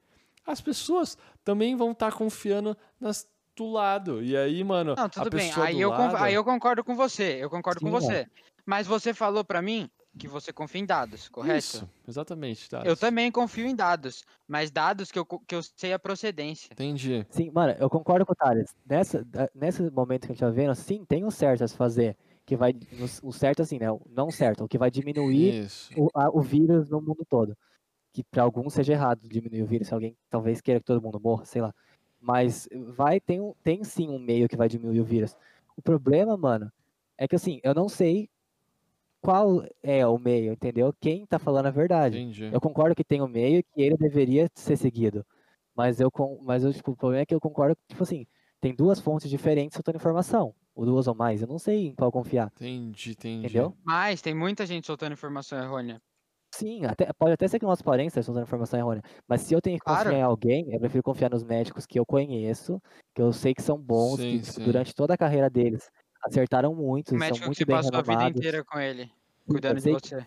[0.45, 3.27] As pessoas também vão estar confiando nas
[3.59, 4.23] do lado.
[4.23, 5.47] E aí, mano, Não, a tudo bem.
[5.47, 6.15] pessoa Aí do eu, lado...
[6.17, 7.37] aí eu concordo com você.
[7.41, 8.27] Eu concordo com Sim, você.
[8.65, 11.57] Mas você falou pra mim que você confia em dados, correto?
[11.57, 12.69] Isso, exatamente.
[12.69, 12.87] Dados.
[12.87, 16.69] Eu também confio em dados, mas dados que eu, que eu sei a procedência.
[16.71, 17.25] Entendi.
[17.29, 18.73] Sim, mano, eu concordo com o Thales.
[18.85, 22.17] Nessa, nesse momento que a gente tá vendo, sim, tem um certo a se fazer.
[22.49, 22.73] Que vai.
[23.21, 23.91] O certo, assim, né?
[23.91, 25.51] o Não certo, o que vai diminuir
[25.95, 27.55] o, a- o vírus no mundo todo.
[28.11, 31.19] Que pra alguns seja errado diminuir o vírus, se alguém talvez queira que todo mundo
[31.19, 31.73] morra, sei lá.
[32.19, 35.37] Mas vai, tem, um, tem sim um meio que vai diminuir o vírus.
[35.77, 36.71] O problema, mano,
[37.19, 38.29] é que assim, eu não sei
[39.21, 40.93] qual é o meio, entendeu?
[40.99, 42.17] Quem tá falando a verdade.
[42.19, 42.45] Entendi.
[42.45, 45.25] Eu concordo que tem um meio que ele deveria ser seguido.
[45.75, 48.25] Mas eu, mas eu, tipo, o problema é que eu concordo que, tipo assim,
[48.59, 50.55] tem duas fontes diferentes soltando informação.
[50.79, 53.45] Ou duas ou mais, eu não sei em qual confiar, Entendi, entendi.
[53.47, 53.75] entendeu?
[53.83, 56.01] Mas tem muita gente soltando informação errônea.
[56.55, 59.03] Sim, até, pode até ser que nossos parentes estejam usando informação errônea.
[59.27, 60.05] Mas se eu tenho que Claro.
[60.05, 62.81] confiar em alguém, eu prefiro confiar nos médicos que eu conheço,
[63.13, 64.63] que eu sei que são bons, Sim, que tipo, sim.
[64.63, 65.89] durante toda a carreira deles
[66.25, 69.11] acertaram muito, O são médico que muito você bem passou a vida inteira com ele,
[69.49, 70.25] cuidando de que- você.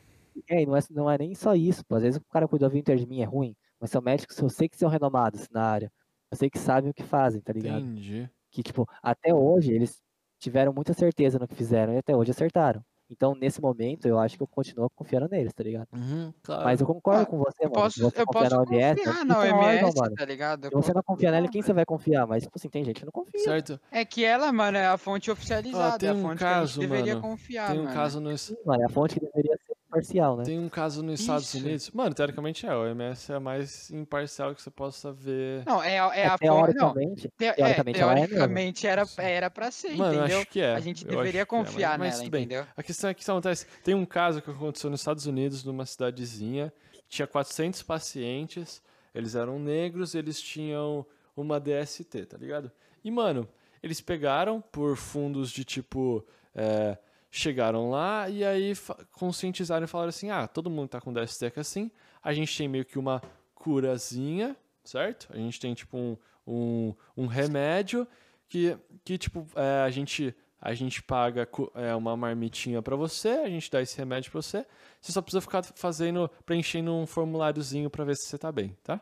[0.51, 1.95] É, e não é, não é nem só isso, pô.
[1.95, 3.57] Às vezes o cara cuida a vida inteira de mim, é ruim.
[3.81, 5.91] Mas são médicos que eu sei que são renomados na área.
[6.31, 7.81] Eu sei que sabem o que fazem, tá ligado?
[7.87, 8.29] Entendi.
[8.51, 10.03] Que, tipo, até hoje eles
[10.43, 12.83] tiveram muita certeza no que fizeram e até hoje acertaram.
[13.11, 15.89] Então, nesse momento, eu acho que eu continuo confiando neles, tá ligado?
[15.93, 16.65] Uhum, claro.
[16.65, 17.73] Mas eu concordo Ah, com você, Eu mano.
[17.73, 20.17] posso, se você eu confiar posso na OMS, confiar fica na um órgão, OMS, mano.
[20.17, 20.65] tá ligado?
[20.67, 22.27] Eu Se você não posso confiar nela, quem você vai confiar?
[22.27, 23.41] Mas, tipo assim, tem gente que não confia.
[23.41, 23.81] Certo.
[23.91, 26.85] É que ela, mano, é a fonte oficializada, tem é a um fonte caso, que
[26.85, 27.95] a gente deveria mano, confiar, Tem um mano.
[27.95, 30.45] caso no, Sim, mano, é a fonte que deveria ser parcial, né?
[30.45, 31.53] Tem um caso nos Estados.
[31.55, 31.91] Unidos.
[31.91, 32.75] Mano, teoricamente é.
[32.75, 35.63] O OMS é a mais imparcial que você possa ver.
[35.67, 36.47] Não, é, a- é É, a fonte.
[36.47, 40.39] Não, teoricamente, te- teoricamente é, é teoricamente era, era pra ser, Mano, eu entendeu?
[40.39, 40.75] acho que é.
[40.75, 42.45] A gente Eu deveria que é, mas- confiar mas nela, bem.
[42.45, 42.67] entendeu?
[42.77, 43.67] A questão é que isso acontece.
[43.85, 46.73] Tem um caso que aconteceu nos Estados Unidos, numa cidadezinha.
[47.09, 48.83] Tinha 400 pacientes.
[49.15, 51.05] Eles eram negros, eles tinham
[51.37, 52.71] uma DST, tá ligado?
[53.05, 53.47] E, mano,
[53.83, 56.25] eles pegaram por fundos de tipo.
[56.55, 56.97] é,
[57.35, 58.75] chegaram lá e aí
[59.11, 61.91] conscientizaram e falaram assim: ah, todo mundo tá com DST que é assim,
[62.23, 63.23] a gente tem meio que uma
[63.55, 64.55] curazinha,
[64.85, 65.29] certo?
[65.33, 66.17] A gente tem tipo um,
[66.47, 68.07] um, um remédio
[68.49, 70.37] que, que tipo, é, a gente.
[70.65, 74.65] A gente paga é, uma marmitinha pra você, a gente dá esse remédio pra você.
[75.01, 79.01] Você só precisa ficar fazendo, preenchendo um formuláriozinho pra ver se você tá bem, tá?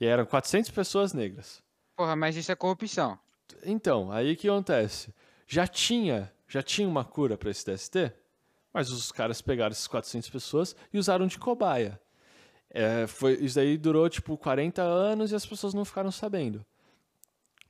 [0.00, 1.62] E eram 400 pessoas negras.
[1.94, 3.16] Porra, mas isso é corrupção.
[3.64, 5.14] Então, aí o que acontece?
[5.46, 8.12] Já tinha, já tinha uma cura para esse DST,
[8.74, 11.98] mas os caras pegaram essas 400 pessoas e usaram de cobaia.
[12.68, 16.62] É, foi, isso daí durou tipo 40 anos e as pessoas não ficaram sabendo.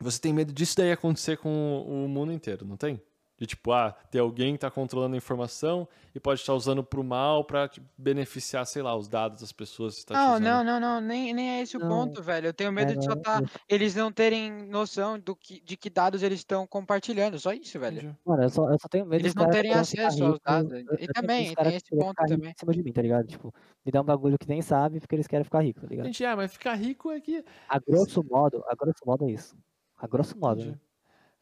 [0.01, 3.01] Você tem medo disso daí acontecer com o mundo inteiro, não tem?
[3.43, 7.03] De tipo, ah, ter alguém que tá controlando a informação e pode estar usando pro
[7.03, 9.99] mal pra tipo, beneficiar, sei lá, os dados das pessoas.
[9.99, 11.89] Que tá Não, não, não, não, nem, nem é esse o Não.
[11.89, 12.47] ponto, velho.
[12.47, 16.23] Eu tenho medo de só tá, eles não terem noção do que, de que dados
[16.23, 18.17] eles estão compartilhando, só isso, velho.
[18.25, 20.71] Mano, eu só, eu só tenho medo Eles não terem acesso aos dados.
[20.71, 22.51] eu- E eu também, tem esse ponto também.
[22.53, 23.27] Em cima de mim, tá ligado?
[23.27, 23.53] Tipo,
[23.85, 26.07] me dá um bagulho que nem sabe porque eles querem ficar rico, tá ligado?
[26.07, 27.45] Gente, ah, mas ficar rico é que.
[27.69, 29.57] A grosso modo, a grosso modo é isso.
[29.99, 30.79] A grosso modo, né?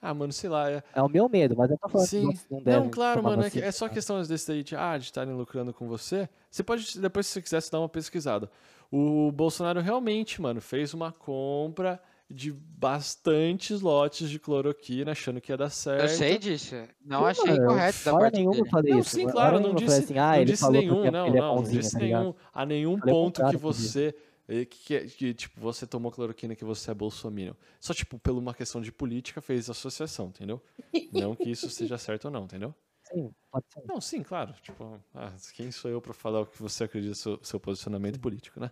[0.02, 0.70] Ah, mano, sei lá.
[0.70, 0.82] É...
[0.94, 2.32] É o meu medo, mas eu tô falando Sim.
[2.32, 3.94] que não, não deve Não, claro, mano, é, é só tá?
[3.94, 6.28] questão desse daí de, ah, de estarem lucrando com você.
[6.50, 8.50] Você pode, depois, se você quiser, você dar uma pesquisada.
[8.90, 15.56] O Bolsonaro realmente, mano, fez uma compra de bastantes lotes de cloroquina, achando que ia
[15.56, 16.02] dar certo.
[16.02, 16.76] Eu sei disso.
[17.04, 18.70] Não Sim, achei mano, correto da parte nenhuma dele.
[18.70, 19.10] falei Não, isso.
[19.10, 21.36] sim, claro, não disse, assim, ah, não ele disse falou nenhum, porque não, é não,
[21.36, 24.14] não bonzinho, disse tá nenhum, a nenhum ponto que contrário, inclusive.
[24.50, 27.54] Que, que, que, tipo, você tomou cloroquina que você é bolsominion.
[27.80, 30.60] Só, tipo, por uma questão de política fez associação, entendeu?
[31.12, 32.74] Não que isso seja certo ou não, entendeu?
[33.04, 33.82] Sim, pode ser.
[33.86, 34.52] Não, sim, claro.
[34.62, 38.60] Tipo, ah, quem sou eu pra falar o que você acredita, seu, seu posicionamento político,
[38.60, 38.70] né?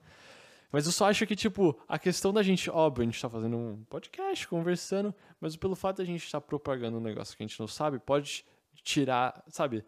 [0.70, 3.56] Mas eu só acho que, tipo, a questão da gente, óbvio, a gente tá fazendo
[3.56, 7.58] um podcast, conversando, mas pelo fato da gente estar propagando um negócio que a gente
[7.58, 8.44] não sabe, pode
[8.82, 9.84] tirar, sabe?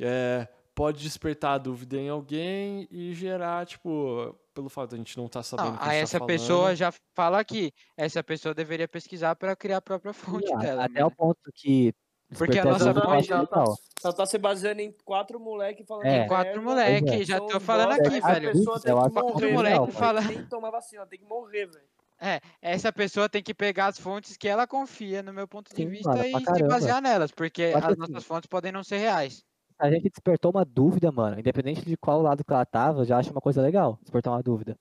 [0.00, 5.42] É, pode despertar dúvida em alguém e gerar, tipo, pelo fato da gente não estar
[5.42, 8.54] sabendo Não, o que a aí gente essa tá pessoa já fala que essa pessoa
[8.54, 10.84] deveria pesquisar para criar a própria fonte a- dela.
[10.84, 11.06] até mano.
[11.08, 11.94] o ponto que
[12.38, 13.64] Porque a nossa voz acho já tá,
[14.04, 16.26] ela tá se baseando em quatro moleques falando É.
[16.26, 17.24] Quatro Pois moleque, é.
[17.24, 18.52] já tô falando aqui, velho.
[18.52, 19.52] pessoa tem Eu que acho morrer, quatro velho.
[19.54, 21.84] moleque fala- tem nem tomar vacina, tem que morrer, velho.
[22.18, 25.76] É, essa pessoa tem que pegar as fontes que ela confia, no meu ponto de
[25.82, 28.84] Sim, vista, mano, e se basear nelas, porque que as assim- nossas fontes podem não
[28.84, 29.44] ser reais.
[29.82, 31.40] A gente despertou uma dúvida, mano.
[31.40, 33.98] Independente de qual lado que ela tava, eu já acho uma coisa legal.
[34.00, 34.76] Despertar uma dúvida.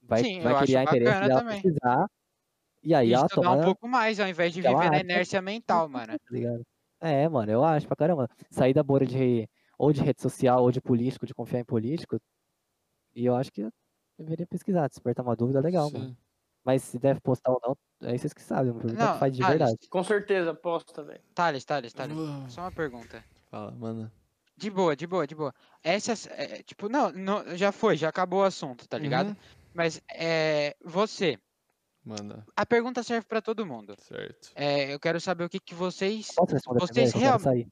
[0.00, 1.60] Vai, Sim, eu vai acho criar interesse dela também.
[1.62, 2.06] pesquisar.
[2.82, 4.96] E aí E ela estudar toma, um pouco mais, ao invés de ela viver na
[4.96, 6.12] acha- inércia mental, mano.
[6.18, 6.62] tá ligado?
[7.00, 8.26] É, mano, eu acho pra caramba.
[8.50, 9.46] Sair da bolha de
[9.78, 12.18] ou de rede social ou de político, de confiar em político.
[13.14, 13.70] E eu acho que eu
[14.18, 16.06] deveria pesquisar, despertar uma dúvida legal, mano.
[16.06, 16.16] Sim.
[16.64, 17.76] Mas se deve postar ou não,
[18.08, 18.72] é vocês que sabem.
[18.72, 19.88] Não, que faz de Thales, verdade.
[19.90, 21.20] Com certeza, posta, velho.
[21.34, 22.16] Thales, Thales, Thales.
[22.16, 22.48] Uau.
[22.48, 23.22] Só uma pergunta.
[23.50, 24.10] Fala, mano.
[24.56, 25.54] De boa, de boa, de boa.
[25.82, 29.28] Essas, é, tipo, não, não, já foi, já acabou o assunto, tá ligado?
[29.28, 29.36] Uhum.
[29.74, 31.38] Mas é, você,
[32.02, 33.94] Manda, a pergunta serve pra todo mundo.
[33.98, 34.52] certo.
[34.54, 36.28] É, eu quero saber o que, que vocês.
[36.78, 37.68] Vocês sair?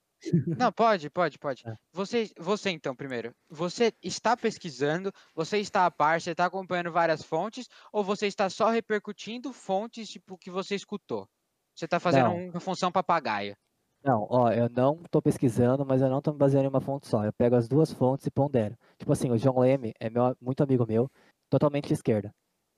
[0.59, 1.63] Não, pode, pode, pode.
[1.69, 1.77] É.
[1.93, 7.23] Você, você então, primeiro, você está pesquisando, você está a par, você está acompanhando várias
[7.23, 11.29] fontes, ou você está só repercutindo fontes, tipo, que você escutou?
[11.75, 12.49] Você está fazendo Não.
[12.49, 13.57] uma função papagaio.
[14.05, 17.07] Não, ó, eu não tô pesquisando, mas eu não tô me baseando em uma fonte
[17.09, 17.25] só.
[17.25, 18.77] Eu pego as duas fontes e pondero.
[18.99, 21.11] Tipo assim, o John Leme é meu, muito amigo meu,
[21.49, 22.31] totalmente de esquerda.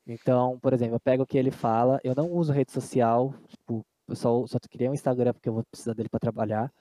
[0.06, 3.84] Então, por exemplo, eu pego o que ele fala, eu não uso rede social, tipo,
[4.08, 6.72] eu só, só criei um Instagram porque eu vou precisar dele para trabalhar,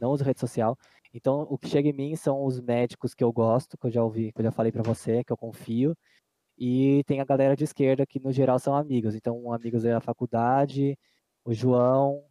[0.00, 0.76] não uso rede social.
[1.14, 4.02] Então, o que chega em mim são os médicos que eu gosto, que eu já
[4.04, 5.96] ouvi, que eu já falei para você, que eu confio,
[6.58, 9.14] e tem a galera de esquerda que no geral são amigos.
[9.14, 10.96] Então, amigos da faculdade,
[11.44, 12.24] o João,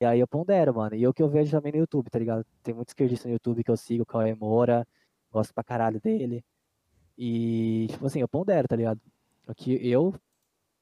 [0.00, 0.94] e aí eu pondero, mano.
[0.94, 2.46] E o que eu vejo também no YouTube, tá ligado?
[2.62, 4.86] Tem muito esquerdista no YouTube que eu sigo, o Cauê Moura,
[5.30, 6.44] gosto pra caralho dele.
[7.16, 9.00] E, tipo assim, eu pondero, tá ligado?
[9.46, 10.14] O que eu,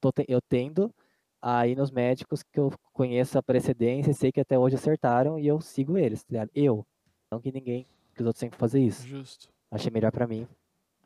[0.00, 0.94] tô eu tendo
[1.40, 5.38] a ir nos médicos que eu conheço a precedência e sei que até hoje acertaram
[5.38, 6.50] e eu sigo eles, tá ligado?
[6.54, 6.86] Eu.
[7.30, 9.06] Não que ninguém, que os outros sempre fazer isso.
[9.06, 9.48] Justo.
[9.70, 10.46] Achei melhor pra mim.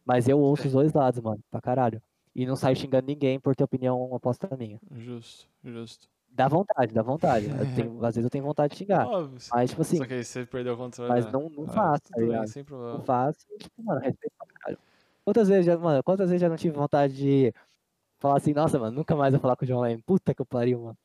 [0.04, 2.02] Mas eu ouço os dois lados, mano, pra caralho.
[2.34, 4.80] E não saio xingando ninguém por ter opinião oposta à minha.
[4.92, 6.08] Justo, justo.
[6.40, 7.46] Dá vontade, dá vontade.
[7.50, 9.06] Eu tenho- às vezes eu tenho vontade de xingar.
[9.06, 9.38] Óbvio.
[9.52, 11.10] Mas, tipo assim, Só que aí você perdeu o controle.
[11.12, 11.32] mas né?
[11.32, 12.46] não, não Ah, faço, tá ligado?
[12.48, 13.04] sem Não problema.
[13.04, 14.78] faço, e, tipo, mano, respeito pra caralho.
[15.22, 17.52] Quantas vezes já, mano, quantas vezes já não tive vontade de
[18.18, 20.02] falar assim, nossa, mano, nunca mais vou falar com o John Leme.
[20.02, 20.98] Puta que eu pariu, mano.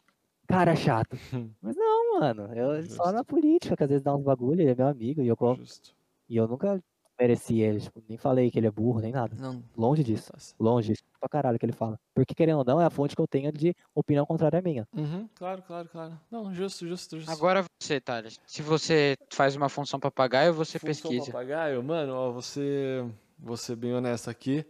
[0.48, 1.18] Cara chato.
[1.62, 2.54] Mas não, mano.
[2.56, 3.12] Eu só Justo.
[3.12, 5.94] na política, que às vezes dá uns bagulho, ele é meu amigo, e eu, Justo.
[6.30, 6.82] e eu nunca
[7.20, 7.80] mereci ele.
[7.80, 9.36] Tipo, nem falei que ele é burro, nem nada.
[9.40, 9.64] Não.
[9.76, 10.32] Longe disso.
[10.34, 10.56] Nossa.
[10.60, 11.04] Longe disso.
[11.20, 11.98] Pra caralho que ele fala.
[12.14, 14.88] Porque, querendo ou não, é a fonte que eu tenho de opinião contrária à minha.
[14.96, 16.20] Uhum, claro, claro, claro.
[16.30, 17.32] Não, justo, justo, justo.
[17.32, 18.40] Agora você, Thales.
[18.46, 21.32] Se você faz uma função papagaio, você Função pesquisa.
[21.32, 23.04] papagaio, mano, ó, você,
[23.40, 24.66] vou ser bem honesto aqui.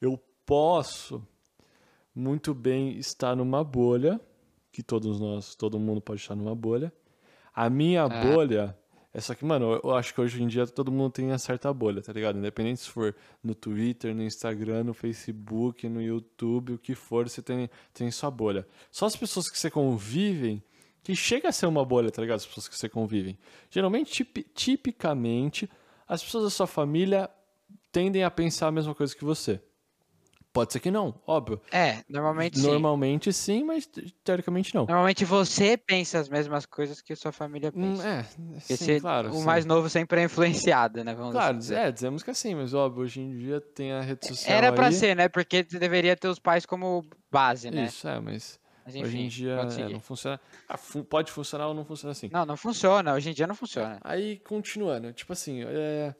[0.00, 1.22] Eu posso
[2.14, 4.20] muito bem estar numa bolha,
[4.72, 6.92] que todos nós, todo mundo pode estar numa bolha.
[7.54, 8.32] A minha É.
[8.34, 8.76] bolha
[9.12, 11.72] é só que, mano, eu- acho que hoje em dia todo mundo tem uma certa
[11.72, 12.38] bolha, tá ligado?
[12.38, 17.42] Independente se for no Twitter, no Instagram, no Facebook, no YouTube, o que for, você
[17.42, 18.66] tem, tem sua bolha.
[18.90, 20.62] Só as pessoas que você convivem,
[21.02, 22.36] que chega a ser uma bolha, tá ligado?
[22.36, 23.38] As pessoas que você convivem.
[23.70, 25.68] Geralmente, tipi- tipicamente,
[26.06, 27.28] as pessoas da sua família
[27.90, 29.60] tendem a pensar a mesma coisa que você.
[30.52, 31.60] Pode ser que não, óbvio.
[31.70, 32.66] É, normalmente sim.
[32.66, 34.84] Normalmente sim, mas te- teoricamente não.
[34.84, 38.08] Normalmente você pensa as mesmas coisas que sua família Hum, pensa.
[38.08, 39.28] é, Porque sim, você- claro.
[39.30, 39.44] o sim.
[39.44, 41.14] mais novo sempre é influenciado, né?
[41.14, 41.76] Vamos Claro, dizer.
[41.78, 44.72] é, dizemos que é assim, mas óbvio, hoje em dia tem a rede social Era
[44.72, 44.92] pra aí.
[44.92, 45.28] ser, né?
[45.28, 47.84] Porque você deveria ter os pais como base, né?
[47.86, 50.40] Isso, é, mas Mas hoje enfim, em dia é, não funciona.
[50.68, 52.28] Ah, fu- pode funcionar ou não funciona assim.
[52.32, 53.14] Não, não funciona.
[53.14, 54.00] Hoje em dia não funciona.
[54.02, 56.12] Aí, continuando, tipo assim, é...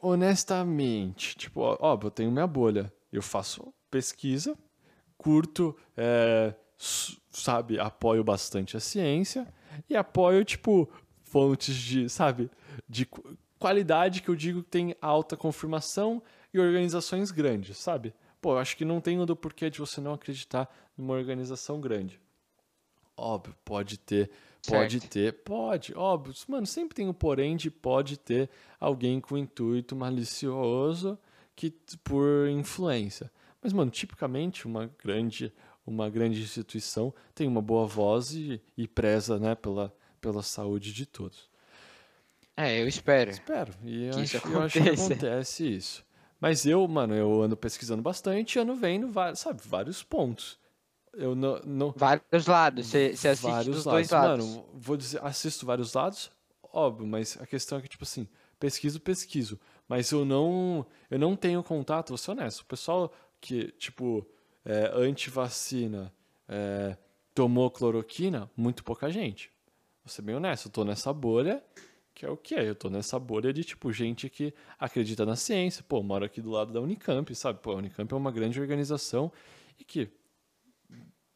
[0.00, 2.92] honestamente, tipo, óbvio, eu tenho minha bolha.
[3.12, 4.56] Eu faço pesquisa,
[5.18, 6.54] curto, é,
[7.30, 9.46] sabe, apoio bastante a ciência
[9.88, 10.88] e apoio, tipo,
[11.24, 12.50] fontes de, sabe,
[12.88, 16.22] de qu- qualidade que eu digo que tem alta confirmação
[16.54, 18.14] e organizações grandes, sabe?
[18.40, 22.18] Pô, eu acho que não tem do porquê de você não acreditar numa organização grande.
[23.16, 24.30] Óbvio, pode ter,
[24.66, 25.12] pode Certo.
[25.12, 26.34] ter, pode, óbvio.
[26.48, 28.48] Mano, sempre tem o porém de pode ter
[28.78, 31.18] alguém com intuito malicioso
[31.54, 31.70] que
[32.02, 33.30] por influência.
[33.62, 35.52] Mas, mano, tipicamente uma grande,
[35.86, 41.06] uma grande instituição tem uma boa voz e, e preza, né, pela, pela saúde de
[41.06, 41.50] todos.
[42.56, 43.30] É, eu espero.
[43.30, 43.72] Espero.
[43.82, 46.04] E eu acho, eu acho que acontece isso.
[46.40, 50.58] Mas eu, mano, eu ando pesquisando bastante e ando vendo, sabe, vários pontos.
[51.12, 52.86] Eu não, não, Vários lados.
[52.86, 54.28] Você, assiste vários dos dois lados.
[54.28, 54.46] lados.
[54.46, 56.30] Mano, vou dizer, assisto vários lados,
[56.72, 58.28] óbvio, mas a questão é que, tipo assim,
[58.58, 59.60] pesquiso, pesquiso.
[59.90, 62.60] Mas eu não, eu não tenho contato, vou ser honesto.
[62.60, 64.24] O pessoal que, tipo,
[64.64, 66.14] é, anti-vacina,
[66.48, 66.96] é,
[67.34, 69.50] tomou cloroquina, muito pouca gente.
[70.04, 71.60] Vou ser bem honesto, eu tô nessa bolha,
[72.14, 75.82] que é o que Eu tô nessa bolha de, tipo, gente que acredita na ciência.
[75.82, 77.58] Pô, eu moro aqui do lado da Unicamp, sabe?
[77.58, 79.32] Pô, a Unicamp é uma grande organização
[79.76, 80.08] e que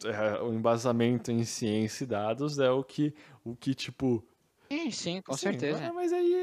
[0.05, 3.13] é, o embasamento em ciência e dados é o que,
[3.45, 4.25] o que tipo...
[4.71, 5.81] Sim, sim, com sim, certeza.
[5.81, 6.34] Mas, mas aí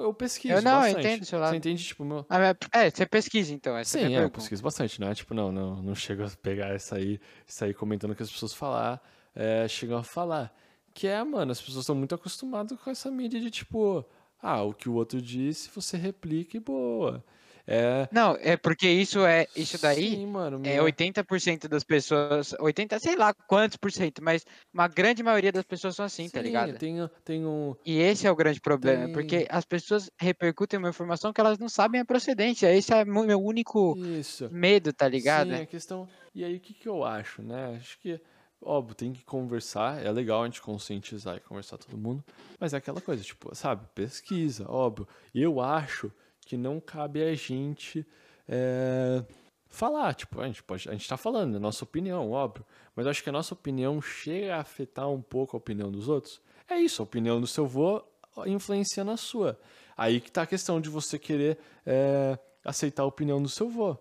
[0.00, 1.06] eu, eu pesquiso Eu não, eu bastante.
[1.06, 1.50] entendo o seu lado.
[1.50, 2.26] Você entende, tipo, meu...
[2.28, 2.38] Ah,
[2.72, 3.76] é, você pesquisa então.
[3.76, 5.14] Essa é Sim, é, eu pesquiso bastante, né?
[5.14, 7.20] Tipo, não, não, não chego a pegar essa aí,
[7.60, 9.02] aí comentando o que as pessoas falar,
[9.34, 10.54] é, chegam a falar.
[10.92, 14.04] Que é, mano, as pessoas estão muito acostumadas com essa mídia de tipo,
[14.42, 17.24] ah, o que o outro disse, você replica e boa.
[17.72, 18.08] É.
[18.10, 22.98] Não, é porque isso é isso daí Sim, mano, é minha- 80% das pessoas, 80,
[22.98, 24.44] sei lá quantos por cento, mas
[24.74, 26.76] uma grande maioria das pessoas são assim, tá Sim, ligado?
[26.78, 27.76] Tem, tem um.
[27.86, 31.60] E esse é o grande problema, Tem- porque as pessoas repercutem uma informação que elas
[31.60, 32.74] não sabem a procedência.
[32.74, 34.48] Esse é o meu único Isso.
[34.50, 35.50] medo, tá ligado?
[35.54, 36.08] Sim, a questão.
[36.34, 37.76] E aí, o que, que eu acho, né?
[37.76, 38.20] Acho que,
[38.60, 40.04] óbvio, tem que conversar.
[40.04, 42.24] É legal a gente conscientizar e conversar todo mundo.
[42.58, 43.86] Mas é aquela coisa, tipo, sabe?
[43.94, 45.06] Pesquisa, óbvio.
[45.32, 46.10] Eu acho
[46.50, 48.04] que não cabe a gente
[48.48, 49.22] é,
[49.68, 50.14] falar.
[50.14, 52.66] Tipo, a gente, pode, a gente tá falando, a nossa opinião, óbvio.
[52.96, 56.08] Mas eu acho que a nossa opinião chega a afetar um pouco a opinião dos
[56.08, 56.40] outros.
[56.68, 58.02] É isso, a opinião do seu vô
[58.46, 59.60] influenciando a sua.
[59.96, 63.96] Aí que tá a questão de você querer é, aceitar a opinião do seu vô.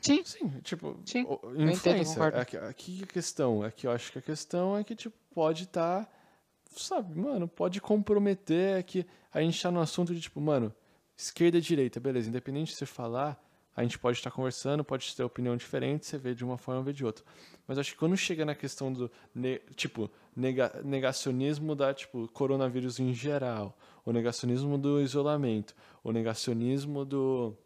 [0.00, 0.24] Sim.
[0.24, 2.14] Sim, tipo, Sim, o- entendo, influência.
[2.14, 2.38] concordo.
[2.38, 5.64] Aqui, aqui a questão é que eu acho que a questão é que tipo pode
[5.64, 6.08] estar,
[6.74, 10.72] sabe, mano, pode comprometer é que a gente tá no assunto de tipo, mano,
[11.16, 13.42] esquerda e direita, beleza, independente de você falar,
[13.76, 16.92] a gente pode estar conversando, pode ter opinião diferente, você vê de uma forma, vê
[16.92, 17.24] de outra.
[17.66, 23.00] Mas acho que quando chega na questão do, ne- tipo, nega- negacionismo da, tipo, coronavírus
[23.00, 27.56] em geral, o negacionismo do isolamento, o negacionismo do,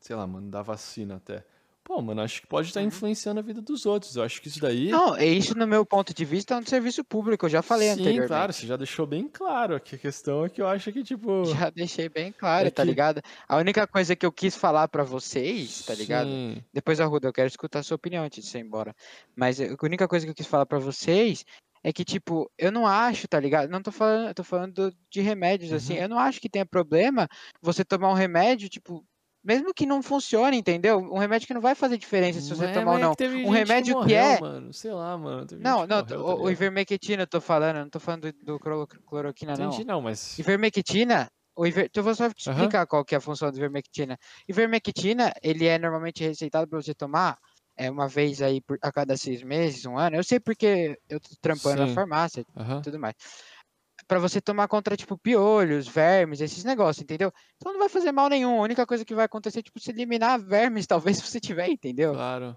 [0.00, 1.44] sei lá, mano, da vacina até.
[1.86, 4.16] Pô, mano, acho que pode estar influenciando a vida dos outros.
[4.16, 4.86] Eu acho que isso daí.
[4.92, 4.98] Uhum.
[4.98, 7.86] Não, é isso no meu ponto de vista é um serviço público, eu já falei
[7.86, 8.26] Sim, anteriormente.
[8.26, 9.94] claro, você já deixou bem claro aqui.
[9.94, 11.44] A questão é que eu acho que, tipo.
[11.66, 13.22] Já deixei bem claro, É tá que- ligado?
[13.48, 16.26] A única coisa que eu quis falar pra vocês, tá ligado?
[16.28, 18.92] Sim, Depois, Arruda, eu quero escutar a sua opinião antes de você ir embora.
[19.36, 21.44] Mas a única coisa que eu quis falar pra vocês
[21.84, 23.70] é que, tipo, eu não acho, tá ligado?
[23.70, 25.94] Não tô falando, tô falando de remédios, assim.
[25.94, 26.00] Uhum.
[26.00, 27.28] Eu não acho que tenha problema
[27.62, 29.04] você tomar um remédio, tipo,
[29.46, 30.98] mesmo que não funcione, entendeu?
[30.98, 33.10] Um remédio que não vai fazer diferença se você É, tomar ou é não.
[33.12, 34.72] que teve Um remédio que morreu, é- Mano.
[34.72, 35.46] Sei lá, mano.
[35.58, 38.38] Não, não, que morreu, o, tá o ivermectina eu tô falando, não tô falando do,
[38.44, 39.68] do cloro- cloroquina, não.
[39.68, 40.38] Entendi, não, mas.
[40.38, 41.86] Ivermectina O iver...
[41.86, 44.18] então, Eu vou só te explicar qual que é a função do ivermectina.
[44.48, 47.38] Ivermectina, ele é normalmente receitado para você tomar
[47.78, 50.16] é, uma vez aí por- a cada seis meses, um ano.
[50.16, 51.94] Eu sei porque eu tô trampando na Sim.
[51.94, 52.78] farmácia Aham.
[52.78, 53.14] e tudo mais.
[54.08, 57.32] Pra você tomar contra, tipo, piolhos, vermes, esses negócios, entendeu?
[57.56, 58.58] Então não vai fazer mal nenhum.
[58.58, 61.68] A única coisa que vai acontecer é, tipo, se eliminar vermes, talvez, se você tiver,
[61.68, 62.12] entendeu?
[62.12, 62.56] Claro.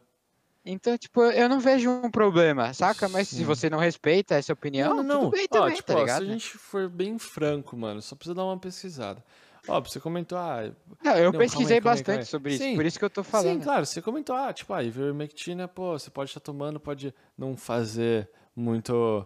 [0.66, 3.08] Então, tipo, eu não vejo um problema, saca?
[3.10, 3.46] Mas se Sim.
[3.46, 6.12] você não respeita essa opinião, não, não, tudo bem Ó, também, tipo, tá ó, se
[6.12, 9.24] a gente for bem franco, mano, só precisa dar uma pesquisada.
[9.68, 10.72] Ó, você comentou, ah,
[11.04, 12.26] Não, eu Não, pesquisei aí, bastante aí.
[12.26, 13.64] sobre isso, Sim, por isso que eu tô Sim, falando.
[13.64, 18.30] claro, você comentou, ah, tipo, a ivermectina, pô, você pode estar tomando, pode não fazer
[18.56, 19.26] muito.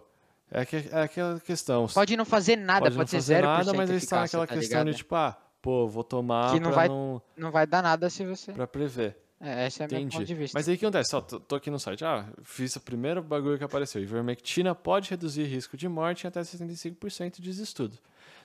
[0.54, 1.88] É, que, é aquela questão.
[1.88, 4.46] Pode não fazer nada, pode pode, não ser fazer 0% nada, mas está eficácia, naquela
[4.46, 4.90] tá questão ligado?
[4.92, 8.24] de, tipo, ah, pô, vou tomar Que não vai- não, Não vai dar nada se
[8.24, 8.52] você...
[8.52, 9.18] pra prever.
[9.40, 10.34] É, esse é o meu ponto de Entendi.
[10.34, 10.56] vista.
[10.56, 11.14] Mas aí o que acontece?
[11.14, 12.04] Ó, tô, tô aqui no site.
[12.04, 14.00] Ah, fiz o primeiro bagulho que apareceu.
[14.00, 17.98] Ivermectina pode reduzir risco de morte em até 75% diz estudo.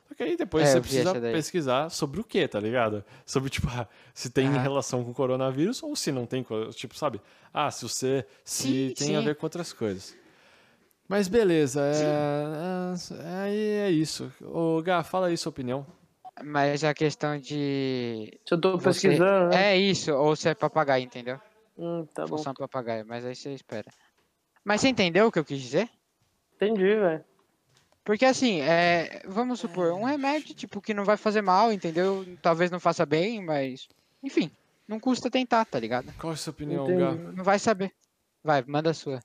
[0.09, 3.05] Só que aí depois É, você precisa pesquisar sobre o que, tá ligado?
[3.25, 4.57] Sobre, tipo, ah, se tem Aham.
[4.61, 7.21] relação com coronavírus ou se não tem, tipo, sabe?
[7.53, 9.25] Ah, se você, se Sim, tem a sim.
[9.25, 10.17] ver com outras coisas.
[11.09, 14.31] Mas beleza, é, é, aí é isso.
[14.43, 15.83] Ô, Gá, fala aí sua opinião.
[16.43, 18.39] Mas a questão de...
[18.47, 19.71] Se eu tô Você- pesquisando, né?
[19.73, 21.41] É isso, ou se é papagaio, entendeu?
[21.75, 22.37] Hum, tá bom.
[22.37, 23.91] Função papagaio, mas aí você espera.
[24.63, 25.89] Mas você entendeu o que eu quis dizer?
[26.55, 27.25] Entendi, velho.
[28.03, 32.23] Porque assim, é, vamos supor, um remédio, tipo, que não vai fazer mal, entendeu?
[32.39, 33.87] Talvez não faça bem, mas...
[34.23, 34.51] Enfim,
[34.87, 36.13] não custa tentar, tá ligado?
[36.19, 36.85] Qual é a sua opinião.
[36.85, 37.11] Gá?
[37.13, 37.91] Não vai saber.
[38.43, 39.19] Vai, manda a sua.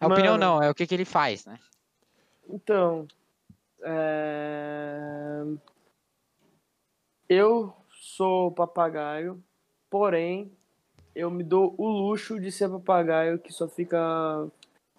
[0.00, 0.44] A opinião Mano.
[0.44, 1.58] não, é o que, que ele faz, né?
[2.48, 3.06] Então,
[3.82, 5.42] é...
[7.28, 9.42] eu sou papagaio,
[9.90, 10.52] porém,
[11.14, 13.98] eu me dou o luxo de ser papagaio que só fica.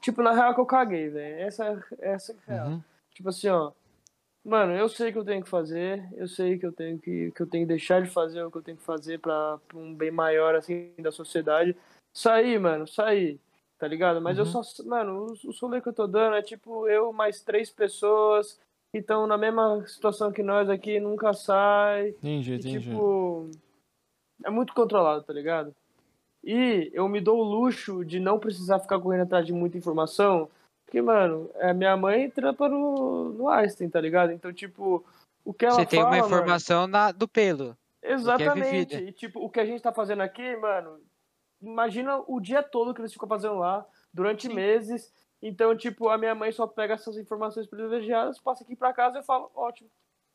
[0.02, 1.40] Tipo, na real que eu caguei, velho.
[1.40, 2.68] Essa, essa é a real.
[2.70, 2.84] Uhum.
[3.12, 3.72] Tipo assim, ó.
[4.44, 7.42] Mano, eu sei que eu tenho que fazer, eu sei que eu tenho que, que
[7.42, 9.94] eu tenho que deixar de fazer o que eu tenho que fazer pra, pra um
[9.94, 11.76] bem maior, assim, da sociedade.
[12.14, 13.42] Sair, mano, sair,
[13.78, 14.22] tá ligado?
[14.22, 14.64] Mas eu Uhum.
[14.64, 18.60] só, mano, o, o rolê que eu tô dando é tipo eu mais três pessoas
[18.92, 22.10] que estão na mesma situação que nós aqui, nunca sai.
[22.10, 22.80] Entendi, E, entendi.
[22.80, 23.50] tipo,
[24.44, 25.76] é muito controlado, tá ligado?
[26.44, 30.50] E eu me dou o luxo de não precisar ficar correndo atrás de muita informação,
[30.86, 34.32] porque, mano, é, minha mãe trampa no, no Einstein, tá ligado?
[34.32, 35.04] Então, tipo,
[35.44, 37.76] o que ela Você tem fala, uma mano, informação na- do pelo.
[38.02, 38.70] Exatamente.
[38.70, 38.96] vivida.
[39.02, 41.02] E, tipo, o que a gente tá fazendo aqui, mano,
[41.62, 44.54] imagina o dia todo que eles ficam fazendo lá, durante Sim.
[44.54, 45.14] meses.
[45.42, 49.20] Então, tipo, a minha mãe só pega essas informações privilegiadas, passa aqui pra casa e
[49.20, 49.90] eu falo, ótimo,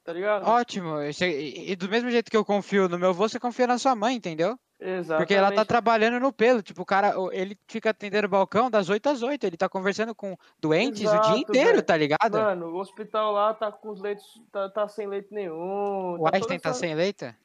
[0.04, 0.46] tá ligado?
[0.46, 0.94] Ótimo.
[1.02, 4.14] E, do mesmo jeito que eu confio no meu avô, você confia na sua mãe,
[4.16, 4.56] entendeu?
[4.78, 5.18] Exatamente.
[5.26, 6.60] Porque ela tá trabalhando no pelo.
[6.60, 9.44] Tipo, o cara, o- ele fica atendendo o balcão das 8 às 8.
[9.44, 11.82] Ele tá conversando com doentes o Exato, dia inteiro, velho.
[11.84, 12.32] tá ligado?
[12.38, 16.14] Mano, o hospital lá tá com os leitos, tá, tá sem leito nenhum.
[16.20, 17.36] o tá Einstein tá essa- sem leita?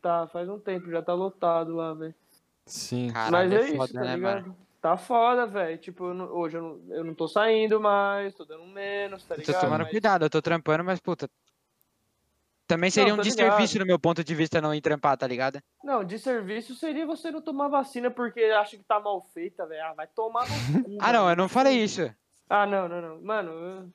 [0.00, 2.14] Tá, faz um tempo, já tá lotado lá, velho.
[2.66, 3.10] Sim.
[3.12, 4.42] Caralho, Mas é, é isso, foda, tá né, ligado?
[4.42, 4.56] mano?
[4.80, 5.78] Tá foda, velho.
[5.78, 9.34] Tipo, eu não- hoje eu não, eu não tô saindo mais, tô dando menos, tá
[9.34, 9.54] Eu ligado?
[9.54, 11.28] tô tomando Mas- cuidado, eu tô trampando, mas puta.
[12.66, 13.80] Também seria Não, um desserviço ligado.
[13.80, 15.60] no meu ponto de vista não ir trampar, tá ligado?
[15.82, 19.84] Não, de serviço seria você não tomar vacina porque acha que tá mal feita, velho.
[19.84, 20.96] Ah, vai tomar no cu.
[21.00, 22.10] Ah, não, eu não falei isso.
[22.48, 23.22] Ah, não, não, não.
[23.22, 23.88] Mano, eu.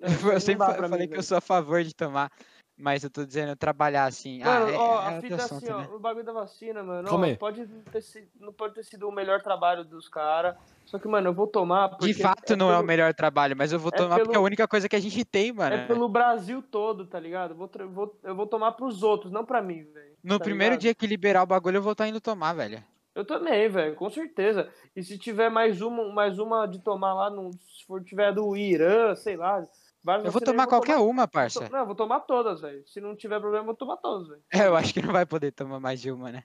[0.00, 1.22] Eu, não sempre falei mim, que eu velho.
[1.24, 2.30] sou a favor de tomar,
[2.78, 4.38] mas eu tô dizendo trabalhar assim.
[4.38, 5.88] Mano, ah, é, ó, é a fita é assunto, assim, ó, né?
[5.92, 9.12] o bagulho da vacina, mano, ó, pode não ter sido, não pode ter sido o
[9.12, 10.54] melhor trabalho dos caras.
[10.86, 13.54] Só que, mano, eu vou tomar porque De fato não é o pelo- melhor trabalho,
[13.56, 15.52] mas eu vou é tomar porque é a pelo- única coisa que a gente tem,
[15.52, 15.76] mano.
[15.76, 17.50] É pelo Brasil todo, tá ligado?
[17.50, 20.16] Eu vou, vou- eu vou tomar pros outros, não pra mim, velho.
[20.24, 20.80] No tá primeiro ligado?
[20.82, 22.82] dia que liberar o bagulho, eu vou estar indo tomar, velho.
[23.14, 24.68] Eu também, velho, com certeza.
[24.94, 28.56] E se tiver mais uma, mais uma de tomar lá, no, se for tiver do
[28.56, 29.66] Irã, sei lá.
[30.08, 31.68] Várias Eu vou tomar qualquer uma, vou to- parça.
[31.70, 32.82] Não, eu vou tomar todas, velho.
[32.88, 34.42] Se não tiver problema, eu vou tomar todas, velho.
[34.52, 36.44] É, eu acho que não vai poder tomar mais de uma, né?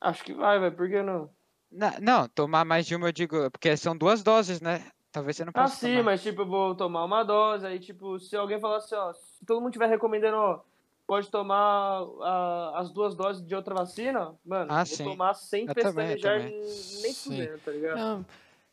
[0.00, 1.30] Acho que vai, velho, por que não?
[1.70, 4.88] Na- Não, tomar mais de uma eu digo, porque são duas doses, né?
[5.10, 6.02] Talvez você não Ah, possa sim, tomar.
[6.04, 9.44] mas tipo, eu vou tomar uma dose, aí tipo, se alguém falar assim, ó, se
[9.44, 10.60] todo mundo estiver recomendando, ó,
[11.06, 15.04] pode tomar ah, as duas doses de outra vacina, mano, Ah, vou sim.
[15.04, 16.54] tomar sem Eu pestanejar também.
[17.02, 17.98] nem fudendo, tá ligado?
[17.98, 18.24] Não,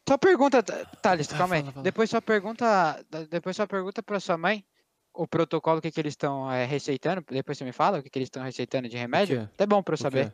[0.10, 1.62] Só pergunta, Th- Thales, Ah, calma aí.
[1.62, 1.84] fala, fala.
[1.84, 4.66] Depois só pergunta, depois só pergunta pra sua mãe
[5.14, 7.24] o protocolo que, que eles estão receitando.
[7.30, 9.48] Depois você me fala o que, que eles estão receitando de remédio.
[9.56, 10.32] É bom pra eu saber.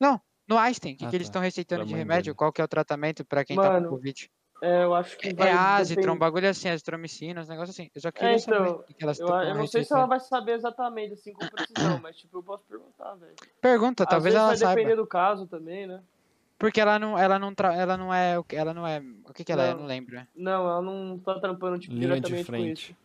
[0.00, 0.20] quê?
[0.48, 1.30] No Einstein, o que, Ah, que eles tá.
[1.30, 2.26] estão receitando Pra de remédio?
[2.26, 2.36] dele.
[2.36, 4.30] Qual que é o tratamento pra quem tá Mano, com Covid?
[4.62, 7.90] É, eu acho que vai É azitron, um depender- bagulho assim, azitromicina, uns negócios assim.
[7.92, 10.06] Eu só queria então, saber o que que elas Eu, eu não sei se ela
[10.06, 13.34] vai saber exatamente, assim, com precisão, mas tipo, eu posso perguntar, velho.
[13.60, 14.74] Pergunta, Às talvez vezes ela vai saiba.
[14.76, 16.00] depender do caso também, né?
[16.58, 17.74] Porque ela não, ela não, tra...
[17.74, 19.68] ela não é, o que- ela não é, o que que ela é?
[19.70, 19.80] Eu Não.
[19.82, 20.26] não lembro.
[20.34, 22.90] Não, ela não tá trampando, tipo, Linha de diretamente com frente.
[22.92, 22.96] isso.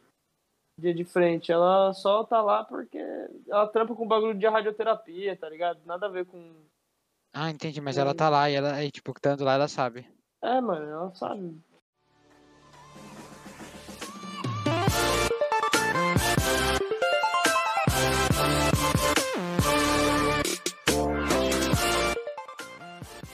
[0.79, 1.51] dia de frente.
[1.51, 2.97] Ela só tá lá porque
[3.49, 5.79] ela trampa com bagulho de radioterapia, tá ligado?
[5.85, 6.55] Nada a ver com.
[7.33, 10.05] Ah, entendi, mas ela tá lá e ela, e, tipo, estando lá, ela sabe.
[10.41, 11.55] É, mano, ela sabe.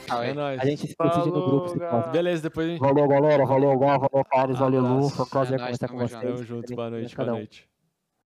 [0.08, 0.60] É nóis.
[0.60, 1.68] A gente se decide no grupo.
[1.68, 1.78] se.
[2.10, 2.80] Beleza, depois a gente.
[2.80, 3.44] Valeu, galera.
[3.44, 3.98] Valeu, Gá.
[3.98, 4.58] Valeu, Carlos.
[4.58, 5.08] Valeu, Lu.
[5.08, 6.22] Foi um prazer É nóis, conversar com vocês.
[6.22, 7.67] Tamo junto, boa noite, boa noite.